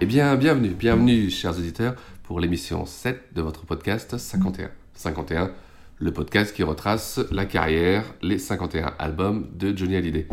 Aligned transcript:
Eh 0.00 0.06
bien, 0.06 0.34
bienvenue, 0.34 0.70
bienvenue, 0.70 1.30
chers 1.30 1.56
auditeurs, 1.56 1.94
pour 2.24 2.40
l'émission 2.40 2.84
7 2.84 3.32
de 3.32 3.40
votre 3.40 3.64
podcast 3.64 4.18
51. 4.18 4.70
51, 4.92 5.52
le 5.98 6.12
podcast 6.12 6.52
qui 6.52 6.64
retrace 6.64 7.20
la 7.30 7.46
carrière, 7.46 8.04
les 8.20 8.38
51 8.38 8.94
albums 8.98 9.48
de 9.54 9.74
Johnny 9.74 9.94
Hallyday. 9.94 10.26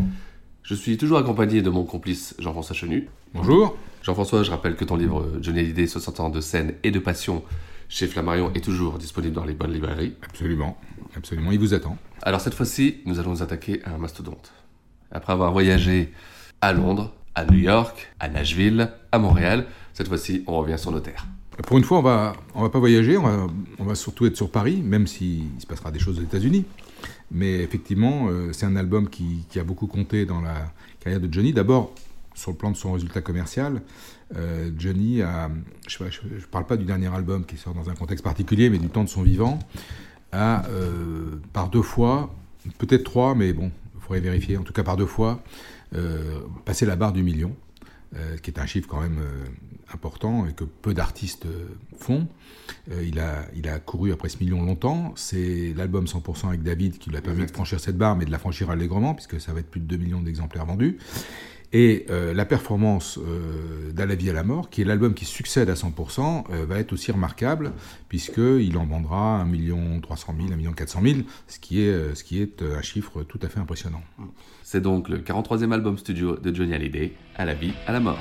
Je 0.64 0.74
suis 0.74 0.98
toujours 0.98 1.20
accompagné 1.20 1.62
de 1.62 1.70
mon 1.70 1.84
complice 1.84 2.36
Jean-François 2.40 2.76
Chenu. 2.76 3.08
Bonjour. 3.36 3.78
Jean-François, 4.02 4.42
je 4.42 4.50
rappelle 4.50 4.76
que 4.76 4.84
ton 4.84 4.96
livre 4.96 5.32
Johnny 5.42 5.60
Hallyday, 5.60 5.86
60 5.86 6.20
ans 6.22 6.30
de 6.30 6.42
scène 6.42 6.74
et 6.82 6.90
de 6.90 7.00
passion 7.00 7.44
chez 7.88 8.08
Flammarion 8.08 8.52
est 8.56 8.64
toujours 8.64 8.98
disponible 8.98 9.36
dans 9.36 9.46
les 9.46 9.54
bonnes 9.54 9.74
librairies. 9.74 10.16
Absolument, 10.24 10.76
absolument, 11.16 11.52
il 11.52 11.60
vous 11.60 11.76
attend. 11.76 11.98
Alors 12.24 12.42
cette 12.42 12.56
fois-ci, 12.56 13.02
nous 13.06 13.20
allons 13.20 13.32
nous 13.32 13.44
attaquer 13.44 13.84
à 13.84 13.94
un 13.94 14.00
mastodonte. 14.00 14.54
Après 15.12 15.34
avoir 15.34 15.52
voyagé 15.52 16.12
à 16.62 16.74
Londres, 16.74 17.14
à 17.36 17.46
New 17.46 17.60
York, 17.60 18.14
à 18.20 18.30
Nashville, 18.30 18.90
à 19.12 19.20
Montréal, 19.20 19.66
cette 19.94 20.08
fois-ci, 20.08 20.44
on 20.48 20.58
revient 20.58 20.78
sur 20.78 20.92
nos 20.92 21.00
terres. 21.00 21.26
Pour 21.68 21.78
une 21.78 21.84
fois, 21.84 22.00
on 22.00 22.02
va, 22.02 22.34
on 22.56 22.62
va 22.62 22.70
pas 22.70 22.80
voyager, 22.80 23.18
on 23.18 23.84
va, 23.84 23.96
surtout 23.96 24.26
être 24.26 24.36
sur 24.36 24.50
Paris, 24.50 24.82
même 24.84 25.06
s'il 25.06 25.44
se 25.60 25.66
passera 25.66 25.92
des 25.92 26.00
choses 26.00 26.20
aux 26.20 26.24
États-Unis. 26.24 26.66
Mais 27.30 27.56
effectivement, 27.60 28.28
euh, 28.30 28.52
c'est 28.52 28.66
un 28.66 28.76
album 28.76 29.10
qui, 29.10 29.46
qui, 29.50 29.60
a 29.60 29.64
beaucoup 29.64 29.88
compté 29.88 30.26
dans 30.26 30.42
la 30.42 30.72
carrière 31.00 31.20
de 31.20 31.32
Johnny. 31.32 31.54
D'abord, 31.54 31.94
sur 32.34 32.52
le 32.52 32.58
plan 32.58 32.72
de 32.72 32.78
son 32.78 32.94
résultat 32.94 33.22
commercial, 33.22 33.82
euh, 34.36 34.72
Johnny 34.78 35.22
a, 35.22 35.50
je 35.88 36.04
ne 36.04 36.42
parle 36.50 36.66
pas 36.66 36.78
du 36.78 36.86
dernier 36.86 37.14
album 37.14 37.46
qui 37.46 37.58
sort 37.58 37.74
dans 37.74 37.90
un 37.90 37.96
contexte 37.96 38.24
particulier, 38.24 38.70
mais 38.70 38.78
du 38.78 38.90
temps 38.90 39.04
de 39.04 39.10
son 39.10 39.22
vivant, 39.22 39.60
a 40.32 40.66
euh, 40.68 41.40
par 41.54 41.70
deux 41.70 41.82
fois, 41.82 42.34
peut-être 42.78 43.04
trois, 43.04 43.36
mais 43.36 43.54
bon, 43.54 43.72
il 43.96 44.02
faudrait 44.02 44.22
vérifier, 44.22 44.58
en 44.58 44.64
tout 44.64 44.74
cas 44.74 44.84
par 44.84 44.98
deux 44.98 45.06
fois, 45.06 45.42
euh, 45.96 46.42
passé 46.66 46.86
la 46.86 46.96
barre 46.96 47.14
du 47.14 47.24
million, 47.24 47.56
euh, 48.16 48.38
qui 48.38 48.50
est 48.52 48.60
un 48.60 48.66
chiffre 48.66 48.88
quand 48.88 49.02
même 49.02 49.20
euh, 49.20 49.46
important 49.94 50.48
et 50.48 50.54
que 50.54 50.64
peu 50.64 50.94
d'artistes 50.94 51.46
font. 51.98 52.28
il, 52.90 53.20
a, 53.20 53.46
il 53.56 53.68
a 53.68 53.78
couru 53.80 54.14
après 54.14 54.30
ce 54.30 54.38
million 54.40 54.64
longtemps. 54.64 55.14
C'est 55.18 55.74
l'album 55.76 56.06
100% 56.06 56.48
avec 56.48 56.64
David 56.64 56.98
qui 56.98 57.10
lui 57.10 57.18
a 57.18 57.22
permis 57.22 57.46
de 57.46 57.52
franchir 57.52 57.80
cette 57.80 57.98
barre, 57.98 58.16
mais 58.16 58.26
de 58.26 58.32
la 58.32 58.40
franchir 58.40 58.70
allègrement, 58.70 59.14
puisque 59.14 59.42
ça 59.42 59.54
va 59.54 59.60
être 59.60 59.70
plus 59.70 59.82
de 59.82 59.86
2 59.86 59.98
millions 59.98 60.22
d'exemplaires 60.22 60.66
vendus. 60.66 60.98
Et 61.74 62.06
euh, 62.10 62.34
la 62.34 62.46
performance 62.46 63.18
euh, 63.18 63.92
la 63.96 64.16
vie 64.16 64.30
à 64.30 64.34
la 64.34 64.44
mort, 64.44 64.70
qui 64.70 64.82
est 64.82 64.86
l'album 64.86 65.14
qui 65.14 65.26
succède 65.26 65.70
à 65.70 65.76
100%, 65.76 66.46
euh, 66.52 66.66
va 66.66 66.80
être 66.80 66.92
aussi 66.92 67.12
remarquable, 67.12 67.72
puisqu'il 68.10 68.76
en 68.78 68.86
vendra 68.86 69.42
1 69.42 70.00
300 70.02 70.36
000, 70.48 70.70
1 70.70 70.74
400 70.74 71.00
000, 71.04 71.16
ce 71.48 71.60
qui, 71.60 71.82
est, 71.82 72.42
est 72.42 72.62
un 72.64 72.82
chiffre 72.82 73.24
tout 73.24 73.40
à 73.44 73.48
fait 73.48 73.60
impressionnant. 73.60 74.02
C'est 74.64 74.82
donc 74.82 75.08
le 75.08 75.20
43e 75.20 75.72
album 75.72 75.98
studio 75.98 76.36
de 76.36 76.54
Johnny 76.54 76.74
Hallyday, 76.74 77.14
À 77.36 77.46
la 77.46 77.54
vie 77.54 77.74
à 77.86 77.94
la 77.94 78.00
mort. 78.00 78.20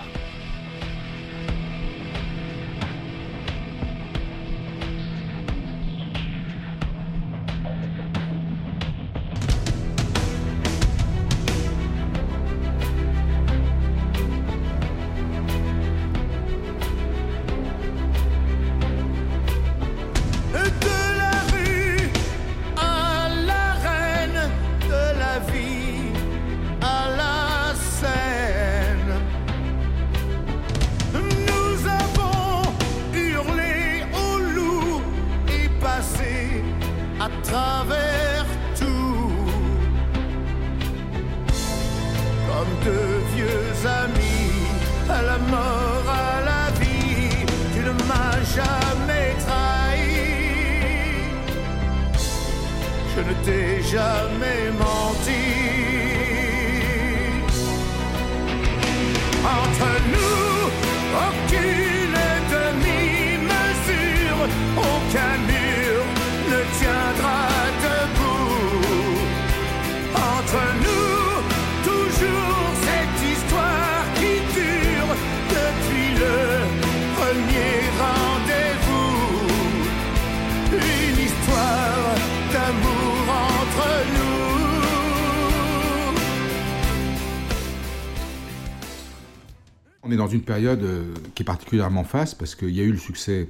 Une 90.33 90.43
période 90.43 90.83
euh, 90.83 91.15
qui 91.35 91.43
est 91.43 91.47
particulièrement 91.47 92.05
faste 92.05 92.39
parce 92.39 92.55
qu'il 92.55 92.71
y 92.71 92.81
a 92.81 92.85
eu 92.85 92.93
le 92.93 92.99
succès 92.99 93.49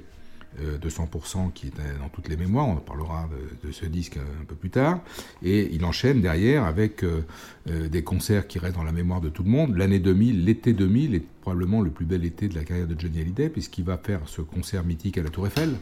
euh, 0.59 0.77
de 0.77 0.89
100% 0.89 1.53
qui 1.53 1.67
est 1.67 1.99
dans 1.99 2.09
toutes 2.09 2.27
les 2.27 2.35
mémoires, 2.35 2.67
on 2.67 2.75
parlera 2.75 3.29
de, 3.63 3.71
ce 3.71 3.85
disque 3.85 4.17
un 4.17 4.45
peu 4.45 4.55
plus 4.55 4.69
tard, 4.69 4.99
et 5.43 5.69
il 5.73 5.85
enchaîne 5.85 6.21
derrière 6.21 6.65
avec 6.65 7.03
euh, 7.03 7.21
des 7.65 8.03
concerts 8.03 8.47
qui 8.47 8.59
restent 8.59 8.75
dans 8.75 8.83
la 8.83 8.91
mémoire 8.91 9.21
de 9.21 9.29
tout 9.29 9.43
le 9.43 9.49
monde. 9.49 9.77
L'année 9.77 9.99
2000, 9.99 10.43
l'été 10.43 10.73
2000 10.73 11.15
est 11.15 11.23
probablement 11.41 11.81
le 11.81 11.89
plus 11.89 12.05
bel 12.05 12.25
été 12.25 12.49
de 12.49 12.55
la 12.55 12.63
carrière 12.63 12.87
de 12.87 12.99
Johnny 12.99 13.21
Hallyday 13.21 13.49
puisqu'il 13.49 13.85
va 13.85 13.97
faire 13.97 14.21
ce 14.25 14.41
concert 14.41 14.83
mythique 14.83 15.17
à 15.17 15.23
la 15.23 15.29
Tour 15.29 15.47
Eiffel 15.47 15.75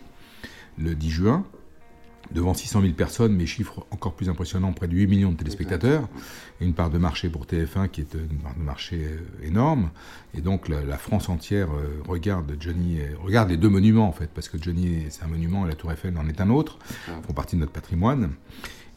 le 0.78 0.96
10 0.96 1.10
juin 1.10 1.46
devant 2.32 2.54
600 2.54 2.82
000 2.82 2.94
personnes, 2.94 3.36
mais 3.36 3.46
chiffre 3.46 3.86
encore 3.92 4.14
plus 4.14 4.30
impressionnant, 4.30 4.72
près 4.74 4.88
de 4.88 4.96
8 4.96 5.08
millions 5.08 5.32
de 5.32 5.38
téléspectateurs, 5.38 6.08
et 6.62 6.66
une 6.66 6.74
part 6.74 6.90
de 6.90 6.98
marché 6.98 7.30
pour 7.30 7.46
TF1 7.46 7.90
qui 7.90 8.02
est 8.02 8.14
une 8.14 8.38
part 8.38 8.56
de 8.56 8.62
marché 8.62 9.02
énorme. 9.44 9.90
Et 10.34 10.42
donc 10.42 10.70
la, 10.70 10.84
la 10.84 10.98
France 10.98 11.30
entière 11.30 11.70
euh, 11.72 12.02
regarde 12.08 12.56
Johnny, 12.60 13.00
regarde 13.24 13.50
les 13.50 13.58
deux 13.58 13.70
monuments 13.70 14.08
en 14.08 14.12
fait, 14.12 14.30
parce 14.34 14.50
que 14.50 14.62
Johnny 14.62 15.06
c'est 15.10 15.24
un 15.24 15.28
monument 15.28 15.66
et 15.66 15.70
la 15.70 15.76
Tour 15.76 15.92
Eiffel 15.92 16.18
en 16.18 16.28
est 16.28 16.42
un 16.42 16.50
autre, 16.50 16.78
font 17.26 17.34
partie 17.34 17.56
de 17.56 17.62
notre 17.62 17.72
patrimoine. 17.74 18.32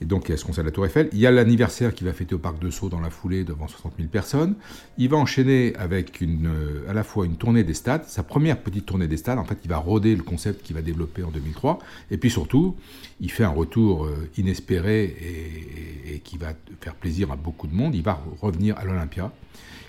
Et 0.02 0.04
donc, 0.04 0.28
il 0.28 0.32
y 0.32 0.34
a 0.34 0.36
ce 0.36 0.44
concert 0.44 0.64
de 0.64 0.68
la 0.68 0.72
Tour 0.72 0.84
Eiffel. 0.84 1.08
Il 1.12 1.20
y 1.20 1.28
a 1.28 1.30
l'anniversaire 1.30 1.94
qu'il 1.94 2.08
va 2.08 2.12
fêter 2.12 2.34
au 2.34 2.38
Parc 2.38 2.58
de 2.58 2.70
Sceaux 2.70 2.88
dans 2.88 2.98
la 2.98 3.08
foulée 3.08 3.44
devant 3.44 3.68
60 3.68 3.94
000 3.98 4.08
personnes. 4.08 4.56
Il 4.98 5.08
va 5.08 5.16
enchaîner 5.16 5.76
avec 5.76 6.20
une, 6.20 6.48
euh, 6.48 6.90
à 6.90 6.92
la 6.92 7.04
fois 7.04 7.24
une 7.24 7.36
tournée 7.36 7.62
des 7.62 7.72
stades, 7.72 8.04
sa 8.06 8.24
première 8.24 8.58
petite 8.58 8.84
tournée 8.84 9.06
des 9.06 9.16
stades. 9.16 9.38
En 9.38 9.44
fait, 9.44 9.58
il 9.62 9.70
va 9.70 9.76
roder 9.76 10.16
le 10.16 10.24
concept 10.24 10.64
qu'il 10.64 10.74
va 10.74 10.82
développer 10.82 11.22
en 11.22 11.30
2003. 11.30 11.78
Et 12.10 12.16
puis 12.16 12.30
surtout, 12.30 12.74
il 13.20 13.30
fait 13.30 13.44
un 13.44 13.50
retour 13.50 14.04
euh, 14.04 14.28
inespéré 14.36 15.04
et, 15.04 16.14
et 16.16 16.18
qui 16.18 16.36
va 16.36 16.48
faire 16.80 16.96
plaisir 16.96 17.30
à 17.30 17.36
beaucoup 17.36 17.68
de 17.68 17.74
monde. 17.74 17.94
Il 17.94 18.02
va 18.02 18.20
revenir 18.40 18.76
à 18.78 18.84
l'Olympia. 18.84 19.30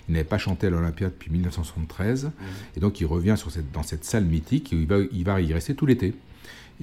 Il 0.08 0.12
n'avait 0.12 0.22
pas 0.22 0.38
chanté 0.38 0.68
à 0.68 0.70
l'Olympia 0.70 1.08
depuis 1.08 1.32
1973. 1.32 2.30
Et 2.76 2.80
donc, 2.80 3.00
il 3.00 3.06
revient 3.06 3.34
sur 3.36 3.50
cette, 3.50 3.72
dans 3.72 3.82
cette 3.82 4.04
salle 4.04 4.26
mythique 4.26 4.72
et 4.72 4.76
il 4.76 4.86
va, 4.86 4.98
il 5.10 5.24
va 5.24 5.40
y 5.40 5.52
rester 5.52 5.74
tout 5.74 5.86
l'été. 5.86 6.14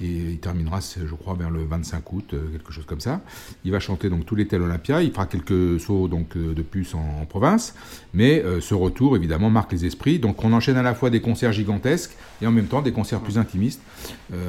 Et 0.00 0.06
il 0.06 0.38
terminera, 0.38 0.80
je 0.80 1.14
crois, 1.14 1.34
vers 1.34 1.50
le 1.50 1.64
25 1.64 2.12
août, 2.12 2.30
euh, 2.32 2.48
quelque 2.52 2.72
chose 2.72 2.86
comme 2.86 3.00
ça. 3.00 3.20
Il 3.64 3.72
va 3.72 3.80
chanter 3.80 4.08
donc 4.08 4.24
tout 4.24 4.34
l'été 4.34 4.56
à 4.56 4.58
l'Olympia. 4.58 5.02
Il 5.02 5.10
fera 5.10 5.26
quelques 5.26 5.78
sauts 5.80 6.08
donc 6.08 6.36
euh, 6.36 6.54
de 6.54 6.62
puce 6.62 6.94
en, 6.94 7.26
province, 7.26 7.74
mais 8.14 8.42
euh, 8.42 8.60
ce 8.60 8.74
retour 8.74 9.16
évidemment 9.16 9.50
marque 9.50 9.72
les 9.72 9.84
esprits. 9.84 10.18
Donc 10.18 10.42
on 10.44 10.52
enchaîne 10.52 10.76
à 10.76 10.82
la 10.82 10.94
fois 10.94 11.10
des 11.10 11.20
concerts 11.20 11.52
gigantesques 11.52 12.16
et 12.40 12.46
en 12.46 12.52
même 12.52 12.66
temps 12.66 12.80
des 12.80 12.92
concerts 12.92 13.20
plus 13.20 13.38
intimistes 13.38 13.82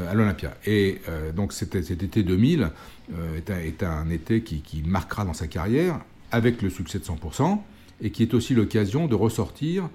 à 0.10 0.14
l'Olympia. 0.14 0.56
Et 0.66 1.02
donc 1.36 1.54
cet, 1.54 1.76
été 1.76 2.24
2000 2.24 2.70
euh, 3.14 3.40
est, 3.48 3.84
un, 3.84 4.10
été 4.10 4.42
qui, 4.42 4.84
marquera 4.86 5.26
dans 5.26 5.34
sa 5.34 5.48
carrière 5.48 6.00
avec 6.32 6.62
le 6.62 6.70
succès 6.70 7.00
de 7.00 7.04
100% 7.04 7.60
et 8.02 8.12
qui 8.12 8.24
est 8.24 8.34
aussi 8.34 8.54
l'occasion 8.54 9.08
de 9.08 9.16
ressortir 9.16 9.90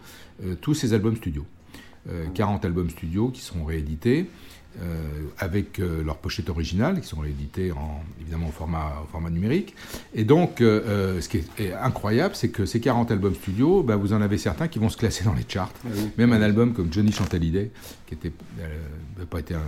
tous 0.60 0.74
ses 0.74 0.92
albums 0.92 1.16
studio. 1.16 1.44
40 2.34 2.64
albums 2.64 2.90
studio 2.90 3.28
qui 3.28 3.40
seront 3.40 3.64
réédités. 3.64 4.26
Euh, 4.80 4.84
avec 5.38 5.80
euh, 5.80 6.04
leurs 6.04 6.18
pochettes 6.18 6.50
originales, 6.50 7.00
qui 7.00 7.08
sont 7.08 7.18
rééditées 7.18 7.72
en, 7.72 8.00
évidemment 8.20 8.48
au 8.48 8.52
format, 8.52 9.02
au 9.02 9.06
format 9.10 9.30
numérique. 9.30 9.74
Et 10.14 10.22
donc, 10.22 10.60
euh, 10.60 11.20
ce 11.20 11.28
qui 11.28 11.38
est, 11.38 11.60
est 11.60 11.72
incroyable, 11.72 12.36
c'est 12.36 12.50
que 12.50 12.64
ces 12.64 12.80
40 12.80 13.10
albums 13.10 13.34
studio, 13.34 13.82
bah, 13.82 13.96
vous 13.96 14.12
en 14.12 14.20
avez 14.20 14.38
certains 14.38 14.68
qui 14.68 14.78
vont 14.78 14.88
se 14.88 14.96
classer 14.96 15.24
dans 15.24 15.34
les 15.34 15.44
charts. 15.48 15.72
Oui. 15.84 16.10
Même 16.16 16.32
un 16.32 16.42
album 16.42 16.74
comme 16.74 16.92
Johnny 16.92 17.10
Chantalidé, 17.10 17.72
qui 18.06 18.16
n'avait 18.16 19.26
pas 19.28 19.40
été 19.40 19.54
un, 19.54 19.62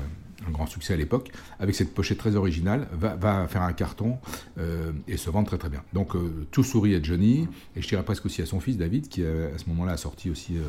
un 0.47 0.51
grand 0.51 0.67
succès 0.67 0.95
à 0.95 0.97
l'époque, 0.97 1.31
avec 1.59 1.75
cette 1.75 1.93
pochette 1.93 2.19
très 2.19 2.37
originale, 2.37 2.89
va, 2.93 3.15
va 3.17 3.47
faire 3.49 3.63
un 3.63 3.73
carton 3.73 4.19
euh, 4.59 4.93
et 5.09 5.17
se 5.17 5.31
vendre 5.31 5.49
très 5.49 5.59
très 5.59 5.69
bien. 5.69 5.83
Donc 5.93 6.15
euh, 6.15 6.47
tout 6.51 6.63
sourit 6.63 6.95
à 6.95 7.03
Johnny, 7.03 7.49
et 7.77 7.83
je 7.83 7.89
dirais 7.89 8.03
presque 8.03 8.27
aussi 8.27 8.43
à 8.43 8.47
son 8.47 8.61
fils 8.61 8.77
David, 8.77 9.09
qui 9.09 9.25
à 9.25 9.59
ce 9.59 9.69
moment-là 9.69 9.93
a 9.93 9.97
sorti 9.97 10.31
aussi 10.31 10.57
euh, 10.57 10.63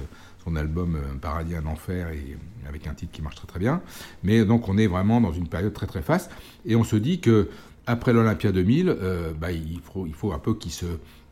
son 0.43 0.55
album 0.55 0.97
Un 1.13 1.17
paradis, 1.17 1.55
un 1.55 1.65
enfer, 1.65 2.09
et 2.09 2.37
avec 2.67 2.87
un 2.87 2.93
titre 2.93 3.11
qui 3.11 3.21
marche 3.21 3.35
très 3.35 3.47
très 3.47 3.59
bien. 3.59 3.81
Mais 4.23 4.43
donc 4.45 4.67
on 4.69 4.77
est 4.77 4.87
vraiment 4.87 5.21
dans 5.21 5.33
une 5.33 5.47
période 5.47 5.73
très 5.73 5.87
très 5.87 6.01
faste, 6.01 6.31
et 6.65 6.75
on 6.75 6.83
se 6.83 6.95
dit 6.95 7.19
que 7.19 7.49
après 7.87 8.13
l'Olympia 8.13 8.51
2000, 8.51 8.97
bah, 9.39 9.51
il, 9.51 9.79
faut, 9.81 10.05
il 10.05 10.13
faut 10.13 10.31
un 10.33 10.39
peu 10.39 10.53
qu'il 10.53 10.71
se 10.71 10.85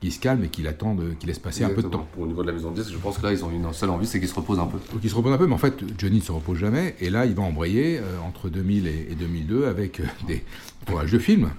se 0.09 0.19
calme 0.19 0.45
et 0.45 0.47
qui 0.47 0.65
attendent, 0.65 1.03
qui 1.19 1.27
laisse 1.27 1.39
passer 1.39 1.63
Exactement. 1.63 1.87
un 1.87 1.89
peu 1.89 1.97
de 1.97 2.15
temps. 2.15 2.23
Au 2.23 2.27
niveau 2.27 2.41
de 2.41 2.47
la 2.47 2.53
maison 2.53 2.71
de 2.71 2.75
disque, 2.75 2.93
je 2.93 2.97
pense 2.97 3.17
que 3.17 3.23
là, 3.23 3.33
ils 3.33 3.43
ont 3.43 3.51
une 3.51 3.71
seule 3.73 3.89
envie, 3.89 4.07
c'est 4.07 4.19
qu'ils 4.19 4.29
se 4.29 4.35
reposent 4.35 4.59
un 4.59 4.65
peu. 4.67 4.77
Donc 4.93 5.01
ils 5.03 5.09
se 5.09 5.15
reposent 5.15 5.33
un 5.33 5.37
peu, 5.37 5.47
mais 5.47 5.53
en 5.53 5.57
fait, 5.59 5.83
Johnny 5.97 6.17
ne 6.17 6.21
se 6.21 6.31
repose 6.31 6.57
jamais. 6.57 6.95
Et 7.01 7.09
là, 7.09 7.25
il 7.25 7.33
va 7.35 7.43
embrayer 7.43 7.97
euh, 7.97 8.19
entre 8.25 8.47
2000 8.47 8.87
et, 8.87 9.07
et 9.11 9.15
2002 9.15 9.65
avec 9.65 9.99
euh, 9.99 10.03
des 10.27 10.43
tournages 10.85 11.11
de 11.11 11.19
films, 11.19 11.49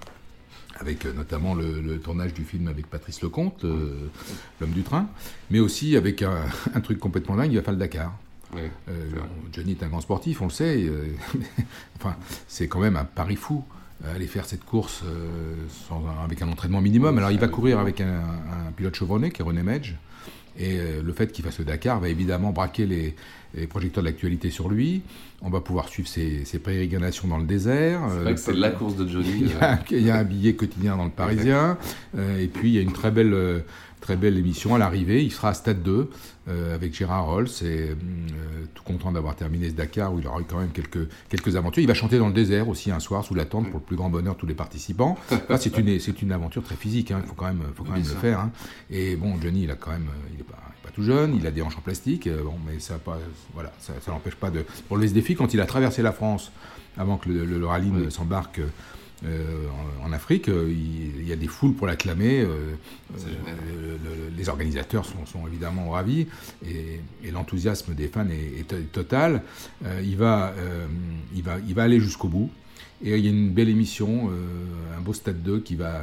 avec 0.80 1.06
euh, 1.06 1.12
notamment 1.12 1.54
le, 1.54 1.80
le, 1.80 2.00
tournage 2.00 2.34
du 2.34 2.44
film 2.44 2.68
avec 2.68 2.86
Patrice 2.86 3.22
Lecomte, 3.22 3.64
L'homme 3.64 4.70
du 4.70 4.82
train, 4.82 5.08
mais 5.50 5.60
aussi 5.60 5.96
avec 5.96 6.22
un, 6.22 6.46
un, 6.74 6.80
truc 6.80 6.98
complètement 6.98 7.36
dingue, 7.36 7.52
il 7.52 7.56
va 7.56 7.62
faire 7.62 7.74
le 7.74 7.78
Dakar. 7.78 8.16
Oui, 8.54 8.62
euh, 8.88 9.10
Johnny 9.52 9.72
est 9.72 9.82
un 9.84 9.88
grand 9.88 10.00
sportif, 10.00 10.42
on 10.42 10.46
le 10.46 10.50
sait. 10.50 10.90
enfin, 11.96 12.16
c'est 12.48 12.66
quand 12.66 12.80
même 12.80 12.96
un 12.96 13.04
pari 13.04 13.36
fou 13.36 13.64
aller 14.08 14.26
faire 14.26 14.44
cette 14.44 14.64
course 14.64 15.02
euh, 15.04 15.54
sans, 15.88 16.02
avec 16.24 16.42
un 16.42 16.48
entraînement 16.48 16.80
minimum. 16.80 17.18
Alors 17.18 17.30
il 17.30 17.38
va 17.38 17.48
courir 17.48 17.78
avec 17.78 18.00
un, 18.00 18.20
un 18.20 18.72
pilote 18.74 18.94
chevronné 18.94 19.30
qui 19.30 19.42
est 19.42 19.44
René 19.44 19.62
Medge. 19.62 19.94
Et 20.58 20.78
euh, 20.78 21.02
le 21.02 21.12
fait 21.12 21.32
qu'il 21.32 21.44
fasse 21.44 21.58
le 21.58 21.64
Dakar 21.64 22.00
va 22.00 22.08
évidemment 22.08 22.50
braquer 22.50 22.86
les, 22.86 23.14
les 23.54 23.66
projecteurs 23.66 24.02
de 24.02 24.08
l'actualité 24.08 24.50
sur 24.50 24.68
lui. 24.68 25.02
On 25.42 25.50
va 25.50 25.60
pouvoir 25.60 25.88
suivre 25.88 26.08
ses, 26.08 26.44
ses 26.44 26.58
pérégrinations 26.58 27.28
dans 27.28 27.38
le 27.38 27.46
désert. 27.46 28.02
C'est 28.10 28.22
vrai 28.22 28.34
que 28.34 28.40
c'est 28.40 28.52
la 28.52 28.70
course 28.70 28.96
de 28.96 29.08
Johnny. 29.08 29.28
Il 29.40 29.48
y, 29.48 29.52
a, 29.60 29.78
il 29.90 30.02
y, 30.02 30.10
a, 30.10 30.16
un 30.16 30.24
billet 30.24 30.54
quotidien 30.54 30.96
dans 30.96 31.04
le 31.04 31.10
Parisien. 31.10 31.78
Euh, 32.16 32.40
et 32.40 32.46
puis 32.46 32.70
il 32.70 32.74
y 32.74 32.78
a 32.78 32.82
une 32.82 32.92
très 32.92 33.10
belle, 33.10 33.32
euh, 33.32 33.60
très 34.00 34.16
belle 34.16 34.38
émission 34.38 34.74
à 34.74 34.78
l'arrivée. 34.78 35.22
Il 35.22 35.30
sera 35.30 35.50
à 35.50 35.54
Stade 35.54 35.82
2 35.82 36.10
euh, 36.48 36.74
avec 36.74 36.94
Gérard 36.94 37.26
Rolls 37.26 37.48
et 37.62 37.90
tout 38.74 38.82
content 38.82 39.12
d'avoir 39.12 39.36
terminé 39.36 39.68
ce 39.68 39.74
Dakar 39.74 40.12
où 40.12 40.18
il 40.18 40.26
aura 40.26 40.40
eu 40.40 40.44
quand 40.44 40.58
même 40.58 40.70
quelques, 40.70 41.08
quelques 41.28 41.56
aventures. 41.56 41.82
Il 41.82 41.86
va 41.86 41.94
chanter 41.94 42.18
dans 42.18 42.28
le 42.28 42.32
désert 42.34 42.68
aussi 42.68 42.90
un 42.90 43.00
soir 43.00 43.24
sous 43.24 43.34
la 43.34 43.44
tente 43.44 43.70
pour 43.70 43.80
le 43.80 43.84
plus 43.84 43.96
grand 43.96 44.10
bonheur 44.10 44.34
de 44.34 44.40
tous 44.40 44.46
les 44.46 44.54
participants. 44.54 45.16
Là, 45.48 45.58
c'est 45.58 45.76
une, 45.76 45.98
c'est 46.00 46.22
une 46.22 46.32
aventure 46.32 46.62
très 46.62 46.76
physique. 46.76 47.10
Hein. 47.10 47.20
Il 47.22 47.28
faut 47.28 47.34
quand 47.34 47.46
même, 47.46 47.62
faut 47.74 47.84
quand 47.84 47.92
même 47.92 48.00
le 48.02 48.08
faire. 48.08 48.40
Hein. 48.40 48.52
Et 48.90 49.16
bon, 49.16 49.40
Johnny, 49.40 49.64
il 49.64 49.70
a 49.70 49.76
quand 49.76 49.90
même, 49.90 50.08
il 50.34 50.40
est 50.40 50.44
pas 50.44 50.90
tout 50.92 51.02
jeune, 51.02 51.36
il 51.36 51.46
a 51.46 51.50
des 51.50 51.62
hanches 51.62 51.78
en 51.78 51.82
plastique, 51.82 52.26
euh, 52.26 52.42
bon, 52.42 52.54
mais 52.66 52.78
ça 52.80 52.98
pas, 52.98 53.18
voilà, 53.54 53.72
ça, 53.78 53.92
ça 54.00 54.10
n'empêche 54.10 54.34
pas 54.34 54.50
de 54.50 54.64
relever 54.88 55.08
ce 55.08 55.14
défi. 55.14 55.34
Quand 55.34 55.54
il 55.54 55.60
a 55.60 55.66
traversé 55.66 56.02
la 56.02 56.12
France, 56.12 56.50
avant 56.96 57.16
que 57.16 57.28
le, 57.28 57.44
le, 57.44 57.58
le 57.58 57.66
rallye 57.66 57.90
oui. 57.90 58.04
ne 58.04 58.10
s'embarque 58.10 58.60
euh, 59.24 59.66
en, 60.02 60.08
en, 60.08 60.12
Afrique, 60.12 60.48
euh, 60.48 60.68
il, 60.70 61.20
il, 61.20 61.28
y 61.28 61.32
a 61.32 61.36
des 61.36 61.46
foules 61.46 61.74
pour 61.74 61.86
l'acclamer. 61.86 62.40
Euh, 62.40 62.74
le, 63.12 64.36
les 64.36 64.48
organisateurs 64.48 65.04
sont, 65.04 65.26
sont, 65.26 65.46
évidemment 65.46 65.90
ravis 65.90 66.26
et, 66.66 67.00
et 67.22 67.30
l'enthousiasme 67.30 67.94
des 67.94 68.08
fans 68.08 68.26
est, 68.28 68.72
est 68.72 68.92
total. 68.92 69.42
Euh, 69.84 70.00
il, 70.02 70.16
va, 70.16 70.54
il, 71.34 71.42
va, 71.42 71.56
il 71.66 71.74
va 71.74 71.82
aller 71.82 72.00
jusqu'au 72.00 72.28
bout. 72.28 72.50
Et 73.02 73.16
il 73.16 73.24
y 73.24 73.28
a 73.28 73.30
une 73.30 73.50
belle 73.50 73.68
émission, 73.70 74.28
euh, 74.30 74.98
un 74.98 75.00
beau 75.00 75.14
stade 75.14 75.42
2 75.42 75.60
qui 75.60 75.74
va 75.74 76.02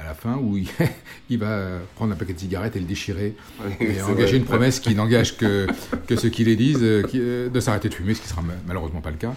à 0.00 0.04
la 0.04 0.14
fin 0.14 0.36
où 0.36 0.56
il, 0.56 0.66
il, 1.30 1.38
va 1.38 1.78
prendre 1.94 2.12
un 2.12 2.16
paquet 2.16 2.32
de 2.32 2.38
cigarettes 2.38 2.76
et 2.76 2.80
le 2.80 2.86
déchirer 2.86 3.34
oui, 3.64 3.86
et 3.86 4.02
engager 4.02 4.36
une 4.36 4.44
promesse 4.44 4.80
qui 4.80 4.94
n'engage 4.94 5.36
que, 5.36 5.66
que 6.06 6.16
ceux 6.16 6.28
qui 6.28 6.44
les 6.44 6.56
disent 6.56 6.78
euh, 6.82 7.02
qui, 7.02 7.18
euh, 7.20 7.48
de 7.48 7.60
s'arrêter 7.60 7.88
de 7.88 7.94
fumer, 7.94 8.14
ce 8.14 8.22
qui 8.22 8.28
sera 8.28 8.42
malheureusement 8.66 9.00
pas 9.00 9.10
le 9.10 9.16
cas. 9.16 9.34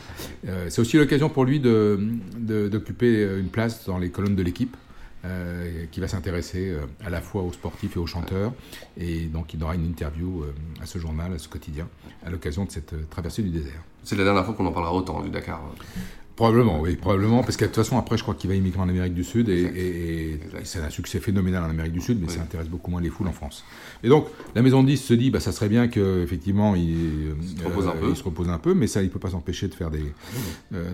Euh, 0.47 0.67
c'est 0.69 0.81
aussi 0.81 0.97
l'occasion 0.97 1.29
pour 1.29 1.45
lui 1.45 1.59
d'occuper 1.59 3.23
une 3.39 3.49
place 3.49 3.85
dans 3.85 3.97
les 3.97 4.09
colonnes 4.09 4.35
de 4.35 4.43
l'équipe. 4.43 4.75
Euh, 5.23 5.85
qui 5.91 5.99
va 6.01 6.07
s'intéresser 6.07 6.77
à 7.03 7.09
la 7.09 7.19
fois 7.19 7.41
aux 7.41 7.51
sportifs 7.51 7.95
et 7.95 7.99
aux 7.99 8.05
chanteurs. 8.05 8.53
Et 8.95 9.21
donc, 9.21 9.55
il 9.55 9.63
aura 9.63 9.73
une 9.73 9.87
interview 9.87 10.45
à 10.79 10.85
ce 10.85 10.99
journal, 10.99 11.33
à 11.33 11.39
ce 11.39 11.49
quotidien, 11.49 11.87
à 12.23 12.29
l'occasion 12.29 12.63
de 12.63 12.69
cette 12.69 13.09
traversée 13.09 13.41
du 13.41 13.49
désert. 13.49 13.81
C'est 14.03 14.15
la 14.15 14.23
dernière 14.23 14.45
fois 14.45 14.53
qu'on 14.53 14.67
en 14.67 14.71
parlera 14.71 14.93
autant 14.93 15.23
du 15.23 15.31
Dakar. 15.31 15.63
Probablement, 16.35 16.81
oui, 16.81 16.97
probablement, 16.97 17.43
parce 17.43 17.55
que 17.55 17.63
de 17.63 17.69
toute 17.69 17.77
façon, 17.77 17.97
après, 17.97 18.17
je 18.17 18.23
crois 18.23 18.35
qu'il 18.35 18.49
va 18.49 18.57
immigrer 18.57 18.81
en 18.81 18.89
Amérique 18.89 19.13
du 19.13 19.23
Sud, 19.23 19.47
et, 19.47 19.53
et, 19.53 20.31
et 20.33 20.39
c'est 20.65 20.79
un 20.79 20.89
succès 20.89 21.21
phénoménal 21.21 21.63
en 21.63 21.69
Amérique 21.69 21.93
du 21.93 22.01
Sud, 22.01 22.19
mais 22.19 22.27
oui. 22.27 22.33
ça 22.33 22.41
intéresse 22.41 22.67
beaucoup 22.67 22.91
moins 22.91 22.99
les 22.99 23.09
foules 23.09 23.29
en 23.29 23.31
France. 23.31 23.63
Et 24.03 24.09
donc, 24.09 24.27
la 24.53 24.61
Maison 24.61 24.83
de 24.83 24.87
10 24.87 24.97
se 24.97 25.13
dit, 25.13 25.31
bah, 25.31 25.39
ça 25.39 25.53
serait 25.53 25.69
bien 25.69 25.87
qu'effectivement, 25.87 26.75
il, 26.75 26.89
il, 27.41 27.57
se 27.57 27.63
repose, 27.63 27.87
euh, 27.87 28.09
il 28.09 28.17
se 28.17 28.23
repose 28.23 28.49
un 28.49 28.57
peu, 28.57 28.73
mais 28.73 28.87
ça, 28.87 29.01
il 29.01 29.05
ne 29.05 29.11
peut 29.11 29.19
pas 29.19 29.29
s'empêcher 29.29 29.69
de 29.69 29.75
faire 29.75 29.89
des, 29.89 30.03
euh, 30.73 30.89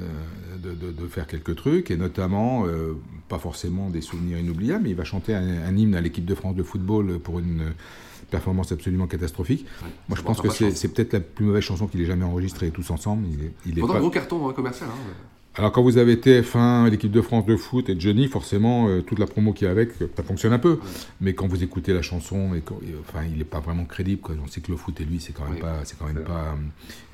de, 0.61 0.75
de, 0.75 0.91
de, 0.91 1.07
faire 1.07 1.25
quelques 1.25 1.55
trucs, 1.55 1.89
et 1.89 1.97
notamment, 1.97 2.67
euh, 2.67 2.93
pas 3.27 3.39
forcément 3.39 3.89
des 3.89 4.01
souvenirs 4.01 4.37
inoubliables, 4.37 4.83
mais 4.83 4.91
il 4.91 4.95
va 4.95 5.05
chanter 5.05 5.33
un, 5.33 5.41
un 5.41 5.75
hymne 5.75 5.95
à 5.95 6.01
l'équipe 6.01 6.25
de 6.25 6.35
France 6.35 6.55
de 6.55 6.61
football 6.61 7.17
pour 7.17 7.39
une 7.39 7.73
performance 8.29 8.71
absolument 8.71 9.07
catastrophique. 9.07 9.65
Ouais, 9.81 9.89
Moi, 10.07 10.17
je 10.17 10.23
pense 10.23 10.39
que 10.39 10.49
c'est 10.49 10.87
peut-être 10.87 11.13
la 11.13 11.19
plus 11.19 11.45
mauvaise 11.45 11.63
chanson 11.63 11.87
qu'il 11.87 11.99
ait 12.01 12.05
jamais 12.05 12.25
enregistrée 12.25 12.69
tous 12.69 12.91
ensemble. 12.91 13.25
Il 13.27 13.45
est, 13.45 13.53
il 13.65 13.79
est 13.79 13.81
pas... 13.81 13.95
un 13.95 13.99
gros 13.99 14.11
carton 14.11 14.53
commercial. 14.53 14.87
Hein. 14.89 15.13
Alors 15.57 15.73
quand 15.73 15.83
vous 15.83 15.97
avez 15.97 16.15
TF1, 16.15 16.89
l'équipe 16.89 17.11
de 17.11 17.21
France 17.21 17.45
de 17.45 17.57
foot 17.57 17.89
et 17.89 17.99
Johnny, 17.99 18.27
forcément, 18.27 18.87
euh, 18.87 19.01
toute 19.01 19.19
la 19.19 19.27
promo 19.27 19.51
qui 19.51 19.65
est 19.65 19.67
avec, 19.67 19.89
ça 20.15 20.23
fonctionne 20.23 20.53
un 20.53 20.59
peu. 20.59 20.79
Mais 21.19 21.33
quand 21.33 21.45
vous 21.45 21.61
écoutez 21.61 21.93
la 21.93 22.01
chanson, 22.01 22.55
et 22.55 22.61
quand, 22.61 22.79
et, 22.83 22.95
enfin, 23.01 23.25
il 23.29 23.37
n'est 23.37 23.43
pas 23.43 23.59
vraiment 23.59 23.83
crédible. 23.83 24.21
Quoi. 24.21 24.35
On 24.41 24.47
sait 24.47 24.61
que 24.61 24.71
le 24.71 24.77
foot 24.77 25.01
et 25.01 25.03
lui, 25.03 25.19
c'est 25.19 25.33
quand 25.33 25.43
même 25.43 25.55
oui. 25.55 25.59
pas, 25.59 25.79
c'est 25.83 25.99
quand 25.99 26.05
même 26.05 26.23
pas 26.23 26.55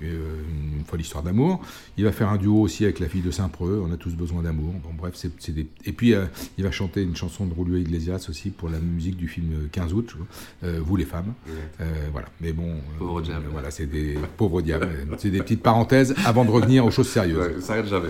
euh, 0.04 0.42
une 0.78 0.86
folle 0.86 1.02
histoire 1.02 1.24
d'amour. 1.24 1.62
Il 1.98 2.04
va 2.04 2.12
faire 2.12 2.30
un 2.30 2.38
duo 2.38 2.62
aussi 2.62 2.84
avec 2.84 3.00
la 3.00 3.08
fille 3.08 3.24
de 3.24 3.32
Saint-Preux. 3.32 3.84
On 3.84 3.92
a 3.92 3.98
tous 3.98 4.14
besoin 4.14 4.44
d'amour. 4.44 4.72
Bon, 4.84 4.92
bref, 4.96 5.16
c'est 5.16 5.52
des... 5.52 5.66
Et 5.86 5.92
puis 5.92 6.14
euh, 6.14 6.26
il 6.60 6.64
va 6.64 6.70
chanter 6.70 7.02
une 7.02 7.16
chanson 7.16 7.48
de 7.48 7.56
Julio 7.56 7.78
Iglesias 7.78 8.28
aussi 8.30 8.52
pour 8.52 8.70
la 8.70 8.78
musique 8.80 9.18
du 9.18 9.28
film 9.28 9.68
15 9.72 9.94
août. 9.94 10.16
Euh, 10.64 10.80
vous 10.86 10.96
les 10.96 11.06
femmes. 11.06 11.34
voilà. 12.12 12.28
Mais 12.40 12.54
bon, 12.54 12.76
pauvre 13.00 13.22
diable. 13.22 13.46
voilà, 13.52 13.72
c'est 13.72 13.88
des 13.88 14.16
pauvres 14.38 14.62
diables. 14.62 14.90
c'est 15.18 15.32
des 15.32 15.40
petites 15.40 15.64
parenthèses 15.64 16.14
avant 16.24 16.46
de 16.46 16.52
revenir 16.52 16.86
aux 16.86 16.92
choses 16.92 17.10
sérieuses. 17.10 17.64
Ça 17.64 17.74
arrête 17.74 17.88
jamais. 17.88 18.10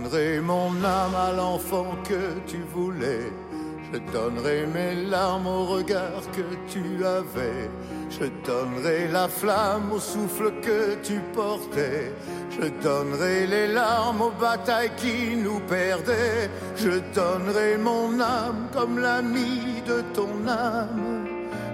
Donnerai 0.00 0.40
mon 0.40 0.72
âme 0.84 1.14
à 1.14 1.32
l'enfant 1.32 1.94
que 2.04 2.38
tu 2.46 2.58
voulais. 2.74 3.32
Je 3.92 3.98
donnerai 4.12 4.66
mes 4.66 4.94
larmes 4.94 5.46
au 5.46 5.66
regard 5.66 6.22
que 6.32 6.42
tu 6.68 7.04
avais. 7.04 7.68
Je 8.08 8.26
donnerai 8.46 9.08
la 9.08 9.28
flamme 9.28 9.92
au 9.92 9.98
souffle 9.98 10.52
que 10.62 10.94
tu 11.02 11.20
portais. 11.34 12.12
Je 12.50 12.68
donnerai 12.82 13.46
les 13.46 13.68
larmes 13.68 14.22
aux 14.22 14.30
batailles 14.30 14.92
qui 14.96 15.36
nous 15.36 15.60
perdaient. 15.60 16.50
Je 16.76 17.00
donnerai 17.14 17.76
mon 17.78 18.20
âme 18.20 18.68
comme 18.72 18.98
l'ami 18.98 19.82
de 19.86 20.02
ton 20.14 20.46
âme. 20.46 21.26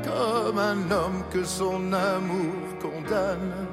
Comme 0.04 0.59
un 0.59 0.90
homme 0.90 1.23
que 1.30 1.45
son 1.45 1.92
amour 1.92 2.54
condamne. 2.80 3.66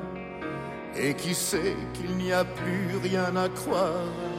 Et 0.96 1.14
qui 1.16 1.34
sait 1.34 1.76
qu'il 1.94 2.16
n'y 2.18 2.32
a 2.34 2.44
plus 2.44 2.98
rien 3.02 3.36
à 3.36 3.50
croire? 3.50 4.33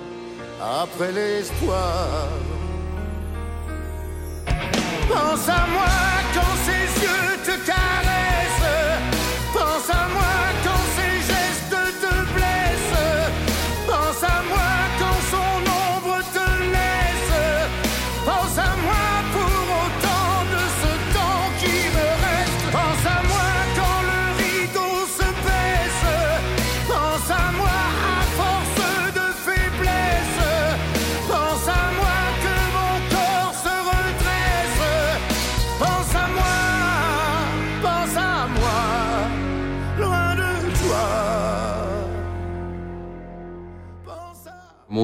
Après 0.64 1.12
l'espoir. 1.12 2.28
Pense 5.08 5.48
à 5.48 5.66
moi 5.72 5.93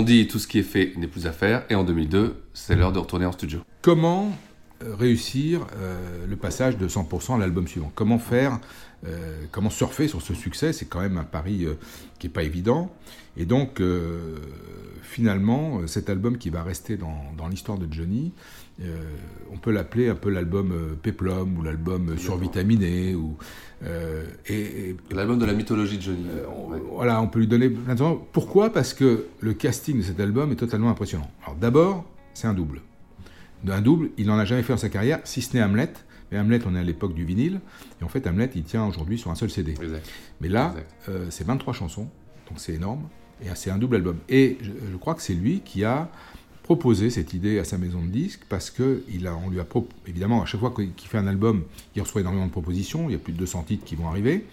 on 0.01 0.03
dit, 0.03 0.27
tout 0.27 0.39
ce 0.39 0.49
qui 0.49 0.59
est 0.59 0.63
fait 0.63 0.95
n'est 0.97 1.07
plus 1.07 1.27
à 1.27 1.33
faire, 1.33 1.65
et 1.69 1.75
en 1.75 1.85
2002, 1.85 2.35
c'est 2.55 2.75
l'heure 2.75 2.91
de 2.91 2.99
retourner 2.99 3.27
en 3.27 3.33
studio. 3.33 3.61
Comment 3.83 4.33
euh, 4.83 4.95
réussir 4.95 5.67
euh, 5.77 6.27
le 6.27 6.37
passage 6.37 6.79
de 6.79 6.89
100% 6.89 7.35
à 7.35 7.39
l'album 7.39 7.69
suivant? 7.69 7.93
Comment 7.95 8.19
faire 8.19 8.61
euh, 9.07 9.45
Comment 9.51 9.69
surfer 9.69 10.09
sur 10.09 10.23
ce 10.23 10.33
succès? 10.33 10.73
C'est 10.73 10.87
quand 10.87 11.01
même 11.01 11.19
un 11.19 11.25
pari 11.25 11.67
qui 12.19 12.27
n'est 12.27 12.33
pas 12.33 12.45
évident. 12.45 12.91
Et 13.37 13.45
donc, 13.45 13.83
finalement, 15.03 15.87
cet 15.87 16.09
album 16.09 16.39
qui 16.39 16.49
va 16.49 16.63
rester 16.63 16.97
dans 16.97 17.49
l'histoire 17.49 17.77
de 17.77 17.87
Johnny, 17.93 18.33
euh, 18.83 18.97
on 19.53 19.57
peut 19.59 19.71
l'appeler 19.73 20.09
un 20.09 20.15
peu 20.15 20.31
l'album 20.31 20.73
euh, 20.73 20.95
Peplum 21.03 21.59
ou 21.59 21.63
l'album 21.63 22.17
survitaminé. 22.19 23.15
Ou, 23.15 23.37
euh, 23.85 24.25
et, 24.47 24.91
et- 24.91 24.97
L'album 25.13 25.39
de 25.39 25.45
la 25.47 25.53
mythologie 25.53 25.97
de 25.99 26.03
Johnny. 26.03 26.27
on- 26.57 26.71
Ouais. 26.73 26.79
Voilà, 26.93 27.21
on 27.21 27.27
peut 27.29 27.39
lui 27.41 27.47
donner 27.47 27.69
plein 27.69 27.95
de 27.95 27.99
temps. 27.99 28.27
Pourquoi? 28.33 28.73
Parce 28.73 28.95
que 28.95 29.27
le 29.41 29.53
casting 29.55 29.99
de 29.99 30.03
cet 30.03 30.21
album 30.21 30.53
est 30.53 30.57
totalement 30.57 30.91
impressionnant. 30.91 31.31
Alors 31.45 31.57
d'abord, 31.57 32.05
c'est 32.35 32.47
un 32.47 32.55
double. 32.55 32.81
Un 33.69 33.81
double, 33.83 34.11
il 34.17 34.27
n'en 34.27 34.39
a 34.39 34.45
jamais 34.45 34.63
fait 34.63 34.73
dans 34.73 34.79
sa 34.79 34.89
carrière, 34.89 35.21
si 35.25 35.43
ce 35.43 35.55
n'est 35.57 35.63
Hamlet. 35.63 35.93
Mais 36.33 36.39
Hamlet, 36.39 36.61
on 36.65 36.75
est 36.75 36.79
à 36.79 36.83
l'époque 36.83 37.13
du 37.13 37.25
vinyle. 37.25 37.61
Et 38.01 38.05
en 38.05 38.09
fait, 38.09 38.27
Hamlet, 38.27 38.49
il 38.55 38.63
tient 38.63 38.87
aujourd'hui 38.87 39.19
sur 39.19 39.31
un 39.31 39.35
seul 39.35 39.51
CD. 39.51 39.73
Exact. 39.73 40.09
Mais 40.41 40.49
là, 40.49 40.75
c'est 41.29 41.45
23 41.47 41.75
chansons, 41.75 42.09
donc 42.49 42.59
c'est 42.59 42.75
énorme. 42.75 43.03
Et 43.43 43.47
c'est 43.55 43.71
un 43.71 43.79
double 43.79 43.97
album. 43.97 44.17
Et 44.29 44.57
je, 44.63 44.71
je 44.93 44.97
crois 44.97 45.15
que 45.15 45.23
c'est 45.23 45.35
lui 45.35 45.61
qui 45.65 45.85
a 45.85 46.09
proposé 46.71 47.11
cette 47.11 47.35
idée 47.35 47.59
à 47.59 47.65
sa 47.65 47.79
maison 47.79 48.01
de 48.01 48.07
disques 48.07 48.43
parce 48.49 48.71
que 48.71 49.03
il 49.13 49.27
a, 49.27 49.35
on 49.35 49.51
lui 49.51 49.59
a 49.59 49.67
évidemment 50.07 50.41
à 50.41 50.47
chaque 50.47 50.61
fois 50.61 50.73
qu'il 50.73 51.09
fait 51.09 51.19
un 51.19 51.27
album, 51.27 51.65
il 51.97 52.03
reçoit 52.03 52.21
énormément 52.21 52.47
de 52.47 52.53
propositions. 52.53 53.09
Il 53.09 53.13
y 53.13 53.17
a 53.17 53.19
plus 53.19 53.33
de 53.33 53.39
200 53.39 53.65
titres 53.65 53.85
qui 53.85 53.97
vont 53.97 54.07
arriver. 54.07 54.47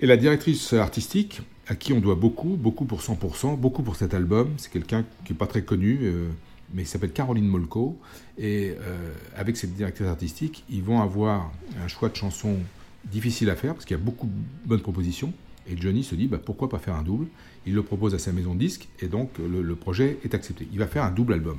Et 0.00 0.06
la 0.06 0.16
directrice 0.16 0.72
artistique, 0.72 1.42
à 1.68 1.74
qui 1.74 1.92
on 1.92 2.00
doit 2.00 2.14
beaucoup, 2.14 2.56
beaucoup 2.56 2.86
pour 2.86 3.02
100%, 3.02 3.58
beaucoup 3.58 3.82
pour 3.82 3.96
cet 3.96 4.14
album, 4.14 4.54
c'est 4.56 4.72
quelqu'un 4.72 5.04
qui 5.26 5.34
n'est 5.34 5.38
pas 5.38 5.46
très 5.46 5.60
connu, 5.60 5.98
euh, 6.04 6.30
mais 6.72 6.84
il 6.84 6.86
s'appelle 6.86 7.12
Caroline 7.12 7.48
Molko. 7.48 7.98
Et 8.38 8.74
euh, 8.80 9.12
avec 9.36 9.58
cette 9.58 9.74
directrice 9.74 10.06
artistique, 10.06 10.64
ils 10.70 10.82
vont 10.82 11.02
avoir 11.02 11.52
un 11.84 11.88
choix 11.88 12.08
de 12.08 12.16
chansons 12.16 12.56
difficile 13.04 13.50
à 13.50 13.56
faire, 13.56 13.74
parce 13.74 13.84
qu'il 13.84 13.94
y 13.94 14.00
a 14.00 14.02
beaucoup 14.02 14.26
de 14.26 14.68
bonnes 14.68 14.80
propositions. 14.80 15.34
Et 15.68 15.76
Johnny 15.76 16.04
se 16.04 16.14
dit, 16.14 16.26
bah, 16.28 16.38
pourquoi 16.44 16.68
pas 16.68 16.78
faire 16.78 16.94
un 16.94 17.02
double? 17.02 17.26
Il 17.66 17.74
le 17.74 17.82
propose 17.82 18.14
à 18.14 18.18
sa 18.18 18.32
maison 18.32 18.54
de 18.54 18.58
disques, 18.60 18.88
et 19.00 19.06
donc 19.08 19.30
le, 19.38 19.62
le 19.62 19.74
projet 19.76 20.18
est 20.24 20.34
accepté. 20.34 20.68
Il 20.72 20.78
va 20.78 20.86
faire 20.86 21.04
un 21.04 21.10
double 21.10 21.32
album. 21.34 21.58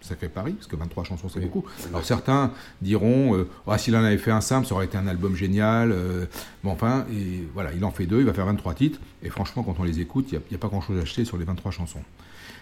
Sacré 0.00 0.28
pari, 0.28 0.52
parce 0.52 0.66
que 0.66 0.76
23 0.76 1.04
chansons, 1.04 1.28
c'est 1.30 1.38
Oui. 1.38 1.46
beaucoup. 1.46 1.64
Alors 1.88 2.04
certains 2.04 2.52
diront, 2.82 3.34
euh, 3.36 3.48
Ah, 3.66 3.78
s'il 3.78 3.96
en 3.96 4.04
avait 4.04 4.18
fait 4.18 4.30
un 4.30 4.42
simple, 4.42 4.66
ça 4.66 4.74
aurait 4.74 4.84
été 4.84 4.98
un 4.98 5.06
album 5.06 5.34
génial. 5.34 5.92
euh, 5.92 6.26
bon, 6.62 6.70
enfin, 6.72 7.06
et 7.10 7.46
voilà, 7.54 7.72
il 7.72 7.82
en 7.86 7.90
fait 7.90 8.04
deux, 8.06 8.20
il 8.20 8.26
va 8.26 8.34
faire 8.34 8.44
23 8.44 8.74
titres. 8.74 8.98
Et 9.22 9.30
franchement, 9.30 9.62
quand 9.62 9.76
on 9.78 9.82
les 9.82 10.00
écoute, 10.00 10.28
il 10.32 10.40
n'y 10.50 10.54
a, 10.56 10.58
pas 10.58 10.68
grand-chose 10.68 10.98
à 10.98 11.02
acheter 11.02 11.24
sur 11.24 11.38
les 11.38 11.44
23 11.44 11.70
chansons. 11.70 12.02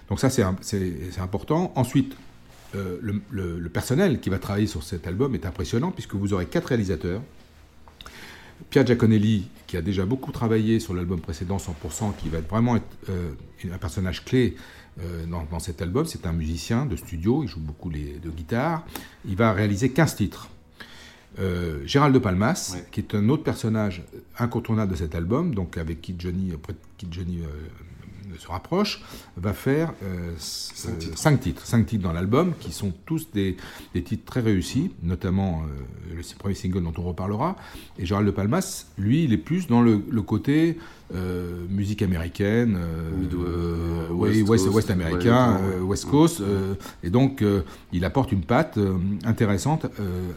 Donc 0.08 0.20
ça, 0.20 0.30
c'est 0.30 0.44
important. 1.20 1.72
Ensuite, 1.74 2.16
euh, 2.76 2.98
le, 3.02 3.20
le- 3.30 3.58
le 3.58 3.68
personnel 3.68 4.20
qui 4.20 4.30
va 4.30 4.38
travailler 4.38 4.66
sur 4.68 4.82
cet 4.84 5.06
album 5.08 5.34
est 5.34 5.44
impressionnant, 5.44 5.90
puisque 5.90 6.14
vous 6.14 6.32
aurez 6.34 6.46
quatre 6.46 6.66
réalisateurs. 6.66 7.22
Pierre 8.70 8.86
Giaconelli, 8.86 9.48
qui 9.66 9.76
a 9.76 9.82
déjà 9.82 10.04
beaucoup 10.04 10.32
travaillé 10.32 10.80
sur 10.80 10.94
l'album 10.94 11.20
précédent 11.20 11.56
100%, 11.58 12.14
qui 12.16 12.28
va 12.28 12.40
vraiment 12.40 12.76
être 12.76 12.84
euh, 13.08 13.32
un 13.72 13.78
personnage 13.78 14.24
clé 14.24 14.56
euh, 15.00 15.24
dans, 15.26 15.44
dans 15.50 15.58
cet 15.58 15.82
album. 15.82 16.06
C'est 16.06 16.26
un 16.26 16.32
musicien 16.32 16.86
de 16.86 16.96
studio, 16.96 17.42
il 17.42 17.48
joue 17.48 17.60
beaucoup 17.60 17.90
les, 17.90 18.18
de 18.18 18.30
guitare. 18.30 18.84
Il 19.26 19.36
va 19.36 19.52
réaliser 19.52 19.90
15 19.90 20.16
titres. 20.16 20.48
Euh, 21.38 21.80
Gérald 21.86 22.14
de 22.14 22.18
Palmas, 22.18 22.72
Ouais. 22.74 22.84
qui 22.92 23.00
est 23.00 23.14
un 23.14 23.28
autre 23.30 23.42
personnage 23.42 24.04
incontournable 24.38 24.92
de 24.92 24.96
cet 24.96 25.14
album, 25.14 25.54
donc 25.54 25.78
avec 25.78 26.02
qui 26.02 26.14
Johnny, 26.18 26.52
après 26.52 26.74
qui 26.98 27.06
Johnny 27.10 27.40
se 28.38 28.48
rapproche, 28.48 29.02
va 29.36 29.52
faire 29.52 29.92
euh, 30.02 30.32
Cinq 30.38 30.90
euh, 30.90 30.98
titres. 30.98 31.18
cinq 31.18 31.40
titres, 31.40 31.66
cinq 31.66 31.86
titres 31.86 32.02
dans 32.02 32.12
l'album, 32.12 32.54
qui 32.58 32.72
sont 32.72 32.92
tous 33.06 33.30
des, 33.32 33.56
des 33.94 34.02
titres 34.02 34.24
très 34.24 34.40
réussis, 34.40 34.90
notamment 35.02 35.62
euh, 35.62 36.14
le 36.16 36.22
premier 36.38 36.54
single 36.54 36.82
dont 36.82 36.92
on 36.98 37.02
reparlera. 37.02 37.56
Et 37.98 38.06
Gérald 38.06 38.26
de 38.26 38.32
Palmas, 38.32 38.86
lui, 38.98 39.24
il 39.24 39.32
est 39.32 39.38
plus 39.38 39.66
dans 39.66 39.82
le, 39.82 40.02
le 40.10 40.22
côté 40.22 40.78
euh, 41.14 41.64
musique 41.68 42.02
américaine, 42.02 42.78
West 44.10 44.36
West, 44.48 44.64
Coast, 44.64 44.74
West 44.74 44.90
américain, 44.90 45.60
West 45.82 46.06
Coast, 46.06 46.42
et 47.02 47.10
donc 47.10 47.44
il 47.92 48.04
apporte 48.04 48.32
une 48.32 48.42
patte 48.42 48.78
intéressante 49.24 49.86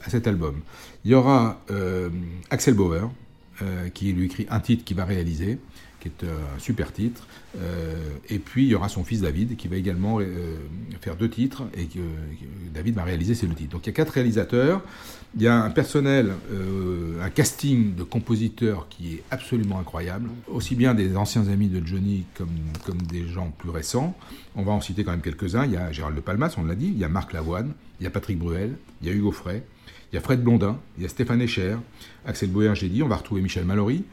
à 0.05 0.09
cet 0.09 0.27
album. 0.27 0.55
Il 1.05 1.11
y 1.11 1.15
aura 1.15 1.61
Axel 2.49 2.73
Bauer, 2.73 3.09
euh, 3.61 3.87
qui 3.89 4.11
lui 4.11 4.25
écrit 4.25 4.47
un 4.49 4.59
titre 4.59 4.83
qu'il 4.83 4.97
va 4.97 5.05
réaliser, 5.05 5.59
qui 6.05 6.25
est 6.25 6.27
un 6.27 6.59
super 6.59 6.91
titre, 6.93 7.27
Euh, 7.57 8.17
et 8.29 8.39
puis 8.39 8.63
il 8.65 8.69
y 8.69 8.75
aura 8.75 8.89
son 8.89 9.03
fils 9.03 9.21
David, 9.21 9.55
qui 9.55 9.67
va 9.67 9.77
également 9.77 10.19
euh, 10.19 10.57
faire 11.00 11.15
deux 11.15 11.29
titres, 11.29 11.63
et 11.77 11.85
que, 11.85 12.00
David 12.74 12.95
va 12.95 13.03
réaliser 13.03 13.33
ces 13.33 13.47
deux 13.47 13.53
titres. 13.53 13.71
Donc 13.71 13.85
il 13.85 13.89
y 13.89 13.93
a 13.93 13.93
quatre 13.93 14.09
réalisateurs, 14.09 14.81
il 15.38 15.41
y 15.41 15.47
a 15.47 15.55
un 15.55 15.69
personnel, 15.69 16.33
euh, 16.51 17.24
un 17.24 17.29
casting 17.29 17.95
de 17.95 18.03
compositeurs 18.03 18.88
qui 18.89 19.13
est 19.13 19.24
absolument 19.31 19.79
incroyable, 19.79 20.29
aussi 20.50 20.75
bien 20.75 20.93
des 20.93 21.15
anciens 21.15 21.47
amis 21.47 21.69
de 21.69 21.85
Johnny 21.85 22.25
comme, 22.38 22.57
comme 22.85 23.01
des 23.03 23.25
gens 23.27 23.51
plus 23.57 23.69
récents. 23.69 24.17
On 24.55 24.63
va 24.63 24.74
en 24.74 24.81
citer 24.81 25.05
quand 25.05 25.12
même 25.12 25.21
quelques-uns. 25.21 25.65
Il 25.65 25.71
y 25.71 25.77
a 25.77 25.93
Gérald 25.93 26.17
de 26.17 26.21
Palmas, 26.21 26.55
on 26.57 26.65
l'a 26.65 26.75
dit, 26.75 26.88
il 26.88 26.97
y 26.97 27.05
a 27.05 27.09
Marc 27.09 27.31
Lavoine, 27.31 27.71
il 28.01 28.03
y 28.03 28.07
a 28.07 28.09
Patrick 28.09 28.38
Bruel, 28.38 28.75
il 29.01 29.07
y 29.07 29.12
a 29.12 29.13
Hugo 29.13 29.31
Frey, 29.31 29.63
il 30.12 30.15
y 30.15 30.17
a 30.17 30.21
Fred 30.21 30.43
Blondin, 30.43 30.77
il 30.97 31.03
y 31.03 31.05
a 31.05 31.09
Stéphane 31.09 31.41
Echer, 31.41 31.77
Axel 32.25 32.50
Bauer, 32.50 32.75
j'ai 32.75 32.89
dit, 32.89 33.01
on 33.01 33.07
va 33.07 33.15
retrouver 33.15 33.41
Michel 33.41 33.65
Mallory, 33.65 34.03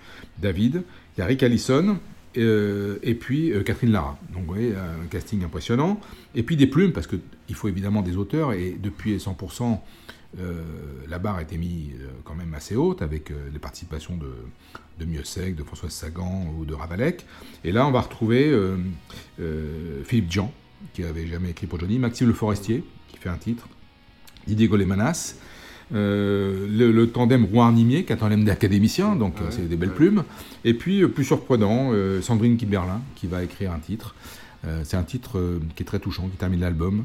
David, 0.41 0.83
il 1.17 1.21
y 1.21 1.23
a 1.23 1.27
Rick 1.27 1.43
Allison, 1.43 1.99
euh, 2.39 2.99
et 3.03 3.15
puis 3.15 3.53
euh, 3.53 3.63
Catherine 3.63 3.93
Lara. 3.93 4.19
Donc 4.33 4.45
vous 4.45 4.55
voyez, 4.55 4.75
un 4.75 5.07
casting 5.07 5.45
impressionnant. 5.45 6.01
Et 6.35 6.43
puis 6.43 6.57
des 6.57 6.67
plumes, 6.67 6.93
parce 6.93 7.07
qu'il 7.07 7.55
faut 7.55 7.69
évidemment 7.69 8.03
des 8.03 8.17
auteurs, 8.17 8.53
et 8.53 8.77
depuis 8.81 9.17
100%, 9.17 9.79
euh, 10.39 10.63
la 11.09 11.19
barre 11.19 11.37
a 11.37 11.43
été 11.43 11.59
mise 11.59 11.97
quand 12.25 12.35
même 12.35 12.55
assez 12.55 12.75
haute, 12.75 13.03
avec 13.03 13.31
les 13.53 13.59
participations 13.59 14.17
de, 14.17 14.33
de 15.05 15.53
de 15.53 15.65
Françoise 15.65 15.93
Sagan 15.93 16.47
ou 16.59 16.65
de 16.65 16.75
Ravalec. 16.75 17.27
Et 17.65 17.73
là, 17.73 17.87
on 17.87 17.91
va 17.91 18.01
retrouver 18.01 18.57
Philippe 20.05 20.31
Jean, 20.31 20.53
qui 20.95 21.05
avait 21.05 21.27
jamais 21.27 21.51
écrit 21.51 21.67
pour 21.67 21.79
Johnny, 21.79 21.99
Maxime 21.99 22.29
Le 22.29 22.35
Forestier, 22.35 22.85
qui 23.09 23.19
fait 23.19 23.29
un 23.29 23.37
titre, 23.37 23.69
Didier 24.47 24.69
Golémanas, 24.69 25.37
euh, 25.95 26.67
le, 26.69 26.91
le 26.93 27.11
tandem 27.11 27.45
Rouen-Nimier, 27.45 28.05
qui 28.05 28.13
est 28.13 28.17
un 28.17 28.19
tandem 28.19 28.45
d'académiciens, 28.45 29.17
donc 29.17 29.35
euh, 29.41 29.47
c'est 29.51 29.69
des 29.69 29.77
belles 29.77 29.95
plumes. 29.95 30.25
Et 30.65 30.75
puis, 30.75 31.03
euh, 31.03 31.09
plus 31.09 31.25
surprenant, 31.25 31.91
euh, 31.93 32.23
Sandrine 32.23 32.57
Kiberlin, 32.57 33.03
qui 33.15 33.27
va 33.27 33.43
écrire 33.43 33.73
un 33.73 33.79
titre. 33.79 34.15
Euh, 34.65 34.83
c'est 34.85 34.97
un 34.97 35.03
titre 35.03 35.59
qui 35.75 35.83
est 35.83 35.87
très 35.87 35.99
touchant, 35.99 36.29
qui 36.29 36.37
termine 36.37 36.61
l'album. 36.61 37.05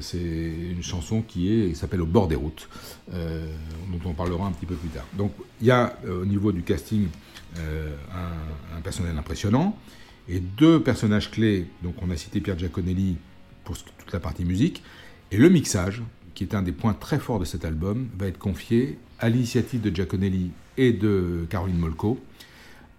C'est 0.00 0.16
une 0.18 0.82
chanson 0.82 1.20
qui 1.20 1.52
est, 1.52 1.68
qui 1.68 1.74
s'appelle 1.76 2.00
Au 2.00 2.06
bord 2.06 2.28
des 2.28 2.34
routes, 2.36 2.70
dont 3.12 4.00
on 4.06 4.14
parlera 4.14 4.46
un 4.46 4.52
petit 4.52 4.64
peu 4.64 4.74
plus 4.74 4.88
tard. 4.88 5.04
Donc, 5.18 5.32
il 5.60 5.66
y 5.66 5.70
a 5.70 5.94
au 6.08 6.24
niveau 6.24 6.50
du 6.52 6.62
casting 6.62 7.08
un, 7.56 8.78
un 8.78 8.80
personnel 8.80 9.14
impressionnant 9.18 9.76
et 10.26 10.40
deux 10.40 10.80
personnages 10.80 11.30
clés. 11.30 11.66
Donc, 11.82 11.96
on 12.00 12.10
a 12.10 12.16
cité 12.16 12.40
Pierre 12.40 12.58
Giaconelli 12.58 13.18
pour 13.64 13.76
toute 13.76 14.12
la 14.14 14.20
partie 14.20 14.46
musique. 14.46 14.82
Et 15.30 15.36
le 15.36 15.50
mixage, 15.50 16.02
qui 16.34 16.44
est 16.44 16.54
un 16.54 16.62
des 16.62 16.72
points 16.72 16.94
très 16.94 17.18
forts 17.18 17.38
de 17.38 17.44
cet 17.44 17.64
album, 17.64 18.08
va 18.18 18.26
être 18.26 18.38
confié 18.38 18.98
à 19.18 19.28
l'initiative 19.28 19.80
de 19.80 19.94
Giaconelli 19.94 20.50
et 20.76 20.92
de 20.92 21.46
Caroline 21.48 21.78
Molko 21.78 22.20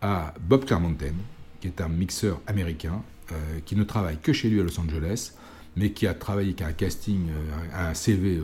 à 0.01 0.33
Bob 0.39 0.65
Clearmountain, 0.65 1.13
qui 1.59 1.67
est 1.67 1.81
un 1.81 1.89
mixeur 1.89 2.39
américain 2.47 3.01
euh, 3.31 3.59
qui 3.65 3.75
ne 3.75 3.83
travaille 3.83 4.17
que 4.17 4.33
chez 4.33 4.49
lui 4.49 4.59
à 4.59 4.63
Los 4.63 4.79
Angeles, 4.79 5.33
mais 5.75 5.91
qui 5.91 6.07
a 6.07 6.13
travaillé, 6.13 6.53
qui 6.53 6.63
a 6.63 6.67
un 6.67 6.73
casting, 6.73 7.27
euh, 7.29 7.89
un 7.89 7.93
CV 7.93 8.39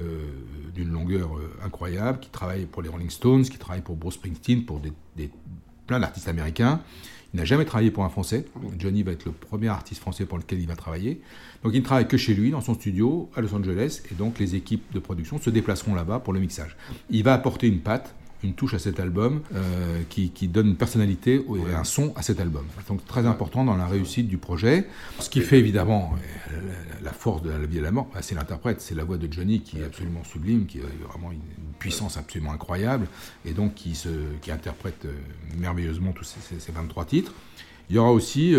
euh, 0.00 0.30
d'une 0.74 0.90
longueur 0.90 1.32
incroyable, 1.64 2.20
qui 2.20 2.30
travaille 2.30 2.66
pour 2.66 2.80
les 2.82 2.88
Rolling 2.88 3.10
Stones, 3.10 3.42
qui 3.42 3.58
travaille 3.58 3.82
pour 3.82 3.96
Bruce 3.96 4.14
Springsteen, 4.14 4.64
pour 4.64 4.80
plein 5.86 6.00
d'artistes 6.00 6.28
américains. 6.28 6.80
Il 7.34 7.38
n'a 7.38 7.44
jamais 7.44 7.64
travaillé 7.64 7.90
pour 7.90 8.04
un 8.04 8.08
Français. 8.08 8.46
Johnny 8.78 9.02
va 9.02 9.10
être 9.10 9.24
le 9.24 9.32
premier 9.32 9.66
artiste 9.66 10.00
français 10.00 10.24
pour 10.24 10.38
lequel 10.38 10.60
il 10.60 10.68
va 10.68 10.76
travailler. 10.76 11.20
Donc 11.64 11.74
il 11.74 11.80
ne 11.80 11.84
travaille 11.84 12.06
que 12.06 12.16
chez 12.16 12.32
lui, 12.32 12.52
dans 12.52 12.60
son 12.60 12.74
studio, 12.74 13.28
à 13.34 13.40
Los 13.40 13.52
Angeles, 13.52 14.02
et 14.12 14.14
donc 14.14 14.38
les 14.38 14.54
équipes 14.54 14.84
de 14.92 15.00
production 15.00 15.40
se 15.40 15.50
déplaceront 15.50 15.96
là-bas 15.96 16.20
pour 16.20 16.32
le 16.32 16.38
mixage. 16.38 16.76
Il 17.10 17.24
va 17.24 17.34
apporter 17.34 17.66
une 17.66 17.80
patte 17.80 18.14
une 18.44 18.54
touche 18.54 18.74
à 18.74 18.78
cet 18.78 19.00
album 19.00 19.40
euh, 19.54 20.02
qui, 20.08 20.30
donne 20.48 20.68
une 20.68 20.76
personnalité 20.76 21.34
et 21.34 21.74
un 21.74 21.84
son 21.84 22.12
à 22.16 22.22
cet 22.22 22.40
album. 22.40 22.64
Donc 22.88 23.04
très 23.06 23.26
important 23.26 23.64
dans 23.64 23.76
la 23.76 23.86
réussite 23.86 24.28
du 24.28 24.38
projet. 24.38 24.86
Ce 25.18 25.30
qui 25.30 25.40
fait 25.40 25.58
évidemment 25.58 26.14
euh, 26.52 26.60
la, 27.02 27.12
force 27.12 27.42
de 27.42 27.50
la 27.50 27.58
vie 27.58 27.78
et 27.78 27.80
la 27.80 27.90
mort, 27.90 28.08
bah, 28.12 28.20
c'est 28.22 28.34
l'interprète, 28.34 28.80
c'est 28.80 28.94
la 28.94 29.04
voix 29.04 29.16
de 29.16 29.32
Johnny 29.32 29.60
qui 29.60 29.80
est 29.80 29.84
absolument 29.84 30.22
sublime, 30.24 30.66
qui 30.66 30.78
a 30.78 31.08
vraiment 31.08 31.32
une 31.32 31.40
puissance 31.78 32.16
absolument 32.16 32.52
incroyable 32.52 33.06
et 33.44 33.52
donc 33.52 33.74
qui, 33.74 33.94
se, 33.94 34.08
qui 34.42 34.50
interprète 34.50 35.06
euh, 35.06 35.12
merveilleusement 35.58 36.12
tous 36.12 36.24
ces, 36.24 36.72
23 36.72 37.04
titres. 37.06 37.32
Il 37.90 37.96
y 37.96 37.98
aura 37.98 38.12
aussi 38.12 38.54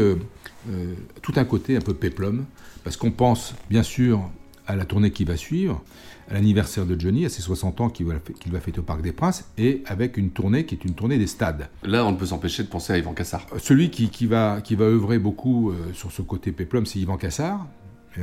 tout 1.23 1.33
un 1.35 1.45
côté 1.45 1.75
un 1.75 1.81
peu 1.81 1.95
péplum, 1.95 2.45
parce 2.83 2.95
qu'on 2.95 3.09
pense 3.09 3.55
bien 3.71 3.81
sûr 3.81 4.29
à 4.67 4.75
la 4.75 4.85
tournée 4.85 5.09
qui 5.09 5.25
va 5.25 5.35
suivre, 5.35 5.83
à 6.29 6.33
l'anniversaire 6.33 6.85
de 6.85 6.99
Johnny, 6.99 7.25
à 7.25 7.29
ses 7.29 7.41
60 7.41 7.81
ans 7.81 7.89
qu'il 7.89 8.07
va, 8.07 8.15
va 8.47 8.59
fêter 8.59 8.79
au 8.79 8.83
Parc 8.83 9.01
des 9.01 9.11
Princes, 9.11 9.45
et 9.57 9.83
avec 9.85 10.17
une 10.17 10.31
tournée 10.31 10.65
qui 10.65 10.75
est 10.75 10.85
une 10.85 10.93
tournée 10.93 11.17
des 11.17 11.27
stades. 11.27 11.69
Là, 11.83 12.05
on 12.05 12.11
ne 12.11 12.17
peut 12.17 12.25
s'empêcher 12.25 12.63
de 12.63 12.67
penser 12.67 12.93
à 12.93 12.97
Yvan 12.97 13.13
Cassard. 13.13 13.45
Euh, 13.53 13.59
celui 13.59 13.89
qui, 13.89 14.09
qui, 14.09 14.25
va, 14.25 14.61
qui 14.61 14.75
va 14.75 14.85
œuvrer 14.85 15.19
beaucoup 15.19 15.71
euh, 15.71 15.93
sur 15.93 16.11
ce 16.11 16.21
côté 16.21 16.51
péplum, 16.51 16.85
c'est 16.85 16.99
Yvan 16.99 17.17
Cassard, 17.17 17.67
euh, 18.17 18.21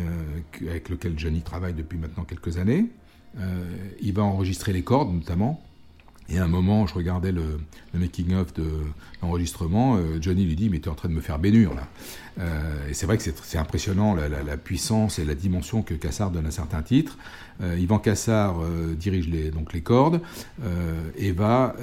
avec 0.69 0.89
lequel 0.89 1.19
Johnny 1.19 1.43
travaille 1.43 1.75
depuis 1.75 1.99
maintenant 1.99 2.25
quelques 2.25 2.59
années. 2.59 2.87
il 4.01 4.13
va 4.13 4.23
enregistrer 4.23 4.73
les 4.73 4.83
cordes, 4.83 5.13
notamment. 5.13 5.63
Et 6.33 6.39
à 6.39 6.45
un 6.45 6.49
moment, 6.49 6.87
je 6.87 6.95
regardais 6.95 7.31
le, 7.31 7.61
making-of 7.93 8.55
de 8.55 8.65
l'enregistrement, 9.21 9.97
euh, 9.97 10.17
Johnny 10.19 10.47
lui 10.47 10.57
dit 10.57 10.71
Mais 10.71 10.81
tu 10.81 10.89
es 10.89 10.89
en 10.89 10.95
train 10.95 11.11
de 11.11 11.15
me 11.15 11.21
faire 11.21 11.39
bénure, 11.39 11.75
là. 11.75 11.87
Euh, 12.41 12.89
et 12.89 12.95
c'est 12.95 13.05
vrai 13.05 13.19
que 13.19 13.23
c'est 13.23 13.59
impressionnant 13.59 14.15
la, 14.15 14.57
puissance 14.57 15.19
et 15.19 15.25
la 15.27 15.35
dimension 15.35 15.83
que 15.83 15.93
Cassard 15.93 16.31
donne 16.31 16.47
à 16.47 16.51
certains 16.51 16.81
titres. 16.81 17.19
Euh, 17.61 17.79
Yvan 17.79 17.99
Cassard 17.99 18.63
dirige 18.97 19.29
les, 19.29 19.51
donc 19.51 19.75
les 19.75 19.83
cordes 19.83 20.23
et 21.19 21.33
va 21.33 21.77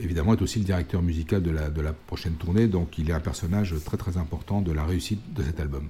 évidemment 0.00 0.34
être 0.34 0.42
aussi 0.42 0.60
le 0.60 0.64
directeur 0.64 1.02
musical 1.02 1.42
de 1.42 1.50
la 1.80 1.92
prochaine 1.92 2.34
tournée. 2.34 2.68
Donc 2.68 2.98
il 2.98 3.10
est 3.10 3.12
un 3.12 3.20
personnage 3.20 3.74
très 3.84 3.96
très 3.96 4.16
important 4.16 4.60
de 4.60 4.70
la 4.70 4.84
réussite 4.84 5.34
de 5.34 5.42
cet 5.42 5.58
album. 5.58 5.88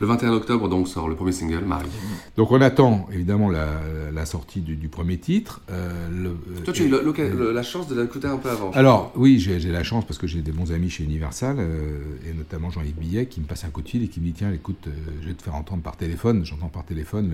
Le 0.00 0.06
21 0.06 0.32
octobre, 0.32 0.66
donc, 0.70 0.88
sort 0.88 1.08
le 1.10 1.14
premier 1.14 1.32
single, 1.32 1.62
Marie. 1.66 1.86
Donc, 2.34 2.50
on 2.52 2.60
attend 2.62 3.06
évidemment 3.12 3.50
la, 3.50 4.24
sortie 4.24 4.62
du, 4.62 4.88
premier 4.88 5.18
titre. 5.18 5.60
Euh, 5.70 6.32
Toi, 6.64 6.72
tu 6.72 6.84
as 6.84 6.86
eu 6.86 7.52
la 7.52 7.62
chance 7.62 7.86
de 7.86 8.00
l'écouter 8.00 8.26
un 8.26 8.38
peu 8.38 8.48
avant. 8.48 8.70
Alors, 8.70 9.12
oui, 9.14 9.38
j'ai 9.38 9.58
la 9.58 9.82
chance 9.82 10.06
parce 10.06 10.18
que 10.18 10.26
j'ai 10.26 10.40
des 10.40 10.52
bons 10.52 10.72
amis 10.72 10.88
chez 10.88 11.04
Universal, 11.04 11.56
euh, 11.58 11.98
et 12.26 12.32
notamment 12.32 12.70
Jean-Yves 12.70 12.96
Billet, 12.96 13.26
qui 13.26 13.40
me 13.40 13.44
passe 13.44 13.64
un 13.64 13.68
coup 13.68 13.82
de 13.82 13.88
fil 13.90 14.02
et 14.02 14.08
qui 14.08 14.20
me 14.20 14.24
dit 14.24 14.32
Tiens, 14.32 14.50
écoute, 14.52 14.86
euh, 14.86 14.90
je 15.20 15.28
vais 15.28 15.34
te 15.34 15.42
faire 15.42 15.54
entendre 15.54 15.82
par 15.82 15.98
téléphone. 15.98 16.46
J'entends 16.46 16.68
par 16.68 16.86
téléphone 16.86 17.32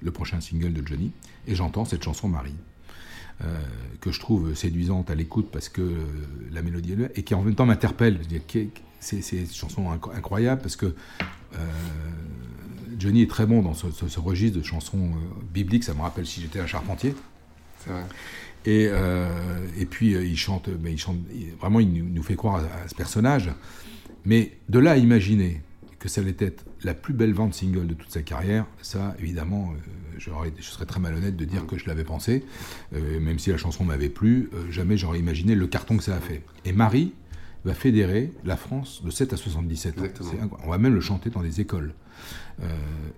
le, 0.00 0.10
prochain 0.12 0.40
single 0.40 0.72
de 0.72 0.86
Johnny, 0.86 1.10
et 1.48 1.56
j'entends 1.56 1.84
cette 1.84 2.04
chanson 2.04 2.28
Marie. 2.28 2.54
que 4.00 4.12
je 4.12 4.20
trouve 4.20 4.54
séduisante 4.54 5.10
à 5.10 5.16
l'écoute 5.16 5.48
parce 5.50 5.68
que 5.68 5.82
la 6.52 6.62
mélodie 6.62 6.92
est 6.92 6.96
là, 6.96 7.08
et 7.16 7.24
qui 7.24 7.34
en 7.34 7.42
même 7.42 7.56
temps 7.56 7.66
m'interpelle. 7.66 8.20
C'est 9.00 9.20
une 9.32 9.46
chanson 9.46 9.90
incroyable 9.90 10.62
parce 10.62 10.76
que 10.76 10.94
euh, 11.54 11.58
Johnny 12.98 13.22
est 13.22 13.30
très 13.30 13.46
bon 13.46 13.62
dans 13.62 13.74
ce, 13.74 13.86
registre 14.18 14.58
de 14.58 14.64
chansons 14.64 15.10
euh, 15.10 15.44
bibliques, 15.52 15.84
ça 15.84 15.94
me 15.94 16.00
rappelle 16.00 16.26
si 16.26 16.40
j'étais 16.40 16.60
un 16.60 16.66
charpentier. 16.66 17.14
C'est 17.84 17.90
vrai. 17.90 18.04
Et, 18.64 18.88
euh, 18.90 19.28
et, 19.78 19.86
puis 19.86 20.12
il 20.12 20.36
chante, 20.36 20.68
mais 20.82 20.92
il 20.92 20.98
chante, 20.98 21.18
vraiment 21.60 21.78
il 21.78 22.12
nous 22.12 22.22
fait 22.22 22.34
croire 22.34 22.56
à, 22.56 22.88
ce 22.88 22.94
personnage. 22.94 23.50
Mais 24.24 24.58
de 24.68 24.80
là 24.80 24.92
à 24.92 24.96
imaginer 24.96 25.62
que 26.00 26.08
ça 26.08 26.20
allait 26.20 26.34
être 26.38 26.64
la 26.82 26.94
plus 26.94 27.14
belle 27.14 27.32
vente 27.32 27.54
single 27.54 27.86
de 27.86 27.94
toute 27.94 28.10
sa 28.10 28.22
carrière, 28.22 28.66
ça 28.82 29.14
évidemment, 29.20 29.72
je 30.18 30.30
serais 30.62 30.84
très 30.84 30.98
malhonnête 30.98 31.36
de 31.36 31.44
dire 31.44 31.64
que 31.66 31.78
je 31.78 31.86
l'avais 31.86 32.02
pensé, 32.02 32.44
même 32.92 33.38
si 33.38 33.50
la 33.50 33.56
chanson 33.56 33.84
m'avait 33.84 34.08
plu, 34.08 34.50
jamais 34.68 34.96
j'aurais 34.96 35.20
imaginé 35.20 35.54
le 35.54 35.68
carton 35.68 35.96
que 35.96 36.02
ça 36.02 36.16
a 36.16 36.20
fait. 36.20 36.42
Et 36.64 36.72
Marie, 36.72 37.12
va 37.66 37.74
fédérer 37.74 38.32
la 38.44 38.56
France 38.56 39.02
de 39.04 39.10
7 39.10 39.32
à 39.32 39.36
77 39.36 39.96
On 40.64 40.70
va 40.70 40.78
même 40.78 40.94
le 40.94 41.00
chanter 41.00 41.30
dans 41.30 41.42
les 41.42 41.60
écoles. 41.60 41.92
Euh, 42.62 42.68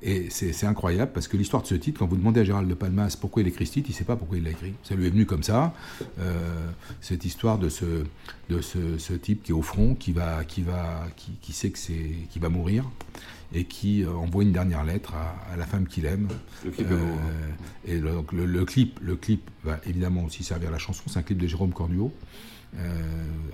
et 0.03 0.29
c'est 0.31 0.67
incroyable 0.67 1.13
parce 1.15 1.29
que 1.29 1.37
l'histoire 1.37 1.63
de 1.63 1.69
ce 1.69 1.75
titre, 1.77 2.01
quand 2.01 2.07
vous 2.07 2.17
demandez 2.17 2.41
à 2.41 2.45
Gérald 2.45 2.69
de 2.69 2.75
Palmas 2.75 3.17
pourquoi 3.21 3.43
il 3.43 3.49
écrit 3.49 3.67
ce 3.67 3.73
titre, 3.73 3.89
il 3.89 3.93
ne 3.93 3.97
sait 3.97 4.05
pas 4.05 4.17
pourquoi 4.17 4.39
il 4.39 4.45
l'a 4.45 4.51
écrit. 4.51 4.73
Ça 4.83 4.95
lui 4.95 5.07
est 5.07 5.11
venu 5.11 5.27
comme 5.27 5.43
ça. 5.43 5.75
Euh, 6.19 6.71
cette 7.01 7.25
histoire 7.25 7.59
de, 7.59 7.69
ce, 7.69 8.05
de 8.49 8.61
ce, 8.61 9.13
type 9.13 9.45
qui 9.45 9.53
est 9.53 9.55
au 9.55 9.63
front, 9.63 9.95
qui, 9.95 10.13
va, 10.13 10.45
qui, 10.45 10.63
va, 10.63 11.07
qui, 11.17 11.53
sait 11.53 11.71
que 11.71 11.79
qui 11.79 12.39
va 12.39 12.49
mourir 12.49 12.85
et 13.55 13.65
qui 13.65 14.03
euh, 14.03 14.13
envoie 14.13 14.43
une 14.43 14.53
dernière 14.53 14.85
lettre 14.85 15.15
à, 15.15 15.57
la 15.57 15.67
femme 15.67 15.87
qu'il 15.87 16.07
aime. 16.07 16.29
Le 16.65 16.71
clip 16.71 16.87
et 17.87 17.99
le, 17.99 18.65
clip, 18.65 18.99
le 19.01 19.17
clip 19.17 19.49
va 19.63 19.79
évidemment 19.87 20.25
aussi 20.25 20.43
servir 20.43 20.69
à 20.69 20.73
la 20.73 20.79
chanson. 20.79 21.05
C'est 21.07 21.19
un 21.19 21.23
clip 21.23 21.39
de 21.39 21.47
Jérôme 21.47 21.73
Cornuau. 21.73 22.13
Euh, 22.77 22.83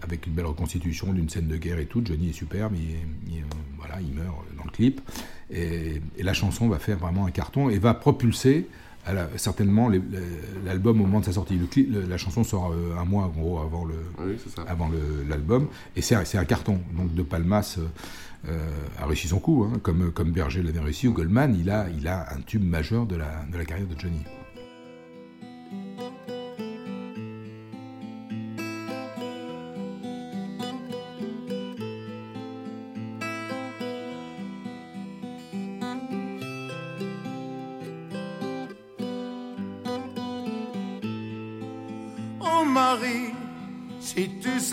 avec 0.03 0.27
une 0.27 0.35
belle 0.35 0.47
reconstitution 0.47 1.13
d'une 1.13 1.31
scène 1.31 1.47
de 1.47 1.57
guerre 1.57 1.79
et 1.79 1.87
tout. 1.87 2.03
Johnny 2.05 2.31
est 2.31 2.33
superbe, 2.33 2.75
il, 2.75 3.39
euh, 3.39 3.43
voilà, 3.79 4.01
il 4.01 4.13
meurt 4.13 4.37
dans 4.59 4.65
le 4.65 4.71
clip. 4.71 5.01
Et, 5.51 6.03
la 6.21 6.35
chanson 6.35 6.69
va 6.69 6.79
faire 6.79 6.99
vraiment 6.99 7.25
un 7.25 7.31
carton 7.31 7.71
et 7.71 7.79
va 7.79 7.95
propulser 7.95 8.67
certainement 9.37 9.91
l'album 10.65 11.01
au 11.01 11.05
moment 11.05 11.21
de 11.21 11.27
sa 11.27 11.33
sortie. 11.33 11.59
Le 11.59 12.03
la 12.07 12.19
chanson 12.19 12.43
sort 12.43 12.73
euh, 12.73 12.97
un 12.99 13.05
mois 13.05 13.25
en 13.25 13.29
gros 13.29 13.61
avant 13.61 13.85
le 13.85 13.95
avant 14.67 14.91
l'album 15.29 15.69
et 15.95 16.03
c'est 16.03 16.37
un 16.37 16.45
carton. 16.45 16.81
Donc 16.97 17.15
De 17.15 17.23
Palmas 17.23 17.79
a 18.99 19.07
réussi 19.07 19.29
son 19.29 19.39
coup, 19.39 19.65
hein, 19.65 19.79
comme 19.83 20.11
comme 20.11 20.33
Berger 20.33 20.63
l'avait 20.63 20.81
réussi 20.81 21.07
ou 21.07 21.13
Goldman. 21.13 21.57
Il 21.59 21.71
a 21.71 21.87
il 21.97 22.09
a 22.09 22.35
un 22.35 22.41
tube 22.41 22.65
majeur 22.65 23.07
de 23.07 23.17
la 23.17 23.45
de 23.51 23.57
la 23.57 23.65
carrière 23.65 23.87
de 23.87 23.99
Johnny. 23.99 24.21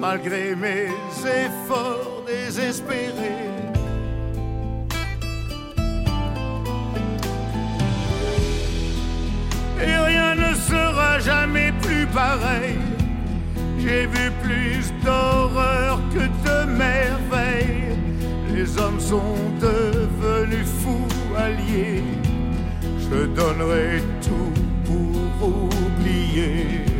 malgré 0.00 0.54
mes 0.56 0.88
efforts 1.44 2.24
désespérés. 2.26 3.50
Et 9.82 9.96
rien 10.10 10.34
ne 10.34 10.54
sera 10.54 11.18
jamais 11.18 11.72
plus 11.82 12.06
pareil. 12.06 12.78
J'ai 13.78 14.06
vu 14.06 14.30
plus 14.42 14.92
d'horreur 15.04 16.00
que 16.14 16.24
de 16.46 16.58
merveilles. 16.84 17.96
Les 18.54 18.78
hommes 18.78 19.00
sont 19.00 19.38
devenus 19.60 20.68
fous 20.80 21.36
alliés. 21.36 22.04
Je 23.10 23.26
donnerai 23.26 24.02
tout 24.22 24.52
pour 24.86 25.68
oublier. 25.86 26.99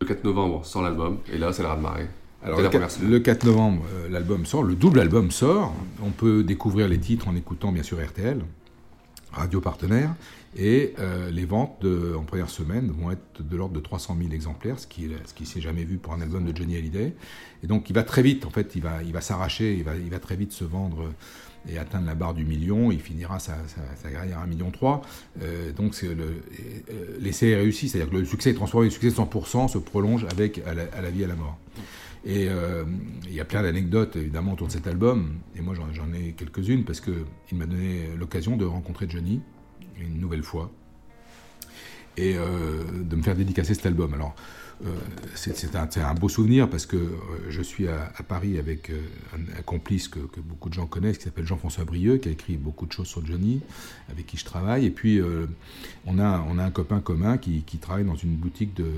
Le 0.00 0.06
4 0.06 0.24
novembre 0.24 0.64
sort 0.64 0.82
l'album, 0.82 1.18
et 1.32 1.38
là 1.38 1.52
c'est 1.52 1.62
le 1.62 1.68
raz 1.68 1.76
de 1.76 1.82
marée. 1.82 2.06
Alors, 2.42 2.60
le 2.60 2.68
4, 2.68 3.00
le 3.02 3.18
4, 3.18 3.44
novembre, 3.44 3.84
euh, 3.92 4.08
l'album 4.08 4.46
sort, 4.46 4.62
le 4.62 4.74
double 4.74 5.00
album 5.00 5.30
sort. 5.30 5.74
On 6.02 6.10
peut 6.10 6.44
découvrir 6.44 6.88
les 6.88 6.98
titres 6.98 7.26
en 7.26 7.34
écoutant 7.34 7.72
bien 7.72 7.82
sûr 7.82 7.98
RTL, 8.02 8.40
radio 9.32 9.60
partenaire. 9.60 10.14
Et 10.56 10.94
euh, 10.98 11.30
les 11.30 11.44
ventes 11.44 11.82
de, 11.82 12.14
en 12.16 12.22
première 12.22 12.48
semaine 12.48 12.90
vont 12.90 13.10
être 13.10 13.42
de 13.42 13.56
l'ordre 13.56 13.74
de 13.74 13.80
300 13.80 14.16
000 14.18 14.32
exemplaires, 14.32 14.78
ce 14.78 14.86
qui 14.86 15.06
ne 15.06 15.16
ce 15.26 15.34
qui 15.34 15.46
s'est 15.46 15.60
jamais 15.60 15.84
vu 15.84 15.98
pour 15.98 16.14
un 16.14 16.20
album 16.20 16.44
de 16.44 16.56
Johnny 16.56 16.76
Hallyday. 16.76 17.14
Et 17.62 17.66
donc 17.66 17.90
il 17.90 17.92
va 17.92 18.02
très 18.02 18.22
vite, 18.22 18.46
en 18.46 18.50
fait, 18.50 18.74
il 18.76 18.82
va, 18.82 19.02
il 19.02 19.12
va 19.12 19.20
s'arracher, 19.20 19.74
il 19.74 19.84
va, 19.84 19.96
il 19.96 20.10
va 20.10 20.18
très 20.20 20.36
vite 20.36 20.52
se 20.52 20.64
vendre 20.64 21.10
et 21.68 21.78
atteindre 21.78 22.06
la 22.06 22.14
barre 22.14 22.34
du 22.34 22.44
million. 22.44 22.90
Il 22.92 23.00
finira 23.00 23.38
sa, 23.38 23.56
sa, 23.96 24.10
carrière 24.10 24.38
à 24.38 24.46
1,3 24.46 24.48
million. 24.48 24.72
Euh, 25.42 25.72
donc 25.72 25.94
euh, 26.02 26.14
l'essai 27.20 27.48
est 27.48 27.56
réussi, 27.56 27.88
c'est-à-dire 27.88 28.10
que 28.10 28.16
le 28.16 28.24
succès 28.24 28.50
est 28.50 28.54
transformé, 28.54 28.86
le 28.86 28.90
succès 28.90 29.10
de 29.10 29.14
100% 29.14 29.68
se 29.68 29.78
prolonge 29.78 30.26
avec 30.30 30.60
à 30.66 30.74
la, 30.74 31.10
vie 31.10 31.22
et 31.22 31.24
à 31.24 31.28
la 31.28 31.36
mort. 31.36 31.58
Et 32.24 32.48
euh, 32.48 32.84
il 33.24 33.34
y 33.34 33.40
a 33.40 33.44
plein 33.44 33.62
d'anecdotes 33.62 34.16
évidemment 34.16 34.52
autour 34.52 34.66
de 34.66 34.72
cet 34.72 34.86
album, 34.86 35.38
et 35.56 35.60
moi 35.60 35.74
j'en 35.74 36.12
ai 36.12 36.32
quelques-unes 36.32 36.84
parce 36.84 37.00
qu'il 37.00 37.14
m'a 37.52 37.66
donné 37.66 38.08
l'occasion 38.18 38.56
de 38.56 38.64
rencontrer 38.64 39.06
Johnny 39.08 39.40
une 40.00 40.20
nouvelle 40.20 40.42
fois 40.42 40.70
et 42.18 42.34
euh, 42.36 42.82
de 42.92 43.16
me 43.16 43.22
faire 43.22 43.36
dédicacer 43.36 43.74
cet 43.74 43.86
album. 43.86 44.12
Alors 44.12 44.34
c'est 45.34 45.98
un, 45.98 46.14
beau 46.14 46.28
souvenir 46.28 46.68
parce 46.68 46.86
que 46.86 46.96
euh, 46.96 47.10
je 47.48 47.62
suis 47.62 47.88
à, 47.88 48.10
Paris 48.26 48.58
avec 48.58 48.90
euh, 48.90 49.00
un, 49.34 49.62
complice 49.62 50.08
que, 50.08 50.20
beaucoup 50.40 50.68
de 50.68 50.74
gens 50.74 50.86
connaissent 50.86 51.18
qui 51.18 51.24
s'appelle 51.24 51.46
Jean-François 51.46 51.84
Brieux 51.84 52.18
qui 52.18 52.28
a 52.28 52.32
écrit 52.32 52.56
beaucoup 52.56 52.86
de 52.86 52.92
choses 52.92 53.08
sur 53.08 53.24
Johnny 53.24 53.60
avec 54.10 54.26
qui 54.26 54.36
je 54.36 54.44
travaille. 54.44 54.86
Et 54.86 54.90
puis 54.90 55.20
euh, 55.20 55.46
on, 56.06 56.18
a, 56.18 56.24
un 56.26 56.70
copain 56.70 57.00
commun 57.00 57.38
qui, 57.38 57.62
travaille 57.80 58.04
dans 58.04 58.16
une 58.16 58.36
boutique 58.36 58.74
de 58.74 58.92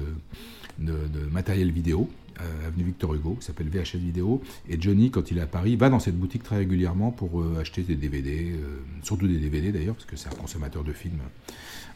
matériel 1.31 1.71
vidéo 1.71 2.09
euh, 2.41 2.69
avenue 2.69 2.85
Victor 2.85 3.15
Hugo, 3.15 3.37
qui 3.39 3.47
s'appelle 3.47 3.69
VHS 3.69 3.99
Vidéo. 3.99 4.43
Et 4.69 4.81
Johnny, 4.81 5.11
quand 5.11 5.31
il 5.31 5.39
est 5.39 5.43
à 5.43 5.47
Paris, 5.47 5.77
va 5.77 5.89
dans 5.89 6.01
cette 6.01 6.19
boutique 6.19 6.43
très 6.43 6.57
régulièrement 6.57 7.11
pour 7.11 7.41
euh, 7.41 7.59
acheter 7.61 7.83
des 7.83 7.97
DVD, 7.97 8.53
euh, 8.53 8.81
surtout 9.03 9.27
des 9.27 9.39
DVD 9.39 9.73
d'ailleurs, 9.73 9.95
parce 9.95 10.07
que 10.07 10.17
c'est 10.17 10.29
un 10.29 10.37
consommateur 10.37 10.85
de 10.85 10.93
films 10.93 11.21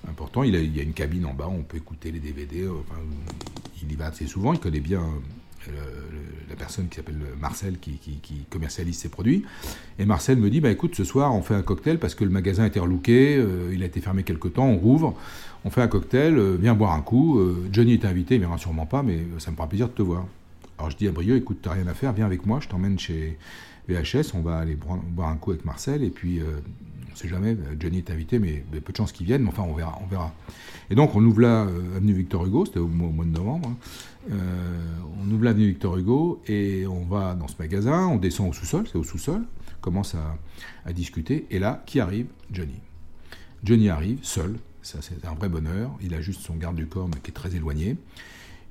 important. 0.08 0.42
Il, 0.42 0.54
y 0.54 0.80
a 0.80 0.82
une 0.82 0.92
cabine 0.92 1.26
en 1.26 1.34
bas, 1.34 1.48
on 1.48 1.62
peut 1.62 1.78
écouter 1.78 2.12
les 2.12 2.20
DVD. 2.20 2.68
Il 3.82 3.92
y 3.92 3.96
va 3.96 4.06
assez 4.06 4.26
souvent, 4.26 4.52
il 4.52 4.60
connaît 4.60 4.80
bien 4.80 5.02
la 6.48 6.56
personne 6.56 6.88
qui 6.88 6.96
s'appelle 6.96 7.16
Marcel 7.40 7.78
qui, 7.78 8.46
commercialise 8.50 8.98
ses 8.98 9.08
produits. 9.08 9.44
Et 9.98 10.04
Marcel 10.04 10.38
me 10.38 10.50
dit 10.50 10.60
bah, 10.60 10.70
écoute, 10.70 10.94
ce 10.94 11.04
soir, 11.04 11.34
on 11.34 11.42
fait 11.42 11.54
un 11.54 11.62
cocktail 11.62 11.98
parce 11.98 12.14
que 12.14 12.24
le 12.24 12.30
magasin 12.30 12.64
a 12.64 12.66
été 12.66 12.80
relooké, 12.80 13.36
euh, 13.36 13.72
il 13.72 13.82
a 13.82 13.86
été 13.86 14.00
fermé 14.00 14.22
quelque 14.22 14.48
temps, 14.48 14.66
on 14.66 14.76
rouvre, 14.76 15.14
on 15.64 15.70
fait 15.70 15.82
un 15.82 15.88
cocktail, 15.88 16.36
euh, 16.38 16.56
viens 16.60 16.74
boire 16.74 16.92
un 16.92 17.00
coup. 17.00 17.38
Euh, 17.38 17.68
Johnny 17.72 17.94
est 17.94 18.04
invité, 18.04 18.34
il 18.34 18.40
viendra 18.40 18.58
sûrement 18.58 18.86
pas, 18.86 19.02
mais 19.02 19.18
ça 19.38 19.50
me 19.50 19.56
fera 19.56 19.68
plaisir 19.68 19.88
de 19.88 19.94
te 19.94 20.02
voir. 20.02 20.26
Alors 20.78 20.90
je 20.90 20.96
dis 20.96 21.08
à 21.08 21.12
Brieux 21.12 21.36
écoute, 21.36 21.58
tu 21.62 21.68
n'as 21.68 21.74
rien 21.74 21.86
à 21.86 21.94
faire, 21.94 22.12
viens 22.12 22.26
avec 22.26 22.46
moi, 22.46 22.60
je 22.60 22.68
t'emmène 22.68 22.98
chez 22.98 23.38
VHS, 23.88 24.34
on 24.34 24.40
va 24.40 24.58
aller 24.58 24.76
boire 24.76 25.28
un 25.28 25.36
coup 25.36 25.52
avec 25.52 25.64
Marcel, 25.64 26.02
et 26.02 26.10
puis 26.10 26.40
on 26.42 27.12
ne 27.12 27.16
sait 27.16 27.28
jamais, 27.28 27.56
Johnny 27.78 27.98
est 27.98 28.10
invité, 28.10 28.40
mais, 28.40 28.64
peu 28.84 28.90
de 28.90 28.96
chances 28.96 29.12
qu'il 29.12 29.26
vienne, 29.26 29.42
mais 29.42 29.50
enfin 29.50 29.62
on 29.62 29.74
verra. 29.74 29.96
On 30.02 30.06
verra. 30.06 30.34
Et 30.90 30.96
donc 30.96 31.14
on 31.14 31.24
ouvre 31.24 31.42
là, 31.42 31.68
avenue 31.96 32.12
Victor 32.12 32.44
Hugo, 32.44 32.64
c'était 32.64 32.80
au, 32.80 32.86
au, 32.86 32.88
mois 32.88 33.24
de 33.24 33.30
novembre, 33.30 33.68
hein. 33.68 33.76
Euh, 34.30 34.98
on 35.22 35.30
ouvre 35.30 35.44
l'avenue 35.44 35.66
Victor 35.68 35.96
Hugo 35.96 36.42
et 36.46 36.86
on 36.86 37.04
va 37.04 37.34
dans 37.34 37.48
ce 37.48 37.54
magasin, 37.58 38.06
on 38.06 38.16
descend 38.16 38.50
au 38.50 38.52
sous-sol, 38.52 38.86
c'est 38.90 38.98
au 38.98 39.04
sous-sol, 39.04 39.42
commence 39.80 40.14
à, 40.14 40.92
discuter, 40.92 41.46
et 41.50 41.58
là, 41.58 41.82
qui 41.86 42.00
arrive 42.00 42.26
Johnny. 42.50 42.80
Johnny 43.62 43.88
arrive, 43.88 44.18
seul, 44.22 44.56
ça 44.82 44.98
c'est 45.00 45.26
un 45.26 45.34
vrai 45.34 45.48
bonheur, 45.48 45.90
il 46.02 46.14
a 46.14 46.20
juste 46.20 46.40
son 46.40 46.54
garde 46.54 46.76
du 46.76 46.86
corps, 46.86 47.08
mais 47.08 47.20
qui 47.22 47.30
est 47.30 47.34
très 47.34 47.54
éloigné. 47.54 47.96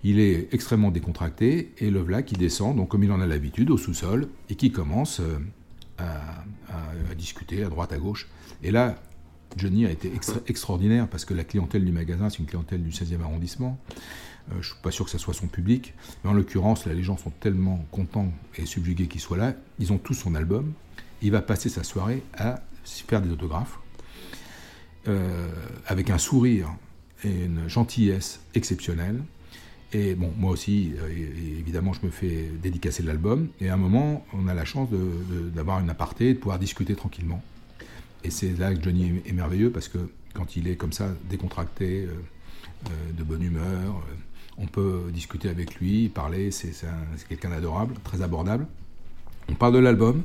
Il 0.04 0.20
est 0.20 0.54
extrêmement 0.54 0.92
décontracté, 0.92 1.74
et 1.78 1.90
le 1.90 2.02
voilà 2.02 2.24
qui 2.24 2.36
descend, 2.36 2.76
donc 2.76 2.90
comme 2.90 3.04
il 3.04 3.12
en 3.12 3.22
a 3.22 3.28
l'habitude, 3.28 3.70
au 3.70 3.78
sous-sol, 3.78 4.28
et 4.50 4.56
qui 4.56 4.72
commence... 4.72 5.20
Euh, 5.20 5.38
à, 6.00 7.16
discuter 7.16 7.64
à 7.64 7.70
droite, 7.70 7.94
à 7.94 7.98
gauche. 7.98 8.28
Et 8.64 8.72
là, 8.72 8.96
Johnny 9.56 9.86
a 9.86 9.92
été 9.92 10.14
extra 10.14 10.40
extraordinaire 10.48 11.08
parce 11.08 11.26
que 11.26 11.34
la 11.34 11.44
clientèle 11.44 11.86
du 11.86 11.92
magasin, 11.92 12.30
c'est 12.30 12.40
une 12.40 12.46
clientèle 12.46 12.82
du 12.82 12.90
16e 12.90 13.22
arrondissement. 13.22 13.80
Euh, 14.50 14.56
je 14.56 14.58
ne 14.58 14.64
suis 14.64 14.82
pas 14.82 14.92
sûr 14.92 15.06
que 15.06 15.12
ce 15.12 15.18
soit 15.18 15.34
son 15.34 15.48
public, 15.48 15.94
mais 16.24 16.30
en 16.30 16.34
l'occurrence, 16.34 16.86
les 16.86 17.04
gens 17.04 17.18
sont 17.18 17.32
tellement 17.32 17.86
contents 17.92 18.32
et 18.58 18.66
subjugués 18.66 19.08
qu'il 19.08 19.22
soit 19.22 19.38
là. 19.38 19.54
Ils 19.80 19.94
ont 19.94 19.98
tous 19.98 20.14
son 20.14 20.36
album. 20.36 20.74
Il 21.22 21.32
va 21.32 21.42
passer 21.42 21.70
sa 21.70 21.84
soirée 21.84 22.24
à 22.34 22.62
faire 22.84 23.22
des 23.22 23.32
autographes 23.32 23.80
euh, 25.08 25.48
avec 25.88 26.10
un 26.10 26.18
sourire 26.18 26.70
et 27.24 27.46
une 27.46 27.70
gentillesse 27.70 28.42
exceptionnelle. 28.56 29.24
Et 29.94 30.16
bon, 30.16 30.34
moi 30.38 30.52
aussi, 30.52 30.94
euh, 31.00 31.08
évidemment, 31.60 31.94
je 31.94 32.06
me 32.06 32.12
fais 32.12 32.50
dédicacer 32.62 33.04
l'album. 33.04 33.48
Et 33.62 33.70
à 33.70 33.76
un 33.76 33.78
moment, 33.78 34.26
on 34.34 34.48
a 34.48 34.54
la 34.54 34.66
chance 34.66 34.90
d'avoir 35.54 35.80
une 35.80 35.90
aparté, 35.90 36.34
de 36.34 36.40
pouvoir 36.40 36.60
discuter 36.60 36.96
tranquillement. 36.96 37.42
Et 38.26 38.32
c'est 38.32 38.58
là 38.58 38.74
que 38.74 38.82
Johnny 38.82 39.22
est 39.26 39.34
merveilleux 39.34 39.70
parce 39.70 39.88
que 39.88 40.00
quand 40.34 40.56
il 40.56 40.68
est 40.68 40.76
comme 40.76 40.94
ça, 40.94 41.10
décontracté, 41.30 42.08
de 43.16 43.24
bonne 43.24 43.44
humeur, 43.44 44.02
on 44.58 44.68
peut 44.68 45.04
discuter 45.12 45.50
avec 45.50 45.76
lui, 45.76 46.10
parler. 46.10 46.52
C'est 46.52 46.74
quelqu'un 47.30 47.50
d'adorable, 47.50 47.96
très 48.04 48.22
abordable. 48.22 48.68
On 49.50 49.56
parle 49.56 49.74
de 49.74 49.80
l'album 49.80 50.24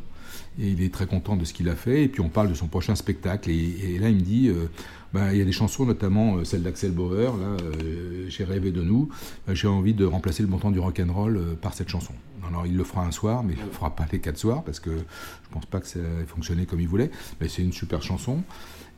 et 0.59 0.69
il 0.69 0.83
est 0.83 0.93
très 0.93 1.07
content 1.07 1.37
de 1.37 1.45
ce 1.45 1.53
qu'il 1.53 1.69
a 1.69 1.77
fait. 1.77 2.05
Et 2.05 2.09
puis 2.09 2.21
on 2.21 2.29
parle 2.29 2.49
de 2.49 2.55
son 2.55 2.69
prochain 2.69 2.95
spectacle. 2.95 3.51
Et, 3.51 3.99
là, 3.99 4.09
il 4.09 4.17
me 4.17 4.21
dit 4.21 4.49
euh, 4.49 4.69
bah, 5.15 5.33
il 5.33 5.39
y 5.39 5.43
a 5.43 5.45
des 5.45 5.53
chansons, 5.53 5.87
notamment 5.87 6.37
euh, 6.37 6.45
celle 6.45 6.63
d'Axel 6.63 6.93
Bauer, 6.93 7.35
là, 7.39 7.57
euh, 7.63 8.27
J'ai 8.29 8.45
rêvé 8.45 8.73
de 8.73 8.83
nous. 8.83 9.09
J'ai 9.49 9.69
envie 9.69 9.95
de 9.95 10.05
remplacer 10.05 10.43
le 10.43 10.49
montant 10.49 10.71
du 10.71 10.81
rock'n'roll 10.81 11.37
euh, 11.37 11.55
par 11.55 11.73
cette 11.73 11.89
chanson. 11.89 12.13
Alors 12.47 12.67
il 12.67 12.77
le 12.77 12.85
fera 12.85 13.05
un 13.05 13.11
soir, 13.11 13.43
mais 13.43 13.55
il 13.55 13.61
ne 13.61 13.65
le 13.65 13.71
fera 13.71 13.95
pas 13.95 14.07
les 14.13 14.21
quatre 14.21 14.37
soirs 14.37 14.63
parce 14.65 14.81
que 14.81 14.91
je 14.91 14.97
ne 14.97 15.53
pense 15.53 15.67
pas 15.67 15.81
que 15.81 15.87
ça 15.87 15.99
ait 15.99 16.27
fonctionné 16.27 16.67
comme 16.67 16.81
il 16.81 16.89
voulait. 16.89 17.11
Mais 17.41 17.49
c'est 17.49 17.63
une 17.63 17.73
super 17.73 18.03
chanson. 18.03 18.43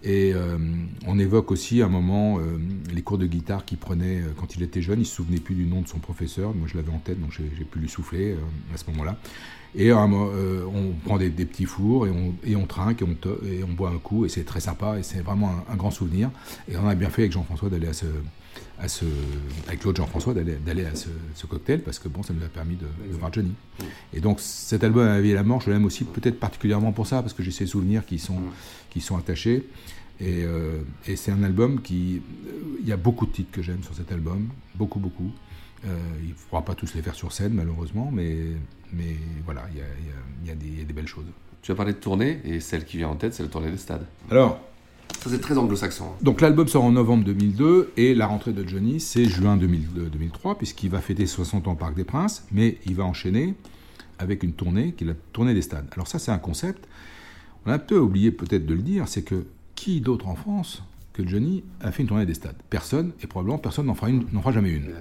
Et 0.02 0.32
euh, 0.34 0.56
on 1.06 1.18
évoque 1.18 1.50
aussi 1.50 1.82
un 1.82 1.88
moment 1.88 2.38
euh, 2.38 2.58
les 2.92 3.02
cours 3.02 3.18
de 3.18 3.26
guitare 3.26 3.66
qu'il 3.66 3.76
prenait 3.76 4.22
euh, 4.22 4.32
quand 4.36 4.56
il 4.56 4.62
était 4.62 4.80
jeune. 4.80 5.00
Il 5.00 5.06
se 5.06 5.14
souvenait 5.14 5.40
plus 5.40 5.54
du 5.54 5.66
nom 5.66 5.82
de 5.82 5.88
son 5.88 5.98
professeur. 5.98 6.54
Moi, 6.54 6.68
je 6.68 6.76
l'avais 6.76 6.92
en 6.92 6.98
tête, 6.98 7.20
donc 7.20 7.32
j'ai 7.32 7.64
pu 7.64 7.78
lui 7.78 7.88
souffler 7.88 8.36
à 8.72 8.78
ce 8.78 8.90
moment-là. 8.90 9.18
Et 9.76 9.92
on 9.92 10.94
prend 11.04 11.18
des, 11.18 11.30
des, 11.30 11.44
petits 11.44 11.64
fours 11.64 12.06
et 12.06 12.10
on, 12.10 12.34
et 12.44 12.56
on 12.56 12.66
trinque 12.66 13.02
et 13.02 13.04
on, 13.04 13.14
te, 13.14 13.28
et 13.46 13.62
on 13.62 13.72
boit 13.72 13.90
un 13.90 13.98
coup. 13.98 14.24
Et 14.24 14.28
c'est 14.28 14.44
très 14.44 14.60
sympa 14.60 14.98
et 14.98 15.02
c'est 15.02 15.20
vraiment 15.20 15.50
un, 15.50 15.72
un, 15.72 15.76
grand 15.76 15.90
souvenir. 15.90 16.30
Et 16.70 16.76
on 16.76 16.88
a 16.88 16.94
bien 16.94 17.08
fait 17.08 17.22
avec 17.22 17.32
Jean-François 17.32 17.68
d'aller 17.68 17.86
à 17.86 17.92
ce, 17.92 18.06
à 18.80 18.88
ce, 18.88 19.04
avec 19.68 19.84
l'autre 19.84 19.98
Jean-François 19.98 20.34
d'aller 20.34 20.84
à 20.84 20.94
ce, 20.94 21.08
ce, 21.34 21.46
cocktail 21.46 21.82
parce 21.82 21.98
que 21.98 22.08
bon, 22.08 22.22
ça 22.22 22.32
nous 22.32 22.44
a 22.44 22.48
permis 22.48 22.76
de, 22.76 22.86
de 23.10 23.16
voir 23.16 23.32
Johnny. 23.32 23.52
Et 24.12 24.20
donc 24.20 24.40
cet 24.40 24.82
album 24.82 25.06
La 25.06 25.20
vie 25.20 25.30
et 25.30 25.34
la 25.34 25.42
mort, 25.42 25.60
je 25.60 25.70
l'aime 25.70 25.84
aussi 25.84 26.04
peut-être 26.04 26.40
particulièrement 26.40 26.92
pour 26.92 27.06
ça 27.06 27.22
parce 27.22 27.34
que 27.34 27.42
j'ai 27.42 27.50
ces 27.50 27.66
souvenirs 27.66 28.06
qui 28.06 28.18
sont, 28.18 28.40
qui 28.90 29.00
sont 29.00 29.16
attachés. 29.16 29.66
Et, 30.20 30.44
euh, 30.44 30.82
et 31.06 31.16
c'est 31.16 31.32
un 31.32 31.42
album 31.42 31.80
qui. 31.80 32.20
Il 32.82 32.88
y 32.88 32.92
a 32.92 32.96
beaucoup 32.96 33.26
de 33.26 33.32
titres 33.32 33.50
que 33.52 33.62
j'aime 33.62 33.82
sur 33.82 33.94
cet 33.94 34.12
album, 34.12 34.48
beaucoup, 34.74 34.98
beaucoup. 34.98 35.30
Il 35.84 36.28
ne 36.28 36.34
pourra 36.48 36.64
pas 36.64 36.74
tous 36.74 36.94
les 36.94 37.02
faire 37.02 37.14
sur 37.14 37.32
scène, 37.32 37.54
malheureusement, 37.54 38.10
mais, 38.12 38.36
mais 38.92 39.16
voilà, 39.44 39.62
il 39.72 39.78
y 39.78 40.50
a, 40.50 40.52
y 40.52 40.56
des, 40.56 40.66
il 40.66 40.78
y 40.78 40.82
a 40.82 40.84
des 40.84 40.92
belles 40.92 41.08
choses. 41.08 41.24
Tu 41.62 41.72
as 41.72 41.74
parlé 41.74 41.92
de 41.92 41.98
tournée, 41.98 42.40
et 42.44 42.60
celle 42.60 42.84
qui 42.84 42.98
vient 42.98 43.08
en 43.08 43.16
tête, 43.16 43.34
c'est 43.34 43.42
la 43.42 43.48
tournée 43.48 43.70
des 43.70 43.78
stades. 43.78 44.06
Alors, 44.30 44.60
ça, 45.18 45.28
c'est 45.28 45.40
très 45.40 45.58
anglo-saxon. 45.58 46.04
Hein. 46.06 46.16
Donc 46.22 46.40
l'album 46.40 46.66
sort 46.66 46.84
en 46.84 46.92
novembre 46.92 47.24
2002 47.24 47.92
et 47.98 48.14
la 48.14 48.26
rentrée 48.26 48.52
de 48.52 48.66
Johnny, 48.66 49.00
c'est 49.00 49.26
juin 49.26 49.56
2002, 49.56 50.06
2003, 50.06 50.56
puisqu'il 50.56 50.90
va 50.90 51.00
fêter 51.00 51.26
60 51.26 51.68
ans 51.68 51.72
au 51.72 51.76
Parc 51.76 51.94
des 51.94 52.04
Princes, 52.04 52.46
mais 52.52 52.78
il 52.86 52.94
va 52.94 53.04
enchaîner 53.04 53.54
avec 54.18 54.42
une 54.42 54.52
tournée 54.52 54.92
qui 54.92 55.04
est 55.04 55.08
la 55.08 55.14
tournée 55.32 55.52
des 55.52 55.62
stades. 55.62 55.86
Alors 55.92 56.08
ça, 56.08 56.18
c'est 56.18 56.30
un 56.30 56.38
concept. 56.38 56.88
On 57.66 57.70
a 57.70 57.74
un 57.74 57.78
peu 57.78 57.98
oublié 57.98 58.30
peut-être 58.30 58.64
de 58.64 58.74
le 58.74 58.80
dire, 58.80 59.08
c'est 59.08 59.22
que 59.22 59.44
qui 59.74 60.00
d'autre 60.00 60.26
en 60.28 60.36
France 60.36 60.82
que 61.22 61.28
Johnny 61.28 61.64
a 61.80 61.92
fait 61.92 62.02
une 62.02 62.08
tournée 62.08 62.26
des 62.26 62.34
stades 62.34 62.56
Personne, 62.68 63.12
et 63.22 63.26
probablement 63.26 63.58
personne 63.58 63.86
n'en 63.86 63.94
fera, 63.94 64.08
fera, 64.10 64.52
jamais 64.52 64.70
une. 64.70 64.92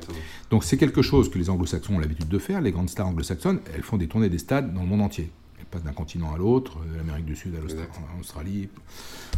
Donc 0.49 0.63
c'est 0.63 0.77
quelque 0.77 1.01
chose 1.01 1.29
que 1.29 1.37
les 1.37 1.49
anglo-saxons 1.49 1.95
ont 1.95 1.99
l'habitude 1.99 2.27
de 2.27 2.39
faire. 2.39 2.61
Les 2.61 2.71
grandes 2.71 2.89
stars 2.89 3.07
anglo-saxonnes, 3.07 3.59
elles 3.75 3.83
font 3.83 3.97
des 3.97 4.07
tournées 4.07 4.29
des 4.29 4.37
stades 4.37 4.73
dans 4.73 4.81
le 4.81 4.87
monde 4.87 5.01
entier 5.01 5.31
passent 5.69 5.83
d'un 5.83 5.93
continent 5.93 6.33
à 6.33 6.37
l'autre, 6.37 6.79
de 6.91 6.97
l'Amérique 6.97 7.25
du 7.25 7.35
Sud 7.35 7.55
à 7.55 8.17
l'Australie, 8.17 8.69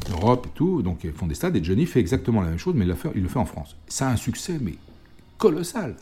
l'Europe 0.09 0.47
et 0.47 0.55
tout. 0.55 0.81
Donc 0.81 1.03
ils 1.03 1.11
font 1.11 1.27
des 1.27 1.35
stades 1.35 1.55
et 1.55 1.63
Johnny 1.63 1.85
fait 1.85 1.99
exactement 1.99 2.41
la 2.41 2.49
même 2.49 2.57
chose, 2.57 2.73
mais 2.75 2.85
il 2.85 2.87
le 2.87 2.95
fait, 2.95 3.09
il 3.15 3.21
le 3.21 3.27
fait 3.27 3.39
en 3.39 3.45
France. 3.45 3.75
Ça 3.87 4.07
a 4.07 4.11
un 4.11 4.15
succès, 4.15 4.57
mais 4.61 4.75
colossal. 5.37 5.95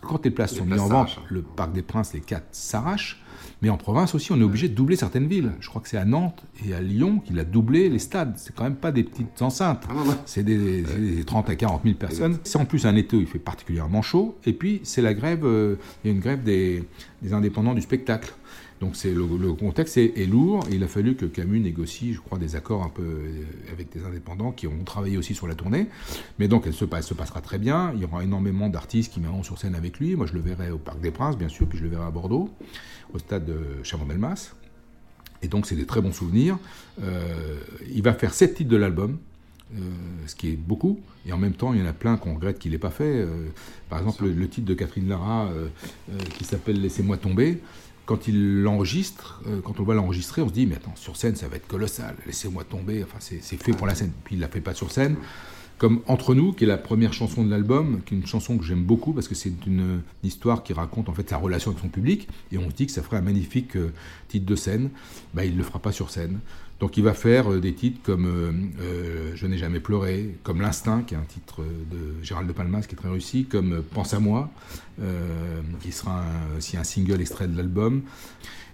Quand 0.00 0.24
les 0.24 0.30
places 0.30 0.52
les 0.52 0.58
sont 0.58 0.66
mises 0.66 0.80
en 0.80 0.88
vente, 0.88 1.18
le 1.28 1.42
Parc 1.42 1.72
des 1.72 1.82
Princes, 1.82 2.14
les 2.14 2.20
quatre 2.20 2.46
s'arrachent. 2.52 3.22
Mais 3.62 3.68
en 3.68 3.76
province 3.76 4.14
aussi, 4.14 4.32
on 4.32 4.40
est 4.40 4.44
obligé 4.44 4.68
de 4.68 4.74
doubler 4.74 4.96
certaines 4.96 5.26
villes. 5.26 5.52
Je 5.60 5.68
crois 5.68 5.82
que 5.82 5.88
c'est 5.88 5.98
à 5.98 6.04
Nantes 6.04 6.42
et 6.66 6.72
à 6.74 6.80
Lyon 6.80 7.18
qu'il 7.18 7.38
a 7.38 7.44
doublé 7.44 7.88
les 7.88 7.98
stades. 7.98 8.34
C'est 8.36 8.54
quand 8.54 8.64
même 8.64 8.76
pas 8.76 8.90
des 8.90 9.04
petites 9.04 9.42
enceintes. 9.42 9.86
C'est 10.24 10.42
des, 10.42 10.82
des, 10.82 11.16
des, 11.16 11.24
30 11.24 11.50
à 11.50 11.56
40 11.56 11.82
000 11.84 11.96
personnes. 11.96 12.38
C'est 12.44 12.58
en 12.58 12.64
plus 12.64 12.86
un 12.86 12.96
été 12.96 13.16
où 13.16 13.20
il 13.20 13.26
fait 13.26 13.38
particulièrement 13.38 14.02
chaud. 14.02 14.38
Et 14.46 14.52
puis, 14.54 14.80
c'est 14.82 15.02
la 15.02 15.12
grève, 15.12 15.44
euh, 15.44 15.76
il 16.04 16.08
y 16.08 16.10
a 16.10 16.14
une 16.14 16.20
grève 16.20 16.42
des, 16.42 16.84
des 17.22 17.32
indépendants 17.32 17.74
du 17.74 17.80
spectacle. 17.80 18.32
Donc 18.80 18.96
c'est 18.96 19.12
le, 19.12 19.52
contexte 19.52 19.98
est, 19.98 20.26
lourd 20.26 20.64
il 20.70 20.82
a 20.82 20.88
fallu 20.88 21.14
que 21.14 21.26
Camus 21.26 21.60
négocie, 21.60 22.14
je 22.14 22.20
crois, 22.20 22.38
des 22.38 22.56
accords 22.56 22.82
un 22.82 22.88
peu 22.88 23.02
euh, 23.02 23.44
avec 23.70 23.92
des 23.92 24.04
indépendants 24.04 24.52
qui 24.52 24.66
ont 24.66 24.84
travaillé 24.84 25.18
aussi 25.18 25.34
sur 25.34 25.46
la 25.46 25.54
tournée. 25.54 25.88
Mais 26.38 26.48
donc 26.48 26.66
elle 26.66 26.72
se, 26.72 26.86
passe, 26.86 27.06
se 27.06 27.12
passera 27.12 27.42
très 27.42 27.58
bien. 27.58 27.92
Il 27.94 28.00
y 28.00 28.04
aura 28.06 28.24
énormément 28.24 28.70
d'artistes 28.70 29.12
qui 29.12 29.20
viendront 29.20 29.42
sur 29.42 29.58
scène 29.58 29.74
avec 29.74 29.98
lui. 29.98 30.16
Moi 30.16 30.26
je 30.26 30.32
le 30.32 30.40
verrai 30.40 30.70
au 30.70 30.78
Parc 30.78 30.98
des 31.00 31.10
Princes, 31.10 31.36
bien 31.36 31.50
sûr, 31.50 31.66
puis 31.66 31.78
je 31.78 31.84
le 31.84 31.90
verrai 31.90 32.06
à 32.06 32.10
Bordeaux, 32.10 32.48
au 33.12 33.18
stade 33.18 33.44
de 33.44 33.82
Chaban-Delmas. 33.82 34.54
Et 35.42 35.48
donc 35.48 35.66
c'est 35.66 35.76
des 35.76 35.86
très 35.86 36.00
bons 36.00 36.12
souvenirs. 36.12 36.58
Euh, 37.02 37.58
il 37.92 38.02
va 38.02 38.14
faire 38.14 38.32
sept 38.32 38.54
titres 38.54 38.70
de 38.70 38.76
l'album. 38.76 39.18
Euh, 39.76 39.82
ce 40.26 40.34
qui 40.34 40.48
est 40.48 40.56
beaucoup, 40.56 40.98
et 41.26 41.32
en 41.32 41.38
même 41.38 41.52
temps, 41.52 41.72
il 41.72 41.78
y 41.78 41.82
en 41.82 41.86
a 41.86 41.92
plein 41.92 42.16
qu'on 42.16 42.34
regrette 42.34 42.58
qu'il 42.58 42.72
n'ait 42.72 42.78
pas 42.78 42.90
fait. 42.90 43.04
Euh, 43.04 43.46
par 43.88 44.00
exemple, 44.00 44.24
le, 44.24 44.32
le, 44.32 44.48
titre 44.48 44.66
de 44.66 44.74
Catherine 44.74 45.08
Lara, 45.08 45.48
euh, 45.48 45.68
qui 46.36 46.42
s'appelle 46.42 46.80
Laissez-moi 46.80 47.18
tomber, 47.18 47.60
quand 48.10 48.26
il 48.26 48.62
l'enregistre, 48.62 49.40
euh, 49.46 49.60
quand 49.62 49.78
on 49.78 49.84
va 49.84 49.94
l'enregistrer, 49.94 50.42
on 50.42 50.48
se 50.48 50.52
dit, 50.52 50.66
mais 50.66 50.74
attends, 50.74 50.96
sur 50.96 51.16
scène, 51.16 51.36
ça 51.36 51.46
va 51.46 51.54
être 51.54 51.68
colossal, 51.68 52.16
laissez-moi 52.26 52.64
tomber, 52.64 53.04
enfin, 53.04 53.18
c'est 53.20 53.40
fait 53.56 53.70
pour 53.70 53.86
la 53.86 53.94
scène. 53.94 54.10
Puis 54.24 54.34
il 54.34 54.38
ne 54.38 54.42
la 54.42 54.48
fait 54.48 54.60
pas 54.60 54.74
sur 54.74 54.90
scène. 54.90 55.14
Comme 55.78 56.00
Entre 56.08 56.34
nous, 56.34 56.52
qui 56.52 56.64
est 56.64 56.66
la 56.66 56.76
première 56.76 57.12
chanson 57.12 57.44
de 57.44 57.50
l'album, 57.50 58.00
qui 58.04 58.14
est 58.14 58.18
une 58.18 58.26
chanson 58.26 58.58
que 58.58 58.64
j'aime 58.64 58.82
beaucoup 58.82 59.12
parce 59.12 59.28
que 59.28 59.36
c'est 59.36 59.52
une, 59.64 59.72
une, 59.72 60.00
histoire 60.24 60.64
qui 60.64 60.72
raconte 60.72 61.08
en 61.08 61.14
fait 61.14 61.30
sa 61.30 61.36
relation 61.36 61.70
avec 61.70 61.80
son 61.80 61.88
public, 61.88 62.28
et 62.50 62.58
on 62.58 62.68
se 62.68 62.74
dit 62.74 62.86
que 62.86 62.92
ça 62.92 63.04
ferait 63.04 63.18
un 63.18 63.22
magnifique 63.22 63.76
euh, 63.76 63.92
titre 64.26 64.44
de 64.44 64.56
scène. 64.56 64.90
Bah, 65.32 65.44
il 65.44 65.52
ne 65.52 65.58
le 65.58 65.62
fera 65.62 65.78
pas 65.78 65.92
sur 65.92 66.10
scène. 66.10 66.40
Donc 66.80 66.96
il 66.96 67.04
va 67.04 67.12
faire 67.12 67.52
euh, 67.52 67.60
des 67.60 67.74
titres 67.74 68.00
comme 68.02 68.26
euh, 68.26 68.52
euh, 68.82 69.32
Je 69.34 69.46
n'ai 69.46 69.58
jamais 69.58 69.80
pleuré, 69.80 70.38
comme 70.42 70.62
L'Instinct, 70.62 71.02
qui 71.02 71.14
est 71.14 71.18
un 71.18 71.22
titre 71.22 71.62
de 71.62 72.24
Gérald 72.24 72.48
de 72.48 72.52
Palmas 72.52 72.82
qui 72.82 72.94
est 72.94 72.98
très 72.98 73.10
réussi, 73.10 73.44
comme 73.44 73.82
Pense 73.92 74.14
à 74.14 74.18
moi, 74.18 74.50
qui 75.80 75.92
sera 75.92 76.22
un, 76.22 76.58
aussi 76.58 76.76
un 76.76 76.84
single 76.84 77.20
extrait 77.20 77.48
de 77.48 77.56
l'album. 77.56 78.02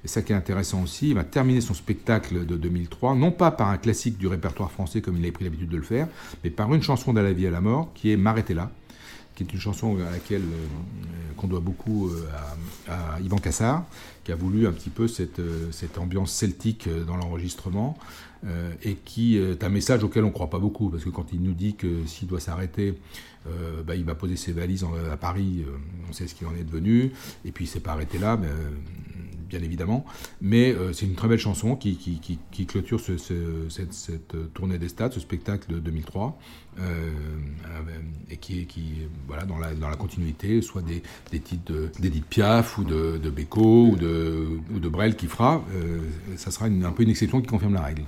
Et 0.05 0.09
ça 0.09 0.23
qui 0.23 0.33
est 0.33 0.37
intéressant 0.37 0.83
aussi, 0.83 1.09
il 1.09 1.15
va 1.15 1.25
terminer 1.25 1.61
son 1.61 1.75
spectacle 1.75 2.47
de 2.47 2.57
2003, 2.57 3.17
non 3.17 3.33
pas 3.33 3.51
par 3.51 3.71
un 3.71 3.77
classique 3.77 4.19
du 4.19 4.29
répertoire 4.29 4.71
français 4.71 5.01
comme 5.01 5.17
il 5.17 5.23
avait 5.23 5.33
pris 5.33 5.45
l'habitude 5.45 5.69
de 5.69 5.77
le 5.77 5.83
faire, 5.83 6.07
mais 6.45 6.51
par 6.51 6.73
une 6.73 6.83
chanson 6.83 7.13
d'À 7.13 7.23
la 7.23 7.33
vie 7.33 7.47
à 7.47 7.51
la 7.51 7.61
mort, 7.61 7.91
qui 7.95 8.13
est 8.13 8.17
M'arrêtez 8.17 8.55
là, 8.55 8.71
qui 9.35 9.43
est 9.43 9.53
une 9.53 9.59
chanson 9.59 9.97
à 9.99 10.11
laquelle 10.13 10.43
euh, 10.43 11.33
qu'on 11.37 11.49
doit 11.49 11.61
beaucoup 11.61 12.11
à, 12.89 13.17
à, 13.17 13.21
Yvan 13.21 13.39
Cassard, 13.39 13.85
qui 14.27 14.33
a 14.33 14.35
voulu 14.35 14.67
un 14.67 14.73
petit 14.73 14.91
peu 14.91 15.07
cette, 15.07 15.39
euh, 15.39 15.71
ambiance 15.99 16.33
celtique 16.33 16.89
dans 17.07 17.17
l'enregistrement, 17.17 17.97
euh, 18.45 18.73
et 18.83 18.95
qui 18.97 19.39
est 19.39 19.63
un 19.63 19.69
message 19.69 20.03
auquel 20.03 20.25
on 20.25 20.29
ne 20.29 20.33
croit 20.33 20.51
pas 20.51 20.59
beaucoup, 20.59 20.91
parce 20.91 21.05
que 21.05 21.11
quand 21.11 21.33
il 21.33 21.41
nous 21.41 21.53
dit 21.53 21.77
que 21.77 22.05
s'il 22.07 22.27
doit 22.27 22.41
s'arrêter, 22.41 22.99
euh, 23.47 23.85
bah, 23.85 23.95
il 23.95 24.05
va 24.05 24.17
poser 24.17 24.35
ses 24.35 24.51
valises 24.51 24.85
à 25.13 25.17
Paris, 25.17 25.65
on 26.11 26.13
sait 26.13 26.27
ce 26.27 26.35
qu'il 26.35 26.49
en 26.49 26.55
est 26.57 26.65
devenu, 26.65 27.13
et 27.45 27.53
puis 27.53 27.67
il 27.67 27.69
s'est 27.69 27.79
pas 27.79 27.93
arrêté 27.93 28.19
là, 28.19 28.37
bien 29.49 29.63
évidemment. 29.63 30.05
Mais 30.41 30.73
euh, 30.73 30.93
c'est 30.93 31.07
une 31.07 31.15
très 31.15 31.29
belle 31.29 31.39
chanson 31.39 31.77
qui, 31.77 31.97
clôture 32.67 33.01
ce, 33.01 33.17
ce, 33.17 33.69
cette, 33.69 33.93
cette, 33.93 34.53
tournée 34.55 34.79
des 34.79 34.89
stades, 34.89 35.13
ce 35.13 35.21
spectacle 35.21 35.73
de 35.73 35.79
2003, 35.79 36.39
euh, 36.79 37.11
et 38.31 38.37
qui 38.37 38.67
voilà, 39.27 39.45
dans, 39.45 39.59
la, 39.59 39.97
continuité, 39.97 40.61
soit 40.63 40.83
des, 40.83 41.03
titres 41.41 41.91
d'Edith 42.01 42.27
Piaf 42.27 42.79
ou 42.79 42.85
de, 42.85 43.19
de 43.19 43.33
ou 43.57 43.97
de, 43.97 44.89
Brel 44.89 45.17
qui 45.17 45.27
fera. 45.27 45.65
Euh, 45.75 46.01
ça 46.37 46.51
sera 46.51 46.67
un 46.67 46.93
peu 46.93 47.03
une 47.03 47.11
exception 47.11 47.41
qui 47.41 47.47
confirme 47.47 47.75
la 47.75 47.83
règle. 47.83 48.03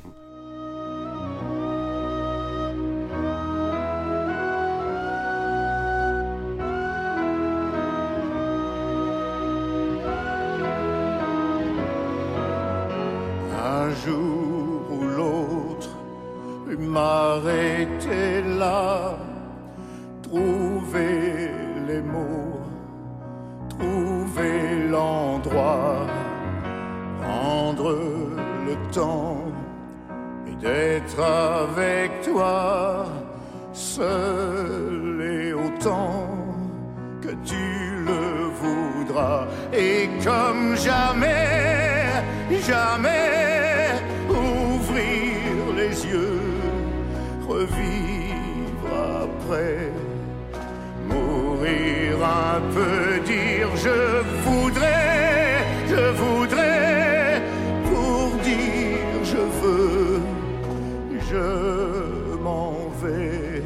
Je 61.30 62.36
m'en 62.42 62.72
vais, 63.02 63.62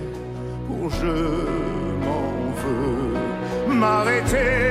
pour 0.67 0.91
je 0.91 1.15
m'en 2.05 2.33
veux, 2.63 3.75
m'arrêter. 3.75 4.62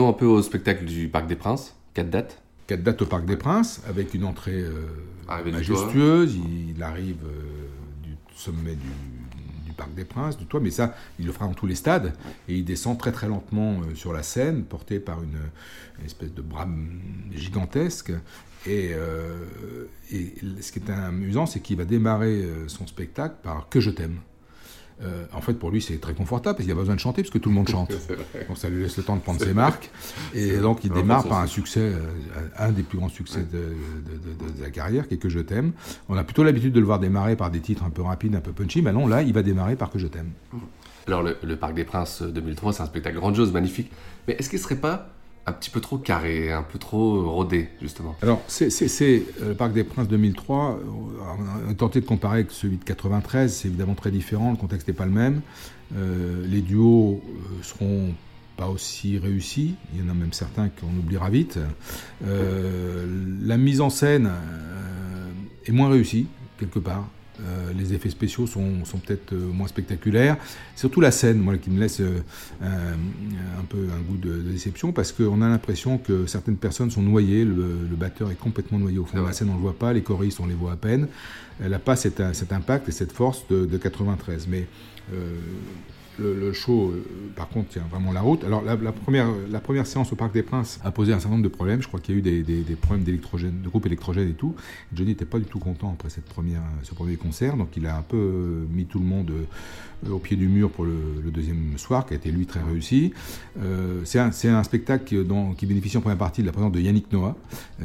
Revenons 0.00 0.16
un 0.16 0.18
peu 0.18 0.24
au 0.24 0.40
spectacle 0.40 0.86
du 0.86 1.08
Parc 1.08 1.26
des 1.26 1.36
Princes. 1.36 1.74
Quatre 1.92 2.08
dates. 2.08 2.42
Quatre 2.66 2.82
dates 2.82 3.02
au 3.02 3.06
Parc 3.06 3.26
des 3.26 3.36
Princes, 3.36 3.82
avec 3.86 4.14
une 4.14 4.24
entrée 4.24 4.62
euh, 4.62 4.86
majestueuse. 5.52 6.36
Il, 6.36 6.70
il, 6.70 6.82
arrive 6.82 7.18
euh, 7.26 8.02
du 8.02 8.16
sommet 8.34 8.76
du, 8.76 9.66
du, 9.66 9.72
Parc 9.74 9.92
des 9.92 10.06
Princes, 10.06 10.38
du 10.38 10.46
toit, 10.46 10.60
mais 10.60 10.70
ça, 10.70 10.94
il 11.18 11.26
le 11.26 11.32
fera 11.32 11.46
dans 11.46 11.52
tous 11.52 11.66
les 11.66 11.74
stades. 11.74 12.14
Et 12.48 12.54
il 12.56 12.64
descend 12.64 12.98
très 12.98 13.12
très 13.12 13.28
lentement 13.28 13.72
euh, 13.72 13.94
sur 13.94 14.14
la 14.14 14.22
scène, 14.22 14.64
porté 14.64 15.00
par 15.00 15.22
une, 15.22 15.36
une 15.98 16.06
espèce 16.06 16.32
de 16.32 16.40
bras 16.40 16.66
gigantesque. 17.34 18.10
Et, 18.66 18.92
et, 20.12 20.34
ce 20.62 20.72
qui 20.72 20.78
est 20.78 20.90
amusant, 20.90 21.44
c'est 21.44 21.60
qu'il 21.60 21.76
va 21.76 21.84
démarrer 21.84 22.46
son 22.68 22.86
spectacle 22.86 23.36
par 23.42 23.68
Que 23.68 23.80
je 23.80 23.90
t'aime. 23.90 24.18
Euh, 25.02 25.24
en 25.32 25.40
fait, 25.40 25.54
pour 25.54 25.70
lui, 25.70 25.80
c'est 25.80 25.98
très 25.98 26.14
confortable 26.14 26.56
parce 26.56 26.64
qu'il 26.64 26.68
n'a 26.68 26.74
pas 26.74 26.80
besoin 26.80 26.94
de 26.94 27.00
chanter 27.00 27.22
parce 27.22 27.32
que 27.32 27.38
tout 27.38 27.48
le 27.48 27.54
monde 27.54 27.68
chante. 27.68 27.92
donc 28.48 28.58
ça 28.58 28.68
lui 28.68 28.82
laisse 28.82 28.96
le 28.96 29.02
temps 29.02 29.16
de 29.16 29.22
prendre 29.22 29.40
ses 29.40 29.54
marques. 29.54 29.90
Et 30.34 30.58
donc 30.58 30.84
il 30.84 30.90
démarre 30.90 31.26
par 31.26 31.38
un 31.38 31.46
succès, 31.46 31.80
euh, 31.80 32.00
un 32.58 32.72
des 32.72 32.82
plus 32.82 32.98
grands 32.98 33.08
succès 33.08 33.40
de, 33.40 33.58
de, 33.58 34.48
de, 34.48 34.58
de, 34.58 34.62
la 34.62 34.70
carrière, 34.70 35.08
qui 35.08 35.14
est 35.14 35.18
Que 35.18 35.28
je 35.28 35.40
t'aime. 35.40 35.72
On 36.08 36.16
a 36.16 36.24
plutôt 36.24 36.44
l'habitude 36.44 36.72
de 36.72 36.80
le 36.80 36.86
voir 36.86 36.98
démarrer 36.98 37.36
par 37.36 37.50
des 37.50 37.60
titres 37.60 37.84
un 37.84 37.90
peu 37.90 38.02
rapides, 38.02 38.34
un 38.34 38.40
peu 38.40 38.52
punchy. 38.52 38.82
Mais 38.82 38.92
non, 38.92 39.06
là, 39.06 39.22
il 39.22 39.32
va 39.32 39.42
démarrer 39.42 39.76
par 39.76 39.90
Que 39.90 39.98
je 39.98 40.06
t'aime. 40.06 40.30
Alors, 41.06 41.22
le, 41.22 41.36
le, 41.42 41.56
Parc 41.56 41.74
des 41.74 41.84
Princes 41.84 42.22
2003, 42.22 42.74
c'est 42.74 42.82
un 42.82 42.86
spectacle 42.86 43.16
grandiose, 43.16 43.52
magnifique. 43.52 43.90
Mais 44.28 44.34
est-ce 44.38 44.50
qu'il 44.50 44.58
ne 44.58 44.62
serait 44.62 44.76
pas 44.76 45.08
un 45.46 45.52
petit 45.52 45.70
peu 45.70 45.80
trop 45.80 45.98
carré, 45.98 46.52
un 46.52 46.62
peu 46.62 46.78
trop 46.78 47.28
rodé, 47.30 47.68
justement. 47.80 48.14
Alors, 48.22 48.42
c'est 48.46 49.24
le 49.40 49.54
Parc 49.54 49.72
des 49.72 49.84
Princes 49.84 50.08
2003. 50.08 50.80
On 51.66 51.70
a 51.70 51.74
tenté 51.74 52.00
de 52.00 52.06
comparer 52.06 52.40
avec 52.40 52.50
celui 52.50 52.76
de 52.76 52.84
93. 52.84 53.52
C'est 53.52 53.68
évidemment 53.68 53.94
très 53.94 54.10
différent. 54.10 54.50
Le 54.50 54.56
contexte 54.56 54.88
n'est 54.88 54.94
pas 54.94 55.06
le 55.06 55.12
même. 55.12 55.40
Euh, 55.96 56.46
les 56.46 56.60
duos 56.60 57.20
seront 57.62 58.14
pas 58.56 58.68
aussi 58.68 59.18
réussis. 59.18 59.74
Il 59.94 60.00
y 60.00 60.06
en 60.06 60.10
a 60.10 60.14
même 60.14 60.32
certains 60.32 60.68
qu'on 60.68 60.94
oubliera 60.98 61.30
vite. 61.30 61.58
Euh, 62.26 63.06
la 63.42 63.56
mise 63.56 63.80
en 63.80 63.90
scène 63.90 64.26
euh, 64.26 65.30
est 65.64 65.72
moins 65.72 65.88
réussie, 65.88 66.26
quelque 66.58 66.78
part. 66.78 67.08
Euh, 67.46 67.72
les 67.76 67.94
effets 67.94 68.10
spéciaux 68.10 68.46
sont, 68.46 68.84
sont 68.84 68.98
peut-être 68.98 69.32
euh, 69.32 69.52
moins 69.52 69.68
spectaculaires. 69.68 70.36
Surtout 70.76 71.00
la 71.00 71.10
scène, 71.10 71.38
moi, 71.38 71.56
qui 71.56 71.70
me 71.70 71.80
laisse 71.80 72.00
euh, 72.00 72.20
un 72.62 73.64
peu 73.68 73.88
un 73.96 74.00
goût 74.00 74.16
de, 74.16 74.42
de 74.42 74.50
déception, 74.50 74.92
parce 74.92 75.12
qu'on 75.12 75.40
a 75.42 75.48
l'impression 75.48 75.98
que 75.98 76.26
certaines 76.26 76.56
personnes 76.56 76.90
sont 76.90 77.02
noyées. 77.02 77.44
Le, 77.44 77.54
le, 77.88 77.96
batteur 77.96 78.30
est 78.30 78.38
complètement 78.38 78.78
noyé 78.78 78.98
au 78.98 79.04
fond 79.04 79.18
de 79.18 79.26
la 79.26 79.32
scène, 79.32 79.48
on 79.48 79.52
ne 79.52 79.58
le 79.58 79.62
voit 79.62 79.78
pas. 79.78 79.92
Les 79.92 80.02
choristes, 80.02 80.40
on 80.40 80.46
les 80.46 80.54
voit 80.54 80.72
à 80.72 80.76
peine. 80.76 81.08
Elle 81.62 81.70
n'a 81.70 81.78
pas 81.78 81.96
cet, 81.96 82.22
cet, 82.34 82.52
impact 82.52 82.88
et 82.88 82.92
cette 82.92 83.12
force 83.12 83.46
de, 83.48 83.66
de 83.66 83.76
93. 83.76 84.46
Mais 84.48 84.66
le, 86.18 86.52
show, 86.52 86.90
euh, 86.90 87.04
par 87.36 87.48
contre, 87.48 87.68
tient 87.70 87.84
vraiment 87.90 88.12
la 88.12 88.20
route. 88.20 88.44
Alors, 88.44 88.62
la, 88.62 88.76
première, 88.92 89.28
la 89.50 89.60
première 89.60 89.86
séance 89.86 90.12
au 90.12 90.16
Parc 90.16 90.32
des 90.32 90.42
Princes 90.42 90.80
a 90.84 90.90
posé 90.90 91.12
un 91.12 91.18
certain 91.18 91.36
nombre 91.36 91.44
de 91.44 91.48
problèmes. 91.48 91.82
Je 91.82 91.88
crois 91.88 92.00
qu'il 92.00 92.14
y 92.14 92.18
a 92.18 92.20
eu 92.20 92.42
des, 92.42 92.62
des, 92.62 92.74
problèmes 92.74 93.04
d'électrogène, 93.04 93.62
de 93.62 93.68
groupe 93.68 93.86
électrogène 93.86 94.28
et 94.28 94.34
tout. 94.34 94.54
Johnny 94.92 95.10
n'était 95.10 95.24
pas 95.24 95.38
du 95.38 95.46
tout 95.46 95.58
content 95.58 95.92
après 95.92 96.10
cette 96.10 96.26
première, 96.26 96.62
ce 96.82 96.94
premier 96.94 97.16
concert, 97.16 97.56
donc 97.56 97.68
il 97.76 97.86
a 97.86 97.96
un 97.96 98.02
peu 98.02 98.16
euh, 98.16 98.66
mis 98.70 98.86
tout 98.86 98.98
le 98.98 99.04
monde 99.04 99.30
euh, 99.30 100.10
au 100.10 100.18
pied 100.18 100.36
du 100.36 100.48
mur 100.48 100.70
pour 100.70 100.84
le, 100.84 101.30
deuxième 101.32 101.78
soir, 101.78 102.06
qui 102.06 102.14
a 102.14 102.16
été 102.16 102.30
lui 102.30 102.46
très 102.46 102.60
réussi. 102.60 103.12
c'est 104.04 104.18
un, 104.18 104.30
un, 104.44 104.62
spectacle 104.64 105.04
qui, 105.04 105.16
qui, 105.56 105.66
bénéficie 105.66 105.96
en 105.96 106.00
première 106.00 106.18
partie 106.18 106.40
de 106.40 106.46
la 106.46 106.52
présence 106.52 106.72
de 106.72 106.80
Yannick 106.80 107.12
Noah, 107.12 107.36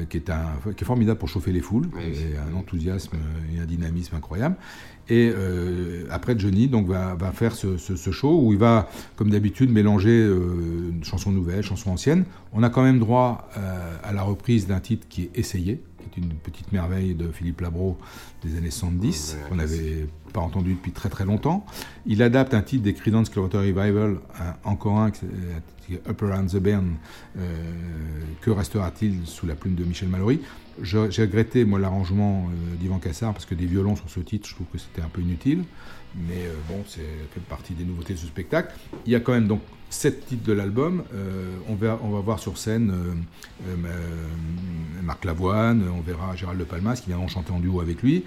qui, 0.10 0.18
est 0.18 0.30
un, 0.30 0.46
qui 0.76 0.84
est 0.84 0.88
formidable 0.88 1.20
pour 1.20 1.30
chauffer 1.30 1.52
les 1.52 1.60
foules, 1.60 1.90
et 2.02 2.38
un 2.38 2.56
enthousiasme 2.58 3.18
et 3.54 3.60
un 3.60 3.66
dynamisme 3.66 4.16
incroyable. 4.16 4.56
Et 5.10 5.32
euh, 5.36 6.06
après, 6.10 6.38
Johnny 6.38 6.68
donc, 6.68 6.88
va, 6.88 7.16
va 7.16 7.32
faire 7.32 7.56
ce, 7.56 7.78
ce, 7.78 8.12
show 8.12 8.42
où 8.42 8.54
il 8.54 8.60
va, 8.60 8.90
comme 9.16 9.30
d'habitude, 9.30 9.70
mélanger 9.70 10.10
euh, 10.10 10.92
chansons 11.04 11.32
nouvelles, 11.32 11.64
chansons 11.64 11.92
anciennes. 11.92 12.26
On 12.54 12.64
a 12.64 12.70
quand 12.70 12.82
même 12.82 13.00
droit 13.00 13.50
euh, 13.58 13.98
à 14.04 14.14
la 14.14 14.24
reprise 14.24 14.66
d'un 14.68 14.80
titre 14.80 15.08
qui 15.08 15.24
est 15.24 15.30
Essayé, 15.36 15.82
qui 16.12 16.20
est 16.20 16.24
une 16.24 16.34
petite 16.34 16.72
merveille 16.72 17.14
de 17.14 17.32
Philippe 17.32 17.62
Labro 17.62 17.98
des 18.44 18.58
années 18.58 18.72
70, 18.72 19.38
qu'on 19.48 19.56
n'avait 19.56 20.08
pas 20.34 20.42
entendu 20.42 20.74
depuis 20.74 20.92
très 20.92 21.10
très 21.10 21.26
longtemps. 21.26 21.66
Il 22.08 22.24
adapte 22.24 22.54
un 22.56 22.62
titre 22.62 22.84
des 22.84 22.94
Creedence 22.94 23.30
Clearwater 23.30 23.60
Revival, 23.60 24.18
encore 24.64 25.00
un, 25.00 25.12
Up 26.08 26.24
Around 26.24 26.50
the 26.50 26.58
Bend, 26.58 26.96
que 28.42 28.50
restera-t-il 28.50 29.26
sous 29.26 29.46
la 29.46 29.56
plume 29.56 29.76
de 29.76 29.84
Michel 29.84 30.10
Mallory? 30.10 30.40
J'ai 30.82 31.22
regretté, 31.22 31.66
moi, 31.66 31.80
l'arrangement 31.80 32.50
euh, 32.50 32.76
d'Ivan 32.76 33.00
Cassar, 33.00 33.34
parce 33.34 33.46
que 33.46 33.56
des 33.56 33.66
violons 33.66 33.96
sur 33.96 34.10
ce 34.10 34.20
titre, 34.20 34.48
je 34.48 34.56
trouve 34.56 34.68
que 34.72 34.78
c'était 34.78 35.02
un 35.02 35.10
peu 35.10 35.22
inutile. 35.22 35.64
Mais 36.16 36.46
euh, 36.46 36.56
bon, 36.70 36.84
c'est 36.88 37.02
fait 37.34 37.42
partie 37.42 37.74
des 37.74 37.84
nouveautés 37.84 38.14
de 38.14 38.20
ce 38.20 38.28
spectacle. 38.28 38.76
Il 39.06 39.12
y 39.12 39.16
a 39.16 39.20
quand 39.20 39.34
même 39.34 39.48
donc 39.48 39.62
sept 39.90 40.26
titres 40.26 40.44
de 40.44 40.54
l'album. 40.54 41.04
Euh, 41.14 41.58
on, 41.70 41.76
va, 41.76 42.00
on 42.04 42.10
va 42.10 42.20
voir 42.20 42.40
sur 42.40 42.58
scène 42.58 42.94
Marc 45.04 45.24
Lavoine, 45.24 45.84
on 45.96 46.02
verra 46.02 46.36
Gérald 46.36 46.60
de 46.60 46.66
Palmas 46.66 46.96
qui 46.96 47.08
viendront 47.08 47.28
chanter 47.28 47.52
en 47.52 47.60
duo 47.60 47.80
avec 47.80 48.02
lui. 48.02 48.24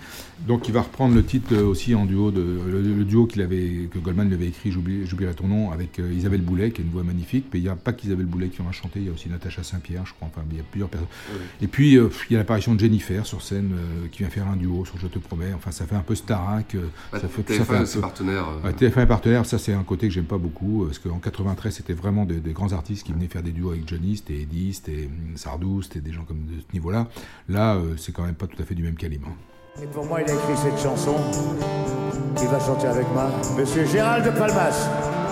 Donc 0.47 0.69
il 0.69 0.75
va 0.75 0.83
reprendre 0.83 1.15
le 1.15 1.25
titre 1.25 1.57
aussi 1.57 1.95
en 1.95 2.07
duo, 2.07 2.31
de, 2.31 2.41
le, 2.41 3.05
duo 3.05 3.27
qu'il 3.27 3.43
avait, 3.43 3.89
que 3.93 3.99
Goldman 3.99 4.29
lui 4.29 4.35
avait 4.35 4.47
écrit, 4.47 4.71
j'oublierai 4.71 5.35
ton 5.35 5.49
nom, 5.49 5.73
avec 5.73 5.99
Isabelle 5.99 6.43
Boulet, 6.43 6.71
qui 6.71 6.81
a 6.81 6.85
une 6.85 6.91
voix 6.91 7.03
magnifique. 7.03 7.47
Mais 7.53 7.59
il 7.59 7.63
n'y 7.63 7.69
a 7.69 7.77
pas 7.77 7.93
qu'Isabelle 7.93 8.27
Boulet 8.27 8.49
qui 8.49 8.63
va 8.63 8.73
chanter, 8.73 9.01
il 9.01 9.07
y 9.07 9.09
a 9.09 9.13
aussi 9.13 9.29
Natacha 9.29 9.63
Saint-Pierre, 9.63 10.07
je 10.07 10.15
crois. 10.15 10.29
Enfin, 10.29 10.47
il 10.51 10.57
y 10.57 10.61
a 10.61 10.65
plusieurs 10.71 10.89
personnes. 10.89 11.09
Et 11.61 11.67
puis 11.67 11.95
il 11.95 12.33
y 12.33 12.35
a 12.37 12.39
l'apparition 12.39 12.75
de 12.75 12.81
Jennifer 12.81 13.27
sur 13.27 13.43
scène 13.43 13.73
qui 14.13 14.21
vient 14.21 14.31
faire 14.31 14.47
un 14.47 14.57
duo 14.57 14.85
sur 14.85 14.99
Je 14.99 15.09
te 15.09 15.19
promets. 15.19 15.53
Enfin, 15.55 15.71
ça 15.71 15.87
fait 15.87 15.97
un 15.97 16.03
peu 16.03 16.15
Starac. 16.15 16.77
Bah, 17.13 17.21
ça 17.21 17.29
fait, 17.29 17.43
TF1 17.43 17.65
ça 17.65 17.87
fait 17.87 18.01
partenaire. 18.01 18.47
TF1 18.65 19.03
est 19.03 19.07
partenaire, 19.07 19.47
ça 19.47 19.59
c'est 19.59 19.73
un 19.73 19.83
côté 19.83 20.09
que 20.09 20.15
j'aime 20.15 20.25
pas 20.25 20.39
beaucoup, 20.39 20.85
parce 20.87 20.99
qu'en 20.99 21.19
93 21.49 21.75
c'était 21.75 21.93
vraiment 21.93 22.25
des, 22.25 22.41
grands 22.53 22.73
artistes 22.73 23.07
qui 23.07 23.13
venaient 23.13 23.29
faire 23.29 23.43
des 23.43 23.53
duos 23.53 23.71
avec 23.71 23.89
Johnny, 23.89 24.17
c'était 24.17 24.41
Eddie, 24.43 24.75
c'était 24.75 25.09
Sardou, 25.37 25.83
c'était 25.83 26.01
des 26.01 26.13
gens 26.13 26.25
comme 26.25 26.45
de 26.45 26.61
ce 26.61 26.73
niveau-là. 26.73 27.09
Là, 27.49 27.77
euh, 27.77 27.95
c'est 27.97 28.13
quand 28.13 28.25
même 28.25 28.35
pas 28.35 28.47
tout 28.47 28.61
à 28.61 28.65
fait 28.65 28.75
du 28.75 28.83
même 28.83 28.97
calibre. 28.97 29.29
Et 29.83 29.87
pour 29.87 30.05
moi, 30.05 30.21
il 30.23 30.31
a 30.31 30.35
écrit 30.35 30.57
cette 30.57 30.79
chanson. 30.79 31.15
Il 32.41 32.49
va 32.49 32.61
chanter 32.61 32.87
avec 32.87 33.07
moi, 33.13 33.31
Monsieur 33.57 33.85
Gérald 33.87 34.25
de 34.25 34.31
Palmas. 34.31 35.28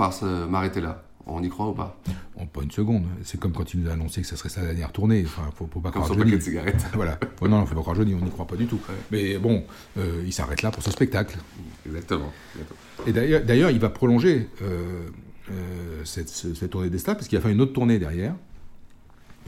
Par 0.00 0.24
m'arrêter 0.48 0.80
là. 0.80 1.04
On 1.26 1.42
y 1.42 1.48
croit 1.48 1.68
ou 1.68 1.74
pas? 1.74 2.00
Oh, 2.36 2.44
pas 2.52 2.62
une 2.62 2.70
seconde. 2.70 3.04
C'est 3.22 3.38
comme 3.38 3.52
quand 3.52 3.72
il 3.74 3.80
nous 3.82 3.90
a 3.90 3.92
annoncé 3.92 4.22
que 4.22 4.26
ça 4.26 4.36
serait 4.36 4.48
sa 4.48 4.62
dernière 4.62 4.90
tournée. 4.90 5.22
Enfin, 5.24 5.42
faut, 5.54 5.68
faut 5.72 5.78
pas 5.80 5.90
Comme 5.92 6.02
croire 6.02 6.18
Johnny. 6.18 6.30
paquet 6.32 6.38
de 6.38 6.42
cigarettes. 6.42 6.86
voilà. 6.94 7.20
Oh, 7.40 7.46
non, 7.46 7.64
faut 7.66 7.74
pas 7.74 7.82
croire 7.82 7.94
Johnny, 7.94 8.14
on 8.14 8.24
n'y 8.24 8.30
croit 8.30 8.46
pas 8.46 8.56
du 8.56 8.66
tout. 8.66 8.80
Mais 9.12 9.38
bon, 9.38 9.62
euh, 9.98 10.22
il 10.26 10.32
s'arrête 10.32 10.62
là 10.62 10.70
pour 10.72 10.82
ce 10.82 10.90
spectacle. 10.90 11.38
Exactement. 11.86 12.32
Exactement. 12.54 12.78
Et 13.06 13.44
d'ailleurs, 13.44 13.70
il 13.70 13.78
va 13.78 13.90
prolonger 13.90 14.48
euh, 14.62 15.06
euh, 15.52 16.00
cette, 16.04 16.30
ce- 16.30 16.54
cette 16.54 16.70
tournée 16.70 16.90
des 16.90 16.98
parce 17.02 17.28
qu'il 17.28 17.38
va 17.38 17.42
faire 17.42 17.52
une 17.52 17.60
autre 17.60 17.74
tournée 17.74 17.98
derrière, 17.98 18.34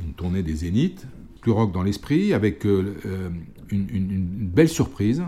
une 0.05 0.13
tournée 0.13 0.43
des 0.43 0.55
Zéniths, 0.55 1.07
plus 1.41 1.51
rock 1.53 1.73
dans 1.73 1.83
l'esprit, 1.83 2.33
avec 2.35 2.65
une, 2.65 2.95
une- 3.71 3.89
une 4.13 4.27
belle 4.47 4.69
surprise. 4.69 5.23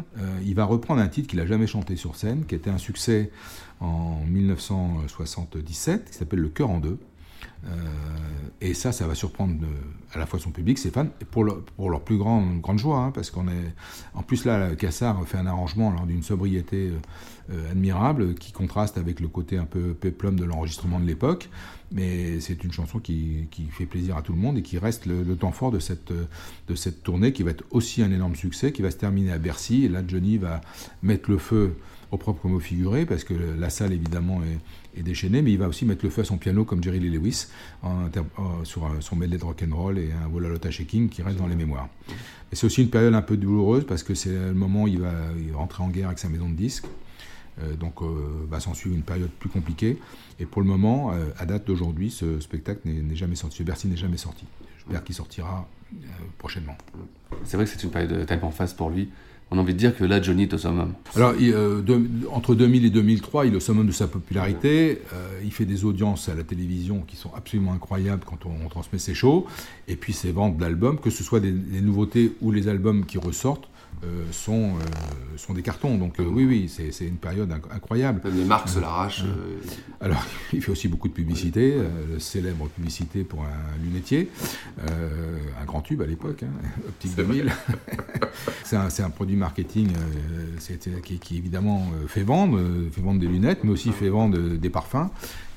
Il 0.44 0.54
va 0.54 0.64
reprendre 0.66 1.00
un 1.00 1.08
titre 1.08 1.26
qu'il 1.28 1.38
n'a 1.40 1.46
jamais 1.46 1.66
chanté 1.66 1.96
sur 1.96 2.14
scène, 2.16 2.44
qui 2.44 2.54
était 2.54 2.70
un 2.70 2.78
succès 2.78 3.30
en 3.80 4.20
1977, 4.26 6.10
qui 6.10 6.16
s'appelle 6.16 6.40
Le 6.40 6.48
cœur 6.48 6.70
en 6.70 6.78
deux. 6.78 6.98
Euh, 7.66 7.70
et 8.60 8.74
ça, 8.74 8.92
ça 8.92 9.06
va 9.06 9.14
surprendre 9.14 9.54
euh, 9.62 10.14
à 10.14 10.18
la 10.18 10.26
fois 10.26 10.38
son 10.38 10.50
public, 10.50 10.78
ses 10.78 10.90
fans, 10.90 11.06
et 11.20 11.24
pour, 11.24 11.44
leur- 11.44 12.00
plus 12.02 12.18
grande, 12.18 12.60
joie, 12.76 12.98
hein, 12.98 13.10
parce 13.10 13.30
qu'on 13.30 13.48
est. 13.48 13.74
En 14.14 14.22
plus, 14.22 14.44
là, 14.44 14.74
Cassard 14.74 15.26
fait 15.26 15.38
un 15.38 15.46
arrangement 15.46 15.94
d'une 16.06 16.22
sobriété 16.22 16.92
euh, 17.50 17.70
admirable 17.70 18.34
qui 18.34 18.52
contraste 18.52 18.98
avec 18.98 19.20
le 19.20 19.28
côté 19.28 19.56
un 19.56 19.64
peu 19.64 19.94
péplum 19.94 20.38
de 20.38 20.44
l'enregistrement 20.44 21.00
de 21.00 21.06
l'époque. 21.06 21.48
Mais 21.92 22.40
c'est 22.40 22.64
une 22.64 22.72
chanson 22.72 22.98
qui, 22.98 23.46
fait 23.70 23.86
plaisir 23.86 24.16
à 24.16 24.22
tout 24.22 24.32
le 24.32 24.38
monde 24.38 24.58
et 24.58 24.62
qui 24.62 24.78
reste 24.78 25.06
le, 25.06 25.36
temps 25.36 25.52
fort 25.52 25.70
de 25.70 25.78
cette, 25.78 26.12
de 26.12 26.74
cette 26.74 27.02
tournée 27.04 27.32
qui 27.32 27.44
va 27.44 27.52
être 27.52 27.64
aussi 27.70 28.02
un 28.02 28.10
énorme 28.10 28.34
succès, 28.34 28.72
qui 28.72 28.82
va 28.82 28.90
se 28.90 28.96
terminer 28.96 29.32
à 29.32 29.38
Bercy. 29.38 29.84
Et 29.84 29.88
là, 29.88 30.02
Johnny 30.06 30.38
va 30.38 30.60
mettre 31.02 31.30
le 31.30 31.38
feu 31.38 31.76
au 32.14 32.18
propre 32.18 32.48
au 32.48 32.60
figuré, 32.60 33.06
parce 33.06 33.24
que 33.24 33.34
la 33.34 33.70
salle 33.70 33.92
évidemment 33.92 34.40
est, 34.42 35.02
déchaînée, 35.02 35.42
mais 35.42 35.50
il 35.50 35.58
va 35.58 35.66
aussi 35.66 35.84
mettre 35.84 36.04
le 36.04 36.10
feu 36.10 36.22
à 36.22 36.24
son 36.24 36.38
piano 36.38 36.64
comme 36.64 36.82
Jerry 36.82 37.00
Lee 37.00 37.10
Lewis 37.10 37.48
sur 38.62 38.88
son 39.00 39.16
medley 39.16 39.38
de 39.38 39.44
rock'n'roll 39.44 39.98
et 39.98 40.10
un 40.12 40.28
Walla 40.32 40.48
Lotta 40.48 40.70
Shaking 40.70 41.08
qui 41.08 41.20
reste 41.20 41.36
dans 41.36 41.48
les 41.48 41.56
mémoires. 41.56 41.88
C'est 42.52 42.64
aussi 42.66 42.82
une 42.82 42.90
période 42.90 43.12
un 43.12 43.22
peu 43.22 43.36
douloureuse 43.36 43.84
parce 43.84 44.04
que 44.04 44.14
c'est 44.14 44.30
le 44.30 44.54
moment 44.54 44.84
où 44.84 44.88
il 44.88 45.00
va, 45.00 45.12
rentrer 45.54 45.82
en 45.82 45.88
guerre 45.88 46.06
avec 46.06 46.20
sa 46.20 46.28
maison 46.28 46.48
de 46.48 46.54
disques. 46.54 46.86
Euh, 47.62 47.74
donc 47.76 48.02
euh, 48.02 48.46
va 48.48 48.58
s'en 48.58 48.74
suivre 48.74 48.96
une 48.96 49.02
période 49.02 49.30
plus 49.30 49.48
compliquée. 49.48 49.98
Et 50.40 50.46
pour 50.46 50.62
le 50.62 50.68
moment, 50.68 51.12
euh, 51.12 51.30
à 51.38 51.46
date 51.46 51.66
d'aujourd'hui, 51.66 52.10
ce 52.10 52.40
spectacle 52.40 52.80
n'est 52.84 53.16
jamais 53.16 53.36
sorti. 53.36 53.62
Bercy 53.62 53.88
n'est 53.88 53.96
jamais 53.96 54.16
sorti. 54.16 54.44
J'espère 54.78 55.04
qu'il 55.04 55.14
sortira 55.14 55.68
prochainement. 56.38 56.76
C'est 57.44 57.56
vrai 57.56 57.66
que 57.66 57.70
c'est 57.70 57.82
une 57.82 57.90
période 57.90 58.26
tellement 58.26 58.50
faste 58.50 58.76
pour 58.76 58.90
lui. 58.90 59.10
On 59.54 59.58
a 59.58 59.60
envie 59.60 59.74
de 59.74 59.78
dire 59.78 59.96
que 59.96 60.04
là, 60.04 60.20
Johnny 60.20 60.42
est 60.42 60.54
au 60.54 60.58
summum. 60.58 60.94
Alors, 61.14 61.32
euh, 61.40 61.80
entre 62.32 62.56
2000 62.56 62.86
et 62.86 62.90
2003, 62.90 63.46
il 63.46 63.52
est 63.52 63.56
au 63.56 63.60
summum 63.60 63.86
de 63.86 63.92
sa 63.92 64.08
popularité. 64.08 65.00
Euh, 65.12 65.40
il 65.44 65.52
fait 65.52 65.64
des 65.64 65.84
audiences 65.84 66.28
à 66.28 66.34
la 66.34 66.42
télévision 66.42 67.04
qui 67.06 67.14
sont 67.14 67.30
absolument 67.36 67.72
incroyables 67.72 68.24
quand 68.26 68.46
on, 68.46 68.68
transmet 68.68 68.98
ses 68.98 69.14
shows. 69.14 69.46
Et 69.86 69.94
puis 69.94 70.12
ses 70.12 70.32
ventes 70.32 70.56
d'albums, 70.56 70.98
que 70.98 71.10
ce 71.10 71.22
soit 71.22 71.38
des 71.38 71.52
nouveautés 71.52 72.32
ou 72.40 72.50
les 72.50 72.66
albums 72.66 73.06
qui 73.06 73.16
ressortent, 73.16 73.68
euh, 74.02 74.24
sont, 74.32 74.70
euh, 74.74 75.36
sont 75.36 75.54
des 75.54 75.62
cartons. 75.62 75.96
Donc 75.96 76.18
euh, 76.20 76.24
oui, 76.24 76.44
oui, 76.44 76.68
c'est 76.68 77.06
une 77.06 77.16
période 77.16 77.50
inc- 77.50 77.72
incroyable. 77.74 78.20
Même 78.24 78.36
les 78.36 78.44
marques 78.44 78.68
se 78.68 78.80
l'arrachent. 78.80 79.24
Alors, 80.00 80.24
il 80.52 80.62
fait 80.62 80.72
aussi 80.72 80.88
beaucoup 80.88 81.08
de 81.08 81.12
publicité, 81.14 81.76
célèbre 82.18 82.68
publicité 82.68 83.24
pour 83.24 83.42
un 83.42 83.82
lunetier, 83.82 84.30
euh, 84.90 85.38
un 85.60 85.64
grand 85.64 85.80
tube 85.80 86.02
à 86.02 86.06
l'époque, 86.06 86.42
hein, 86.42 86.68
Optique 86.88 87.12
C'est 87.14 87.22
2000. 87.26 87.52
c'est 88.64 88.76
un, 88.76 88.88
un 89.06 89.10
produit 89.10 89.36
marketing 89.36 89.92
qui, 91.02 91.18
qui, 91.18 91.36
évidemment 91.36 91.86
fait 92.08 92.22
vendre, 92.22 92.60
fait 92.90 93.00
vendre 93.00 93.20
des 93.20 93.28
lunettes, 93.28 93.60
mais 93.64 93.70
aussi 93.70 93.92
fait 93.92 94.08
vendre 94.08 94.38
des 94.38 94.70
parfums, 94.70 95.08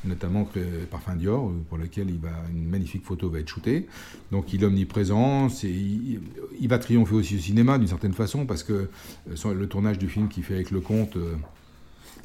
notamment 0.07 0.47
parfum 0.89 1.15
Dior, 1.15 1.49
euh, 1.49 1.53
pour 1.69 1.77
lequel 1.77 2.09
une 2.09 2.67
magnifique 2.67 3.03
photo 3.03 3.29
va 3.29 3.39
être 3.39 3.49
shootée. 3.49 3.87
Donc 4.31 4.53
il 4.53 4.63
est 4.63 4.65
omniprésent, 4.65 5.47
il, 5.63 6.21
il 6.59 6.67
va 6.67 6.79
triompher 6.79 7.15
aussi 7.15 7.35
au 7.35 7.39
cinéma 7.39 7.77
d'une 7.77 7.87
certaine 7.87 8.13
façon, 8.13 8.45
parce 8.45 8.63
que 8.63 8.89
euh, 9.29 9.53
le 9.53 9.67
tournage 9.67 9.97
du 9.97 10.09
film 10.09 10.27
qu'il 10.27 10.43
fait 10.43 10.55
avec 10.55 10.71
Lecomte 10.71 11.17
euh, 11.17 11.35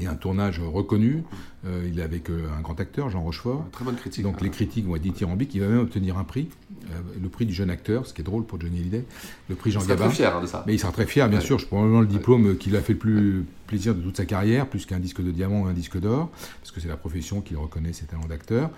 est 0.01 0.07
un 0.07 0.15
tournage 0.15 0.61
reconnu. 0.61 1.23
Euh, 1.67 1.89
il 1.91 1.99
est 2.01 2.03
avec 2.03 2.29
euh, 2.31 2.47
un 2.57 2.61
grand 2.61 2.79
acteur, 2.81 3.09
Jean 3.11 3.23
Rochefort. 3.23 3.65
Très 3.73 3.85
bonne 3.85 3.95
critique. 3.97 4.23
Donc 4.25 4.41
les 4.41 4.51
critiques 4.51 4.87
vont 4.87 4.97
être 4.97 5.03
dithyrambiques. 5.03 5.55
Il 5.55 5.61
va 5.61 5.69
même 5.69 5.79
obtenir 5.81 6.19
un 6.19 6.25
prix, 6.25 6.49
euh, 6.91 6.95
le 7.23 7.29
prix 7.29 7.47
du 7.47 7.53
jeune 7.53 7.71
acteur, 7.71 8.07
ce 8.07 8.13
qui 8.15 8.21
est 8.21 8.25
drôle 8.25 8.45
pour 8.45 8.61
Johnny 8.61 8.81
Hallyday, 8.81 9.05
le 9.49 9.55
prix 9.55 9.71
Jean 9.71 9.81
Il 9.81 9.85
sera 9.85 9.95
Gabin. 9.95 10.07
très 10.09 10.17
fier, 10.17 10.37
hein, 10.37 10.43
de 10.43 10.47
ça. 10.47 10.65
Mais 10.67 10.75
il 10.75 10.79
sera 10.79 10.93
très 10.93 11.07
fier, 11.07 11.29
bien 11.29 11.39
Ouais. 11.39 11.45
sûr. 11.45 11.59
Je 11.59 11.67
probablement 11.67 12.01
le 12.01 12.07
diplôme 12.07 12.57
qui 12.57 12.71
lui 12.71 12.77
a 12.77 12.81
fait 12.81 12.95
le 12.95 12.99
plus 12.99 13.45
plaisir 13.67 13.95
de 13.95 14.01
toute 14.01 14.17
sa 14.17 14.25
carrière, 14.25 14.67
plus 14.69 14.87
qu'un 14.87 14.99
disque 14.99 15.23
de 15.23 15.31
diamant 15.31 15.63
ou 15.63 15.67
un 15.67 15.73
disque 15.73 15.99
d'or, 16.01 16.31
parce 16.61 16.73
que 16.73 16.81
c'est 16.81 16.89
la 16.89 16.97
profession 16.97 17.41
qu'il 17.41 17.57
reconnaît 17.57 17.93
ses 17.93 18.07
talents 18.07 18.27
d'acteur. 18.29 18.71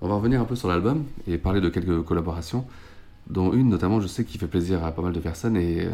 On 0.00 0.08
va 0.08 0.14
revenir 0.14 0.40
un 0.40 0.44
peu 0.44 0.54
sur 0.54 0.68
l'album 0.68 1.04
et 1.26 1.38
parler 1.38 1.60
de 1.60 1.68
quelques 1.68 2.02
collaborations, 2.04 2.64
dont 3.28 3.52
une 3.52 3.68
notamment, 3.68 4.00
je 4.00 4.06
sais, 4.06 4.24
qui 4.24 4.38
fait 4.38 4.46
plaisir 4.46 4.84
à 4.84 4.92
pas 4.92 5.02
mal 5.02 5.12
de 5.12 5.20
personnes 5.20 5.56
et 5.56 5.82
euh, 5.82 5.90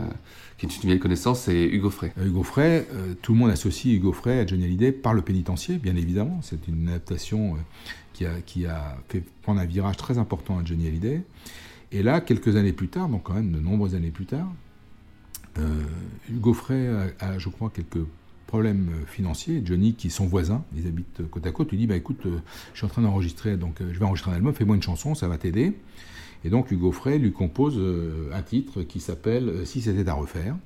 qui 0.57 0.67
est 0.67 0.77
une 0.77 0.89
vieille 0.89 1.01
connaissance, 1.01 1.41
c'est 1.41 1.65
Hugo 1.65 1.91
Frey. 1.91 2.13
Euh, 2.19 2.27
Hugo 2.27 2.43
Frey, 2.43 2.87
euh, 2.93 3.15
tout 3.23 3.33
le 3.33 3.39
monde 3.39 3.51
associe 3.51 3.95
Hugo 3.95 4.13
Frey 4.13 4.41
à 4.41 4.47
Johnny 4.47 4.65
Hallyday 4.65 4.93
par 4.93 5.15
le 5.15 5.23
pénitencier, 5.23 5.79
bien 5.79 5.97
évidemment. 5.97 6.39
C'est 6.43 6.69
une 6.69 6.89
adaptation 6.89 7.57
qui, 8.13 8.25
a, 8.25 8.41
qui 8.47 8.67
a 8.67 8.99
fait 9.09 9.23
prendre 9.43 9.61
un 9.61 9.65
virage 9.65 9.97
très 9.97 10.19
important 10.19 10.59
à 10.59 10.65
Johnny 10.65 10.87
Hallyday. 10.87 11.23
Et 11.93 12.03
là, 12.03 12.21
quelques 12.21 12.57
années 12.57 12.73
plus 12.73 12.89
tard, 12.89 13.09
donc 13.09 13.25
quand 13.25 13.35
même 13.35 13.53
de 13.53 13.61
nombreuses 13.61 13.95
années 13.95 14.11
plus 14.11 14.27
tard, 14.27 14.49
Hugo 16.29 16.53
Frey 16.53 16.89
a, 17.21 17.39
je 17.39 17.49
crois, 17.49 17.71
quelques 17.71 18.05
problèmes 18.49 18.91
financiers. 19.07 19.63
Johnny, 19.65 19.95
qui 19.95 20.09
est 20.09 20.11
son 20.11 20.27
voisin, 20.27 20.65
ils 20.77 20.89
habitent 20.89 21.23
côte 21.31 21.47
à 21.47 21.53
côte, 21.53 21.71
lui 21.71 21.79
dit 21.79 21.87
bah, 21.87 21.95
écoute, 21.95 22.23
je 22.25 22.77
suis 22.77 22.85
en 22.85 22.89
train 22.89 23.03
d'enregistrer, 23.03 23.57
donc 23.57 23.77
je 23.79 23.97
vais 23.97 24.05
enregistrer 24.05 24.33
un 24.33 24.35
album, 24.35 24.53
fais-moi 24.53 24.75
une 24.75 24.83
chanson, 24.83 25.15
ça 25.15 25.29
va 25.29 25.39
t'aider. 25.39 25.75
Et 26.45 26.51
donc 26.51 26.71
Hugo 26.71 26.93
Frey 26.93 27.19
lui 27.19 27.33
compose 27.33 27.77
euh, 27.79 28.31
un 28.33 28.43
titre 28.43 28.83
qui 28.83 29.01
s'appelle 29.01 29.49
euh, 29.49 29.65
Si 29.65 29.81
c'était 29.81 30.09
à 30.09 30.15
refaire. 30.15 30.57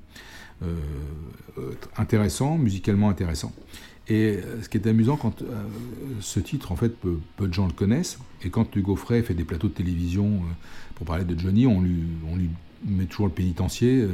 Euh, 0.65 0.75
intéressant, 1.97 2.59
musicalement 2.59 3.09
intéressant. 3.09 3.53
Et 4.09 4.41
ce 4.63 4.69
qui 4.71 4.79
est 4.79 4.87
amusant, 4.87 5.17
quand 5.19 5.43
ce 6.21 6.41
titre, 6.41 6.73
en 6.73 6.77
fait, 6.77 6.89
peu, 6.99 7.21
de 7.39 7.53
gens 7.53 7.67
le 7.67 7.75
connaissent, 7.75 8.19
et 8.43 8.49
quand 8.49 8.75
Hugo 8.75 8.97
Frey 8.97 9.23
fait 9.23 9.35
des 9.35 9.45
plateaux 9.45 9.69
de 9.69 9.75
télévision 9.75 10.41
pour 10.95 11.07
parler 11.07 11.27
de 11.27 11.39
Johnny, 11.39 11.67
on 11.67 11.83
lui, 11.83 12.49
met 12.87 13.05
toujours 13.05 13.27
le 13.27 13.33
pénitencier. 13.35 14.09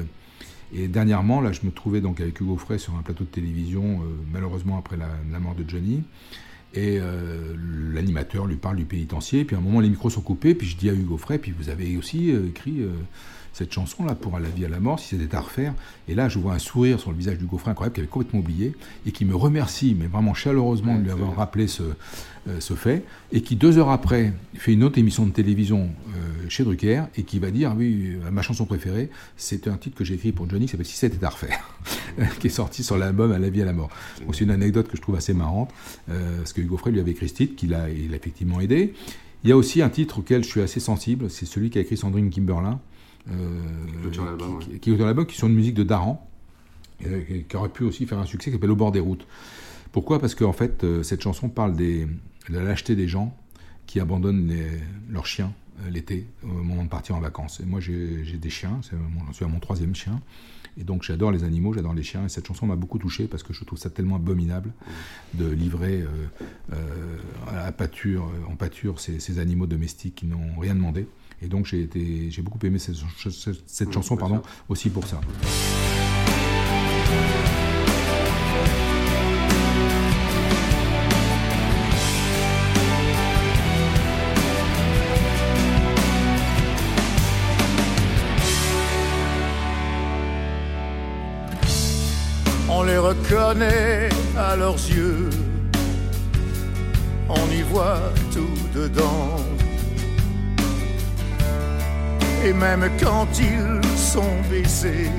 et 0.75 0.89
dernièrement, 0.89 1.41
là, 1.41 1.53
je 1.53 1.61
me 1.63 1.71
trouvais 1.71 2.01
donc 2.01 2.21
avec 2.21 2.41
Hugo 2.41 2.57
Frey 2.57 2.79
sur 2.79 2.97
un 2.97 3.03
plateau 3.03 3.23
de 3.23 3.29
télévision, 3.29 4.01
malheureusement 4.33 4.79
après 4.79 4.97
la 4.97 5.39
mort 5.39 5.55
de 5.55 5.65
Johnny. 5.67 6.03
Et 6.75 6.99
euh, 7.01 7.55
l'animateur 7.93 8.47
lui 8.47 8.57
parle 8.57 8.77
du 8.77 8.85
pénitencier, 8.85 9.45
puis 9.45 9.55
à 9.55 9.61
un 9.61 9.63
moment 9.63 9.81
les 9.81 9.89
micros 9.89 10.11
sont 10.11 10.21
coupés, 10.21 10.55
puis 10.55 10.67
je 10.67 10.77
dis 10.77 10.91
à 10.91 10.93
Hugo 10.93 11.17
Frey, 11.17 11.39
puis 11.39 11.53
vous 11.57 11.69
avez 11.69 11.97
aussi 11.97 12.33
euh, 12.33 12.49
écrit 12.49 12.81
euh, 12.81 12.91
cette 13.55 13.73
chanson-là 13.73 14.15
pour 14.15 14.37
À 14.37 14.41
la 14.41 14.49
vie 14.49 14.65
à 14.65 14.69
la 14.69 14.81
mort, 14.81 14.99
si 14.99 15.17
c'était 15.17 15.37
à 15.37 15.41
refaire. 15.41 15.75
Et 16.09 16.15
là, 16.15 16.29
je 16.29 16.39
vois 16.39 16.55
un 16.55 16.59
sourire 16.59 16.99
sur 16.99 17.13
le 17.13 17.17
visage 17.17 17.39
d'Hugo 17.39 17.57
Frey 17.57 17.71
incroyable, 17.71 17.95
qui 17.95 18.01
avait 18.01 18.09
complètement 18.09 18.41
oublié, 18.41 18.75
et 19.07 19.13
qui 19.13 19.25
me 19.25 19.37
remercie, 19.37 19.97
mais 19.99 20.07
vraiment 20.07 20.35
chaleureusement, 20.35 20.99
de 20.99 21.05
lui 21.05 21.11
avoir 21.11 21.37
rappelé 21.37 21.69
ce, 21.69 21.85
euh, 22.49 22.59
ce 22.59 22.75
fait, 22.75 23.05
et 23.33 23.43
qui 23.43 23.55
deux 23.55 23.79
heures 23.79 23.91
après 23.91 24.33
fait 24.55 24.73
une 24.73 24.83
autre 24.83 24.99
émission 24.99 25.25
de 25.25 25.31
télévision 25.31 25.89
euh, 26.09 26.49
chez 26.49 26.65
Drucker, 26.65 27.05
et 27.17 27.23
qui 27.23 27.39
va 27.39 27.53
dire, 27.53 27.71
ah 27.73 27.77
oui, 27.79 28.19
euh, 28.25 28.31
ma 28.33 28.43
chanson 28.43 28.67
préférée, 28.67 29.09
c'est 29.37 29.69
un 29.69 29.77
titre 29.77 29.97
que 29.97 30.05
j'ai 30.05 30.15
écrit 30.15 30.33
pour 30.33 30.51
Johnny, 30.51 30.67
qui 30.67 30.73
s'appelle 30.73 30.87
Si 30.87 30.97
c'était 30.97 31.25
à 31.25 31.29
refaire, 31.29 31.79
qui 32.41 32.49
est 32.49 32.51
sorti 32.51 32.83
sur 32.83 32.99
l'album 32.99 33.31
À 33.31 33.39
la 33.39 33.51
vie 33.51 33.63
à 33.63 33.67
la 33.67 33.73
mort. 33.73 33.91
Donc 34.27 34.35
c'est 34.35 34.45
une 34.45 34.51
anecdote 34.51 34.89
que 34.89 34.97
je 34.97 35.03
trouve 35.03 35.15
assez 35.15 35.33
marrante, 35.33 35.71
euh, 36.11 36.39
parce 36.39 36.53
que 36.53 36.61
Hugo 36.61 36.77
Frey 36.77 36.91
lui 36.91 36.99
avait 36.99 37.13
écrit 37.13 37.29
ce 37.29 37.35
titre, 37.35 37.55
qu'il 37.55 37.73
a, 37.73 37.89
il 37.89 38.13
a 38.13 38.17
effectivement 38.17 38.61
aidé. 38.61 38.95
Il 39.45 39.51
y 39.51 39.53
a 39.53 39.57
aussi 39.57 39.81
un 39.81 39.91
titre 39.91 40.21
auquel 40.21 40.43
je 40.43 40.49
suis 40.49 40.63
assez 40.63 40.81
sensible, 40.81 41.31
c'est 41.31 41.47
celui 41.47 41.71
qu'a 41.71 41.81
écrit 41.81 41.99
Sandrine 41.99 42.31
Kimberlin, 42.31 42.81
Clôture 44.03 44.25
l'album, 44.25 44.59
qui, 44.59 44.71
ouais. 44.71 45.27
qui 45.27 45.37
sur 45.37 45.47
une 45.49 45.55
musique 45.55 45.75
de 45.75 45.83
Daran, 45.83 46.29
euh, 47.07 47.23
qui- 47.49 47.57
aurait 47.57 47.69
pu 47.71 47.85
aussi 47.85 48.07
faire 48.07 48.19
un 48.19 48.27
succès, 48.27 48.51
qui 48.51 48.57
s'appelle 48.57 48.71
Au 48.71 48.77
bord 48.77 48.93
des 48.93 49.01
routes. 49.01 49.27
Pourquoi? 49.93 50.19
Parce 50.19 50.35
qu'en 50.35 50.53
fait, 50.53 50.85
euh, 50.85 51.03
cette 51.03 51.23
chanson 51.23 51.49
parle 51.49 51.75
des, 51.77 52.05
de 52.07 52.55
la 52.55 52.63
lâcheté 52.63 52.97
des 52.97 53.09
gens 53.09 53.35
qui 53.87 54.01
abandonnent 54.01 54.49
les- 54.49 54.81
leurs 55.11 55.27
chiens 55.27 55.53
euh, 55.85 55.91
l'été, 55.91 56.27
au 56.45 56.49
moment 56.49 56.85
de 56.85 56.89
partir 56.89 57.17
en 57.17 57.21
vacances. 57.21 57.61
Et 57.61 57.65
moi, 57.65 57.81
j'ai 57.81 58.23
des 58.41 58.51
chiens, 58.51 58.79
c'est 58.83 58.95
mon- 58.97 59.25
j'en 59.27 59.33
suis 59.33 59.45
à 59.45 59.49
mon 59.49 59.59
troisième 59.61 59.95
chien. 59.95 60.21
Et 60.77 60.83
donc, 60.85 61.03
j'adore 61.05 61.31
les 61.33 61.45
animaux, 61.45 61.73
j'adore 61.73 61.95
les 61.95 62.03
chiens. 62.03 62.25
Et 62.27 62.29
cette 62.29 62.47
chanson 62.47 62.67
m'a 62.67 62.77
beaucoup 62.77 62.99
touché 62.99 63.27
parce 63.29 63.43
que 63.45 63.53
je 63.53 63.65
trouve 63.65 63.79
ça 63.79 63.91
tellement 63.91 64.17
abominable 64.17 64.73
de 65.35 65.47
livrer 65.49 66.03
euh, 66.03 66.09
euh, 66.73 67.17
à 67.67 67.71
pâture, 67.73 68.25
euh, 68.25 68.53
en 68.53 68.57
pâture 68.57 68.99
ces, 69.01 69.21
ces 69.21 69.39
animaux 69.39 69.67
domestiques 69.67 70.17
qui 70.17 70.27
n'ont 70.27 70.59
rien 70.59 70.75
demandé. 70.75 71.07
Et 71.45 71.49
donc, 71.49 71.67
j'ai 71.67 71.83
été- 71.83 72.31
j'ai 72.31 72.41
beaucoup 72.43 72.59
aimé 72.65 72.79
cette, 72.79 72.97
cette 73.67 73.93
chanson 73.93 74.17
pardon, 74.17 74.41
aussi 74.69 74.89
pour 74.89 75.07
ça. 75.07 75.21
On 92.69 92.83
les 92.83 92.99
reconnaît 92.99 94.09
à 94.37 94.57
leurs 94.57 94.75
yeux. 94.75 95.31
On 97.29 97.51
y 97.51 97.63
voit 97.63 98.01
tout 98.33 98.57
dedans. 98.79 99.37
Et 102.45 102.53
même 102.53 102.89
quand 103.03 103.29
ils 103.39 103.81
sont 103.97 104.37
baissés, 104.51 105.11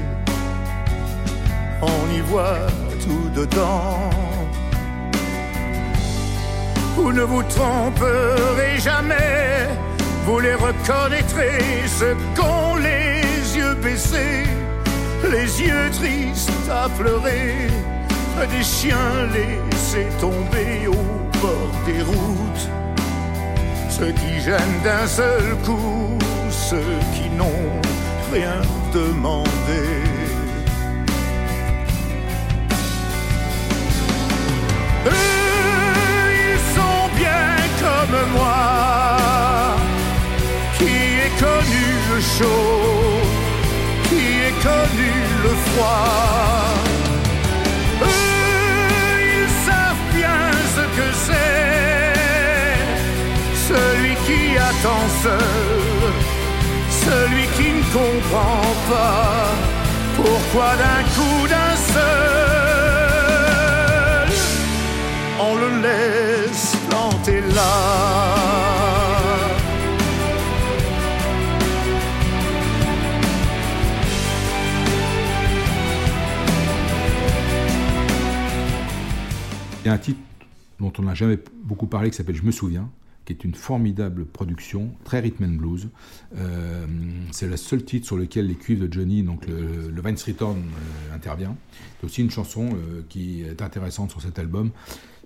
on 1.81 2.15
y 2.15 2.19
voit 2.21 2.67
tout 3.03 3.29
dedans. 3.33 4.09
Vous 6.95 7.11
ne 7.11 7.23
vous 7.23 7.43
tromperez 7.43 8.77
jamais, 8.79 9.67
vous 10.25 10.39
les 10.39 10.53
reconnaîtrez, 10.53 11.87
ceux 11.87 12.15
qu'ont 12.35 12.75
les 12.75 13.57
yeux 13.57 13.75
baissés 13.75 14.45
les 15.31 15.61
yeux 15.61 15.89
tristes 15.91 16.69
à 16.69 16.87
pleurer, 16.89 17.67
des 18.49 18.63
chiens 18.63 19.27
laissés 19.33 20.07
tomber 20.19 20.87
au 20.87 21.39
bord 21.39 21.71
des 21.85 22.01
routes, 22.01 22.69
ceux 23.89 24.11
qui 24.11 24.41
gênent 24.41 24.81
d'un 24.83 25.07
seul 25.07 25.55
coup, 25.65 26.17
ceux 26.69 26.99
qui 27.13 27.29
n'ont 27.29 27.71
rien 28.33 28.59
demandé. 28.93 29.83
Eux, 35.05 36.27
ils 36.49 36.63
sont 36.75 37.05
bien 37.21 37.47
comme 37.83 38.17
moi, 38.37 39.75
qui 40.77 40.93
ai 41.25 41.31
connu 41.45 41.85
le 42.13 42.19
chaud 42.37 43.15
qui 44.09 44.23
ait 44.47 44.59
connu 44.71 45.13
le 45.43 45.53
froid. 45.67 46.75
Eux, 48.01 49.15
ils 49.37 49.53
savent 49.67 50.05
bien 50.19 50.41
ce 50.75 50.83
que 50.97 51.07
c'est. 51.25 51.65
Celui 53.69 54.13
qui 54.27 54.41
attend 54.57 55.05
seul, 55.23 55.84
celui 57.05 57.45
qui 57.55 57.69
ne 57.71 57.83
comprend 57.93 58.65
pas 58.89 59.53
pourquoi 60.15 60.69
d'un 60.81 61.03
coup 61.15 61.47
d'un 61.47 61.75
seul, 61.93 63.07
on 65.39 65.53
le 65.55 65.69
laisse 65.85 66.75
planter 66.89 67.41
là. 67.53 67.73
Il 79.83 79.87
y 79.87 79.91
a 79.91 79.93
un 79.93 79.97
titre 79.99 80.19
dont 80.79 80.91
on 80.97 81.03
n'a 81.03 81.13
jamais 81.13 81.37
beaucoup 81.63 81.85
parlé 81.85 82.09
qui 82.09 82.17
s'appelle 82.17 82.35
Je 82.35 82.41
me 82.41 82.51
souviens, 82.51 82.89
qui 83.25 83.33
est 83.33 83.43
une 83.43 83.55
formidable 83.55 84.25
production, 84.25 84.91
très 85.03 85.19
rhythm 85.19 85.43
and 85.43 85.57
blues. 85.57 85.89
Euh, 86.37 86.85
c'est 87.31 87.47
le 87.47 87.57
seul 87.57 87.83
titre 87.83 88.05
sur 88.05 88.17
lequel 88.17 88.47
les 88.47 88.55
cuivres 88.55 88.87
de 88.87 88.93
Johnny, 88.93 89.23
donc 89.23 89.47
le, 89.47 89.89
le 89.89 90.01
Vine 90.01 90.15
Street 90.15 90.35
Horn, 90.39 90.59
euh, 90.59 91.15
intervient. 91.15 91.55
C'est 91.99 92.05
aussi 92.05 92.21
une 92.21 92.29
chanson 92.29 92.69
euh, 92.69 93.01
qui 93.09 93.41
est 93.41 93.61
intéressante 93.61 94.11
sur 94.11 94.21
cet 94.21 94.37
album. 94.37 94.69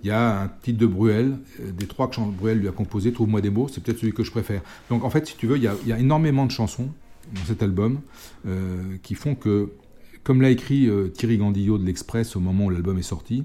Il 0.02 0.08
y 0.08 0.12
a 0.12 0.44
un 0.44 0.48
titre 0.48 0.80
de 0.80 0.86
Bruel, 0.86 1.38
des 1.60 1.86
trois 1.86 2.10
que 2.10 2.22
Bruel 2.22 2.60
lui 2.60 2.70
a 2.70 2.72
composé, 2.72 3.12
Trouve-moi 3.12 3.42
des 3.42 3.50
mots, 3.50 3.68
c'est 3.68 3.84
peut-être 3.84 4.00
celui 4.00 4.14
que 4.14 4.24
je 4.24 4.32
préfère. 4.32 4.62
Donc 4.90 5.04
en 5.04 5.10
fait, 5.10 5.28
si 5.28 5.36
tu 5.36 5.46
veux, 5.46 5.58
il 5.58 5.64
y 5.64 5.68
a, 5.68 6.00
énormément 6.00 6.46
de 6.46 6.52
chansons 6.52 6.90
dans 7.36 7.44
cet 7.46 7.62
album 7.62 8.00
qui 9.04 9.14
font 9.14 9.36
que, 9.36 9.74
comme 10.24 10.42
l'a 10.42 10.52
écrit 10.52 10.90
Thierry 11.14 11.38
Gandillot 11.38 11.78
de 11.78 11.84
l'Express 11.84 12.38
au 12.38 12.40
moment 12.40 12.68
où 12.68 12.70
l'album 12.70 12.98
est 12.98 13.02
sorti, 13.02 13.44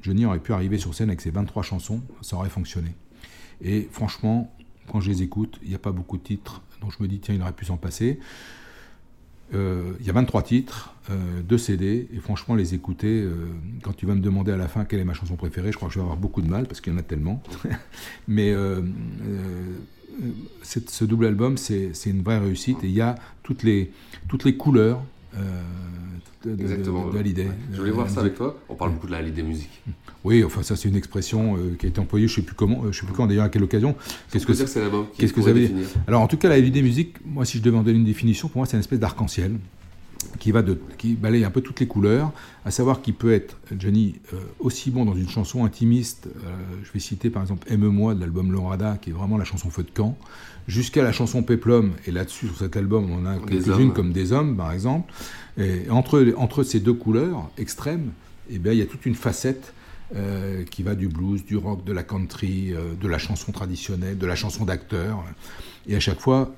Johnny 0.00 0.24
aurait 0.24 0.38
pu 0.38 0.54
arriver 0.54 0.78
sur 0.78 0.94
scène 0.94 1.10
avec 1.10 1.20
ses 1.20 1.30
23 1.30 1.62
chansons, 1.62 2.00
ça 2.22 2.36
aurait 2.36 2.48
fonctionné. 2.48 2.94
Et 3.62 3.88
franchement, 3.90 4.52
quand 4.90 5.00
je 5.00 5.10
les 5.10 5.22
écoute, 5.22 5.58
il 5.62 5.68
n'y 5.68 5.74
a 5.74 5.78
pas 5.78 5.92
beaucoup 5.92 6.16
de 6.16 6.22
titres 6.22 6.62
dont 6.80 6.90
je 6.90 7.02
me 7.02 7.08
dis, 7.08 7.18
tiens, 7.18 7.34
il 7.34 7.42
aurait 7.42 7.52
pu 7.52 7.64
s'en 7.64 7.76
passer. 7.76 8.18
Euh, 9.54 9.92
Il 10.00 10.06
y 10.06 10.10
a 10.10 10.12
23 10.12 10.42
titres, 10.42 10.94
euh, 11.10 11.40
2 11.42 11.58
CD, 11.58 12.08
et 12.12 12.18
franchement, 12.18 12.54
les 12.54 12.74
écouter, 12.74 13.22
euh, 13.22 13.46
quand 13.82 13.94
tu 13.94 14.06
vas 14.06 14.14
me 14.14 14.20
demander 14.20 14.52
à 14.52 14.56
la 14.56 14.68
fin 14.68 14.84
quelle 14.84 15.00
est 15.00 15.04
ma 15.04 15.14
chanson 15.14 15.36
préférée, 15.36 15.70
je 15.70 15.76
crois 15.76 15.88
que 15.88 15.94
je 15.94 15.98
vais 16.00 16.04
avoir 16.04 16.16
beaucoup 16.16 16.42
de 16.42 16.48
mal, 16.48 16.66
parce 16.66 16.80
qu'il 16.80 16.92
y 16.92 16.96
en 16.96 16.98
a 16.98 17.02
tellement. 17.02 17.42
Mais 18.28 18.52
euh, 18.52 18.82
ce 20.62 21.04
double 21.04 21.26
album, 21.26 21.56
c'est 21.56 21.92
une 22.06 22.22
vraie 22.22 22.38
réussite, 22.38 22.82
et 22.82 22.88
il 22.88 22.94
y 22.94 23.00
a 23.00 23.14
toutes 23.42 23.62
les, 23.62 23.92
toutes 24.28 24.44
les 24.44 24.56
couleurs 24.56 25.02
de, 26.50 26.54
de, 26.56 26.62
Exactement. 26.62 27.06
de, 27.08 27.12
de 27.12 27.18
Hallyday. 27.18 27.44
Ouais. 27.44 27.50
Je 27.72 27.78
voulais 27.78 27.90
voir 27.90 28.08
ça 28.08 28.20
avec 28.20 28.34
toi. 28.34 28.56
On 28.68 28.74
parle 28.74 28.92
beaucoup 28.92 29.06
de 29.06 29.12
la 29.12 29.18
Hallyday 29.18 29.42
musique. 29.42 29.82
Oui, 30.24 30.42
enfin 30.42 30.64
ça 30.64 30.74
c'est 30.74 30.88
une 30.88 30.96
expression 30.96 31.56
euh, 31.56 31.76
qui 31.78 31.86
a 31.86 31.88
été 31.88 32.00
employée, 32.00 32.26
je 32.26 32.34
sais 32.34 32.42
plus 32.42 32.56
comment, 32.56 32.82
euh, 32.82 32.90
je 32.90 32.98
sais 32.98 33.06
plus 33.06 33.14
quand 33.14 33.28
d'ailleurs 33.28 33.44
à 33.44 33.48
quelle 33.48 33.62
occasion. 33.62 33.94
Qu'est-ce 34.32 34.44
que 34.44 34.54
c'est 34.54 34.64
Qu'est-ce 35.16 35.32
que 35.32 35.40
dire 35.40 35.54
définir 35.54 35.86
Alors 36.08 36.20
en 36.20 36.26
tout 36.26 36.36
cas 36.36 36.48
la 36.48 36.56
Hallyday 36.56 36.82
musique, 36.82 37.14
moi 37.24 37.44
si 37.44 37.58
je 37.58 37.62
devais 37.62 37.76
en 37.76 37.84
donner 37.84 37.98
une 37.98 38.04
définition, 38.04 38.48
pour 38.48 38.58
moi 38.58 38.66
c'est 38.66 38.76
une 38.76 38.80
espèce 38.80 38.98
d'arc-en-ciel 38.98 39.52
qui 40.38 40.52
va 40.52 40.62
de, 40.62 40.78
qui 40.98 41.14
balaye 41.14 41.44
un 41.44 41.50
peu 41.50 41.60
toutes 41.60 41.80
les 41.80 41.86
couleurs, 41.86 42.32
à 42.64 42.70
savoir 42.70 43.02
qu'il 43.02 43.14
peut 43.14 43.32
être 43.32 43.56
Johnny 43.76 44.16
euh, 44.32 44.38
aussi 44.60 44.90
bon 44.90 45.04
dans 45.04 45.14
une 45.14 45.28
chanson 45.28 45.64
intimiste. 45.64 46.26
euh, 46.26 46.48
je 46.82 46.92
vais 46.92 47.00
citer 47.00 47.30
par 47.30 47.42
exemple 47.42 47.70
Aime-moi 47.70 48.14
de 48.14 48.20
l'album 48.20 48.52
Lorada, 48.52 48.98
qui 49.00 49.10
est 49.10 49.12
vraiment 49.12 49.38
la 49.38 49.44
chanson 49.44 49.70
feu 49.70 49.82
de 49.82 49.90
camp, 49.90 50.16
jusqu'à 50.68 51.02
la 51.02 51.12
chanson 51.12 51.42
Peplum. 51.42 51.92
Et 52.06 52.10
là-dessus 52.10 52.46
sur 52.46 52.56
cet 52.58 52.76
album, 52.76 53.10
on 53.10 53.26
a 53.26 53.38
quelques-unes 53.38 53.92
comme 53.92 54.12
des 54.12 54.32
hommes 54.32 54.56
par 54.56 54.72
exemple. 54.72 55.12
Et 55.58 55.88
entre 55.90 56.34
entre 56.36 56.62
ces 56.62 56.80
deux 56.80 56.94
couleurs 56.94 57.50
extrêmes, 57.56 58.10
eh 58.50 58.58
bien 58.58 58.72
il 58.72 58.78
y 58.78 58.82
a 58.82 58.86
toute 58.86 59.06
une 59.06 59.14
facette 59.14 59.72
euh, 60.14 60.62
qui 60.64 60.84
va 60.84 60.94
du 60.94 61.08
blues, 61.08 61.44
du 61.44 61.56
rock, 61.56 61.84
de 61.84 61.92
la 61.92 62.04
country, 62.04 62.72
euh, 62.72 62.94
de 62.94 63.08
la 63.08 63.18
chanson 63.18 63.50
traditionnelle, 63.50 64.16
de 64.16 64.26
la 64.26 64.36
chanson 64.36 64.64
d'acteur. 64.64 65.24
Et 65.88 65.96
à 65.96 66.00
chaque 66.00 66.20
fois, 66.20 66.54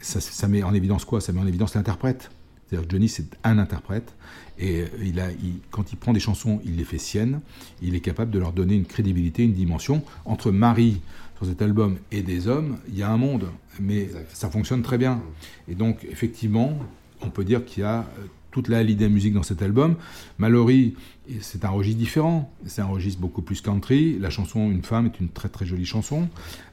ça, 0.00 0.20
ça 0.20 0.48
met 0.48 0.64
en 0.64 0.74
évidence 0.74 1.04
quoi? 1.04 1.20
Ça 1.20 1.32
met 1.32 1.40
en 1.40 1.46
évidence 1.46 1.76
l'interprète. 1.76 2.30
C'est-à-dire 2.68 2.86
que 2.88 2.92
Johnny, 2.92 3.08
c'est 3.08 3.26
un 3.44 3.58
interprète. 3.58 4.14
Et 4.58 4.80
euh, 4.82 4.86
il 5.04 5.20
a, 5.20 5.30
il- 5.30 5.60
quand 5.70 5.92
il 5.92 5.96
prend 5.96 6.12
des 6.12 6.20
chansons, 6.20 6.60
il 6.64 6.76
les 6.76 6.84
fait 6.84 6.98
siennes. 6.98 7.40
Il 7.82 7.94
est 7.94 8.00
capable 8.00 8.30
de 8.30 8.38
leur 8.38 8.52
donner 8.52 8.74
une 8.74 8.84
crédibilité, 8.86 9.44
une 9.44 9.52
dimension. 9.54 10.02
Entre 10.24 10.50
Marie, 10.50 11.00
sur 11.36 11.46
cet 11.46 11.62
album, 11.62 11.96
et 12.10 12.22
des 12.22 12.48
hommes, 12.48 12.78
il 12.88 12.98
y 12.98 13.02
a 13.02 13.10
un 13.10 13.16
monde. 13.16 13.46
Mais 13.80 14.08
ça 14.32 14.50
fonctionne 14.50 14.82
très 14.82 14.98
bien. 14.98 15.22
Et 15.68 15.74
donc, 15.74 16.04
effectivement, 16.10 16.76
on 17.20 17.30
peut 17.30 17.44
dire 17.44 17.64
qu'il 17.64 17.82
y 17.82 17.86
a 17.86 18.00
euh, 18.00 18.24
toute 18.50 18.68
la 18.68 18.78
Hallyday 18.78 19.08
musique 19.08 19.34
dans 19.34 19.42
cet 19.44 19.62
album. 19.62 19.94
Mallory, 20.38 20.94
c'est 21.40 21.64
un 21.64 21.68
registre 21.68 21.98
différent. 22.00 22.52
C'est 22.66 22.80
un 22.80 22.86
registre 22.86 23.20
beaucoup 23.20 23.42
plus 23.42 23.60
country. 23.60 24.18
La 24.18 24.30
chanson 24.30 24.70
Une 24.70 24.82
femme 24.82 25.06
est 25.06 25.20
une 25.20 25.28
très 25.28 25.48
très 25.48 25.64
jolie 25.66 25.84
chanson. 25.84 26.28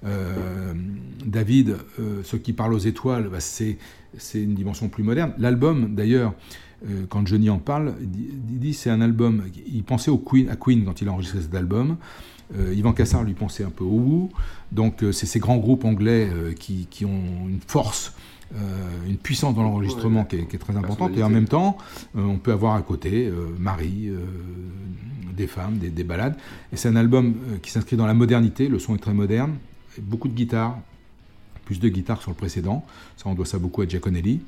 Euh, 0.06 0.74
David, 1.26 1.78
euh, 2.00 2.22
Ce 2.24 2.38
qui 2.38 2.54
parle 2.54 2.74
aux 2.74 2.80
étoiles, 2.80 3.28
bah, 3.30 3.40
c'est 3.40 3.78
c'est 4.18 4.42
une 4.42 4.56
dimension 4.56 4.90
plus 4.90 5.04
moderne. 5.04 5.34
L'album, 5.38 5.96
d'ailleurs, 5.96 6.34
euh, 6.88 7.06
quand 7.10 7.26
Johnny 7.26 7.50
en 7.50 7.60
parle, 7.60 7.94
il 8.02 8.60
dit, 8.60 8.74
c'est 8.74 8.90
un 8.90 9.02
album. 9.02 9.44
Il 9.68 9.84
pensait 9.84 10.12
au 10.12 10.18
Queen, 10.18 10.50
à 10.50 10.56
Queen 10.56 10.86
quand 10.86 11.02
il 11.02 11.08
a 11.08 11.12
enregistré 11.12 11.42
cet 11.42 11.56
album. 11.56 11.98
Euh, 12.58 12.74
Yvan 12.74 12.94
Cassar 12.94 13.24
lui 13.24 13.34
pensait 13.34 13.64
un 13.64 13.70
peu 13.70 13.84
au 13.84 13.98
Who. 13.98 14.30
Donc 14.72 15.04
euh, 15.04 15.12
c'est 15.12 15.26
ces 15.26 15.40
grands 15.40 15.58
groupes 15.58 15.86
anglais 15.86 16.30
euh, 16.32 16.54
qui, 16.54 16.88
qui 16.90 17.06
ont 17.06 17.24
une 17.48 17.60
force, 17.66 18.14
une 19.08 19.18
puissance 19.18 19.56
dans 19.56 19.64
l'enregistrement 19.64 20.24
qui, 20.24 20.38
est, 20.38 20.46
qui 20.46 20.56
est 20.56 20.60
très 20.60 20.78
importante. 20.78 21.18
Et 21.18 21.24
en 21.24 21.30
même 21.30 21.48
temps, 21.48 21.78
on 22.14 22.38
peut 22.38 22.54
avoir 22.54 22.76
à 22.76 22.82
côté 22.84 23.30
Marie, 23.60 24.10
des 25.36 25.48
femmes, 25.48 25.78
des, 25.78 25.90
des 25.90 26.04
ballades. 26.06 26.38
Et 26.72 26.78
c'est 26.78 26.88
un 26.88 26.96
album 26.96 27.34
qui 27.62 27.72
s'inscrit 27.72 27.98
dans 27.98 28.06
la 28.06 28.14
modernité. 28.14 28.70
Le 28.70 28.80
son 28.80 28.96
est 28.96 29.00
très 29.00 29.16
moderne. 29.16 29.56
Beaucoup 30.00 30.30
de 30.30 30.34
guitares, 30.36 30.80
plus 31.66 31.80
de 31.80 31.90
guitares 31.90 32.22
sur 32.22 32.32
le 32.32 32.38
précédent. 32.38 32.86
Ça, 33.18 33.30
on 33.30 33.34
doit 33.34 33.46
ça 33.46 33.60
beaucoup 33.60 33.82
à 33.82 33.88
Giaconelli. 33.88 34.42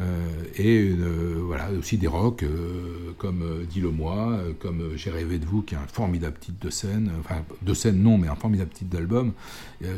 Euh, 0.00 0.26
et 0.56 0.90
euh, 0.90 1.40
voilà, 1.44 1.70
aussi 1.70 1.98
des 1.98 2.08
rocks 2.08 2.42
euh, 2.42 3.12
comme 3.16 3.64
Dis-le-moi, 3.70 4.40
comme 4.58 4.96
J'ai 4.96 5.10
rêvé 5.10 5.38
de 5.38 5.46
vous, 5.46 5.62
qui 5.62 5.74
est 5.74 5.78
un 5.78 5.86
formidable 5.86 6.36
titre 6.38 6.58
de 6.60 6.70
scène. 6.70 7.12
Enfin, 7.20 7.36
de 7.62 7.74
scène, 7.74 8.02
non, 8.02 8.18
mais 8.18 8.28
un 8.28 8.34
formidable 8.34 8.70
titre 8.70 8.90
d'album. 8.90 9.32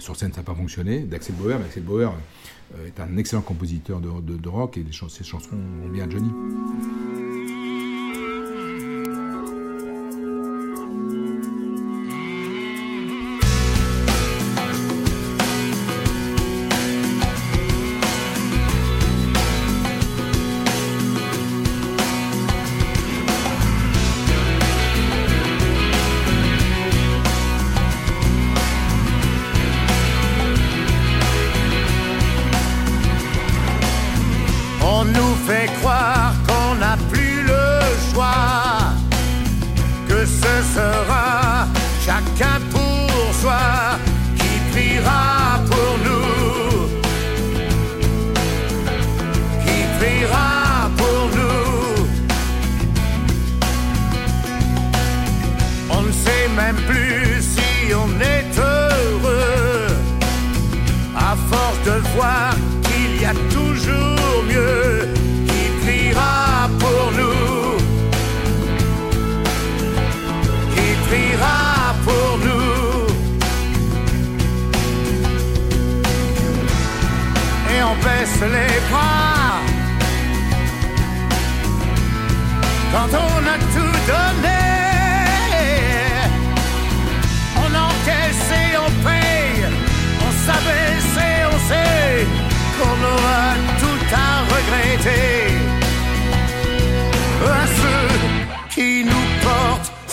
Sur 0.00 0.16
scène, 0.16 0.32
ça 0.32 0.38
n'a 0.38 0.44
pas 0.44 0.54
fonctionné. 0.54 1.00
D'Axel 1.00 1.36
Bauer, 1.36 1.58
mais 1.58 1.66
Axel 1.66 1.82
Bauer 1.82 2.12
est 2.86 3.00
un 3.00 3.16
excellent 3.16 3.42
compositeur 3.42 4.00
de, 4.00 4.48
rock 4.48 4.76
et 4.76 4.84
ses 5.08 5.24
chansons 5.24 5.56
vont 5.82 5.88
bien 5.88 6.06
à 6.06 6.10
Johnny. 6.10 6.30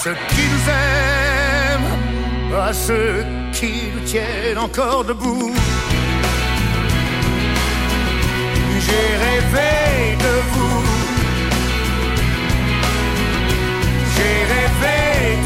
Ceux 0.04 0.16
qui 0.36 0.41
nous 0.51 0.66
aiment, 0.70 2.58
à 2.60 2.74
ceux 2.74 3.26
qui 3.54 3.89
nous 3.93 4.06
tiennent 4.06 4.58
encore 4.58 5.06
debout. 5.06 5.54
J'ai 8.86 9.08
rêvé 9.26 10.18
de 10.26 10.34
vous. 10.51 10.84
J'ai 14.14 14.38
rêvé 14.54 14.99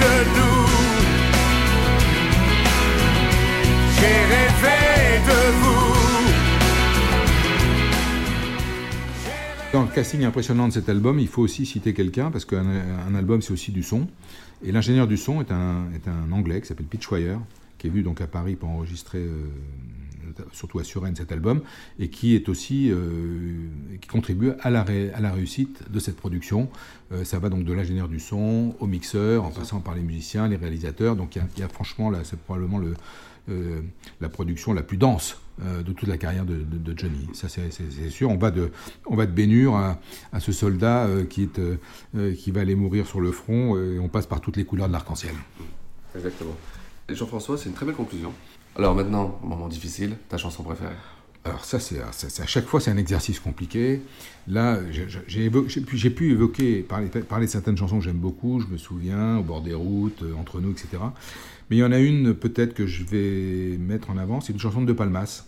de 0.03 0.13
nous. 0.35 0.65
J'ai 3.95 4.19
rêvé 4.33 4.79
de 5.29 5.39
vous. 5.59 5.66
Dans 9.77 9.83
le 9.83 9.89
casting 9.89 10.23
impressionnant 10.23 10.67
de 10.67 10.73
cet 10.73 10.89
album, 10.89 11.19
il 11.19 11.27
faut 11.27 11.43
aussi 11.43 11.63
citer 11.63 11.93
quelqu'un, 11.93 12.31
parce 12.31 12.45
qu'un 12.45 12.65
un 12.65 13.13
album, 13.13 13.43
c'est 13.43 13.53
aussi 13.53 13.71
du 13.71 13.83
son. 13.83 14.07
Et 14.63 14.71
l'ingénieur 14.71 15.05
du 15.05 15.17
son 15.17 15.39
est 15.39 15.51
un, 15.51 15.85
est 15.93 16.07
un 16.07 16.31
Anglais 16.31 16.61
qui 16.61 16.67
s'appelle 16.67 16.87
Pitchwire, 16.87 17.39
qui 17.77 17.85
est 17.85 17.89
venu 17.91 18.01
donc 18.01 18.19
à 18.19 18.25
Paris 18.25 18.55
pour 18.55 18.69
enregistrer 18.69 19.19
euh, 19.19 19.45
surtout 20.51 20.79
à 20.79 20.83
Suresnes 20.83 21.15
cet 21.15 21.31
album, 21.31 21.61
et 21.99 22.09
qui 22.09 22.33
est 22.33 22.49
aussi 22.49 22.89
euh, 22.89 23.67
qui 24.01 24.07
contribue 24.07 24.49
à 24.61 24.71
la, 24.71 24.83
à 25.13 25.19
la 25.19 25.31
réussite 25.31 25.83
de 25.91 25.99
cette 25.99 26.15
production. 26.15 26.69
Euh, 27.11 27.23
ça 27.23 27.37
va 27.37 27.49
donc 27.49 27.63
de 27.63 27.71
l'ingénieur 27.71 28.07
du 28.07 28.19
son 28.19 28.73
au 28.79 28.87
mixeur, 28.87 29.45
en 29.45 29.51
passant 29.51 29.79
par 29.79 29.93
les 29.93 30.01
musiciens, 30.01 30.47
les 30.47 30.55
réalisateurs. 30.55 31.15
Donc 31.15 31.35
il 31.35 31.43
y, 31.59 31.63
a 31.63 31.67
franchement 31.67 32.09
là, 32.09 32.21
c'est 32.23 32.39
probablement 32.39 32.79
le, 32.79 32.95
euh, 33.49 33.81
la 34.21 34.29
production 34.29 34.73
la 34.73 34.83
plus 34.83 34.97
dense 34.97 35.39
de 35.59 35.91
toute 35.91 36.07
la 36.07 36.19
carrière 36.19 36.45
de, 36.45 36.93
Johnny. 36.95 37.29
Ça, 37.33 37.47
c'est 37.49 38.09
sûr. 38.11 38.29
On 38.29 38.37
va 38.37 38.51
de, 38.51 38.69
on 39.07 39.15
va 39.15 39.25
de 39.25 39.69
à, 39.71 40.39
ce 40.39 40.51
soldat 40.51 41.07
qui, 41.31 41.49
est, 41.49 42.35
qui 42.35 42.51
va 42.51 42.61
aller 42.61 42.75
mourir 42.75 43.07
sur 43.07 43.21
le 43.21 43.31
front, 43.31 43.75
et 43.75 43.97
on 43.97 44.07
passe 44.07 44.27
par 44.27 44.39
toutes 44.39 44.55
les 44.55 44.65
couleurs 44.65 44.87
de 44.87 44.93
l'arc-en-ciel. 44.93 45.33
Exactement. 46.15 46.55
Jean-François, 47.09 47.57
c'est 47.57 47.69
une 47.69 47.73
très 47.73 47.87
belle 47.87 47.95
conclusion. 47.95 48.31
Alors 48.75 48.93
maintenant, 48.93 49.39
moment 49.41 49.67
difficile, 49.67 50.17
ta 50.29 50.37
chanson 50.37 50.61
préférée 50.61 50.93
alors 51.45 51.63
ça, 51.63 51.79
c'est 51.79 51.99
à 52.01 52.45
chaque 52.45 52.65
fois, 52.65 52.81
c'est 52.81 52.91
un 52.91 52.97
exercice 52.97 53.39
compliqué. 53.39 54.01
Là, 54.47 54.79
j'ai 55.27 55.49
pu, 55.49 56.31
évoquer, 56.31 56.81
parler, 56.81 57.07
parler, 57.07 57.45
de 57.45 57.51
certaines 57.51 57.77
chansons 57.77 57.99
que 57.99 58.03
j'aime 58.03 58.17
beaucoup, 58.17 58.59
je 58.59 58.67
me 58.67 58.77
souviens, 58.77 59.37
Au 59.37 59.43
bord 59.43 59.61
des 59.61 59.73
routes, 59.73 60.23
euh, 60.23 60.33
Entre 60.35 60.59
nous, 60.59 60.71
etc. 60.71 60.89
Mais 61.69 61.77
il 61.77 61.79
y 61.79 61.83
en 61.83 61.91
a 61.91 61.99
une 61.99 62.33
peut-être 62.33 62.73
que 62.73 62.85
je 62.85 63.03
vais 63.03 63.77
mettre 63.77 64.09
en 64.09 64.17
avant, 64.17 64.41
c'est 64.41 64.53
une 64.53 64.59
chanson 64.59 64.81
de 64.81 64.93
Palmas. 64.93 65.45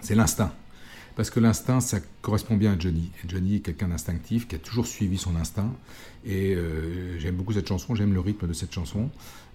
C'est 0.00 0.14
l'instinct. 0.14 0.52
Parce 1.16 1.30
que 1.30 1.38
l'instinct, 1.38 1.80
ça 1.80 1.98
correspond 2.22 2.56
bien 2.56 2.72
à 2.72 2.78
Johnny. 2.78 3.10
Et 3.24 3.28
Johnny 3.28 3.56
est 3.56 3.60
quelqu'un 3.60 3.88
d'instinctif, 3.88 4.48
qui 4.48 4.56
a 4.56 4.58
toujours 4.58 4.86
suivi 4.86 5.16
son 5.16 5.36
instinct. 5.36 5.72
Et 6.24 6.54
euh, 6.54 7.18
j'aime 7.18 7.36
beaucoup 7.36 7.52
cette 7.52 7.68
chanson, 7.68 7.94
j'aime 7.94 8.12
le 8.14 8.20
rythme 8.20 8.48
de 8.48 8.52
cette 8.52 8.72
chanson. 8.72 9.10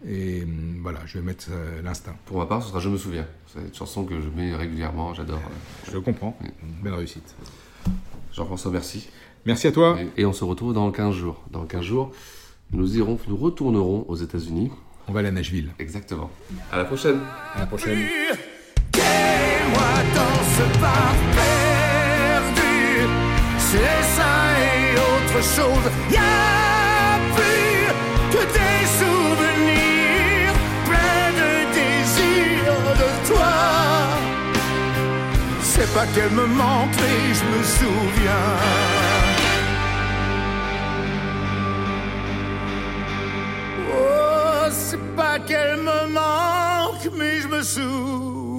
Et 0.07 0.43
hum, 0.43 0.79
voilà, 0.81 0.99
je 1.05 1.17
vais 1.17 1.23
mettre 1.23 1.47
euh, 1.51 1.81
l'instinct. 1.81 2.15
Pour 2.25 2.37
ma 2.37 2.45
part, 2.45 2.63
ce 2.63 2.69
sera 2.69 2.79
Je 2.79 2.89
me 2.89 2.97
souviens. 2.97 3.25
C'est 3.47 3.59
une 3.59 3.73
chanson 3.73 4.05
que 4.05 4.21
je 4.21 4.29
mets 4.29 4.55
régulièrement, 4.55 5.13
j'adore. 5.13 5.41
Je 5.87 5.91
le 5.91 6.01
comprends. 6.01 6.37
Belle 6.81 6.93
réussite. 6.93 7.35
Jean-François, 8.33 8.71
merci. 8.71 9.09
Merci 9.45 9.67
à 9.67 9.71
toi. 9.71 9.97
Et, 10.17 10.25
on 10.25 10.33
se 10.33 10.43
retrouve 10.43 10.73
dans 10.73 10.89
15 10.91 11.15
jours. 11.15 11.43
Dans 11.51 11.65
15 11.65 11.81
jours, 11.81 12.11
nous 12.71 12.97
irons, 12.97 13.17
nous 13.27 13.37
retournerons 13.37 14.05
aux 14.07 14.15
États-Unis. 14.15 14.71
On 15.07 15.11
va 15.11 15.19
aller 15.19 15.29
à 15.29 15.31
Nashville. 15.31 15.71
Exactement. 15.79 16.29
À 16.71 16.77
la 16.77 16.85
prochaine. 16.85 17.19
À 17.55 17.61
la 17.61 17.65
prochaine. 17.65 17.97
moi 19.73 20.03
dans 20.13 20.43
ce 20.43 20.79
bar 20.79 21.15
perdu, 21.33 21.38
c'est 23.71 24.03
ça 24.17 24.35
et 24.67 24.85
autre 25.11 25.39
chose. 25.55 25.85
Y 26.11 26.17
a 26.17 27.19
plus 27.37 27.85
que 28.33 28.41
des 28.57 28.81
souvenirs 28.99 30.53
pleins 30.87 31.31
de 31.41 31.51
désirs 31.77 32.83
de 33.01 33.09
toi. 33.29 33.57
C'est 35.61 35.91
pas 35.93 36.07
qu'elle 36.13 36.31
me 36.31 36.47
manque, 36.47 36.95
mais 37.03 37.21
je 37.39 37.43
me 37.53 37.61
souviens. 37.77 38.51
Oh, 43.93 44.65
c'est 44.71 45.05
pas 45.15 45.37
qu'elle 45.47 45.77
me 45.89 46.01
manque, 46.19 47.07
mais 47.17 47.35
je 47.43 47.47
me 47.47 47.61
souviens. 47.61 48.49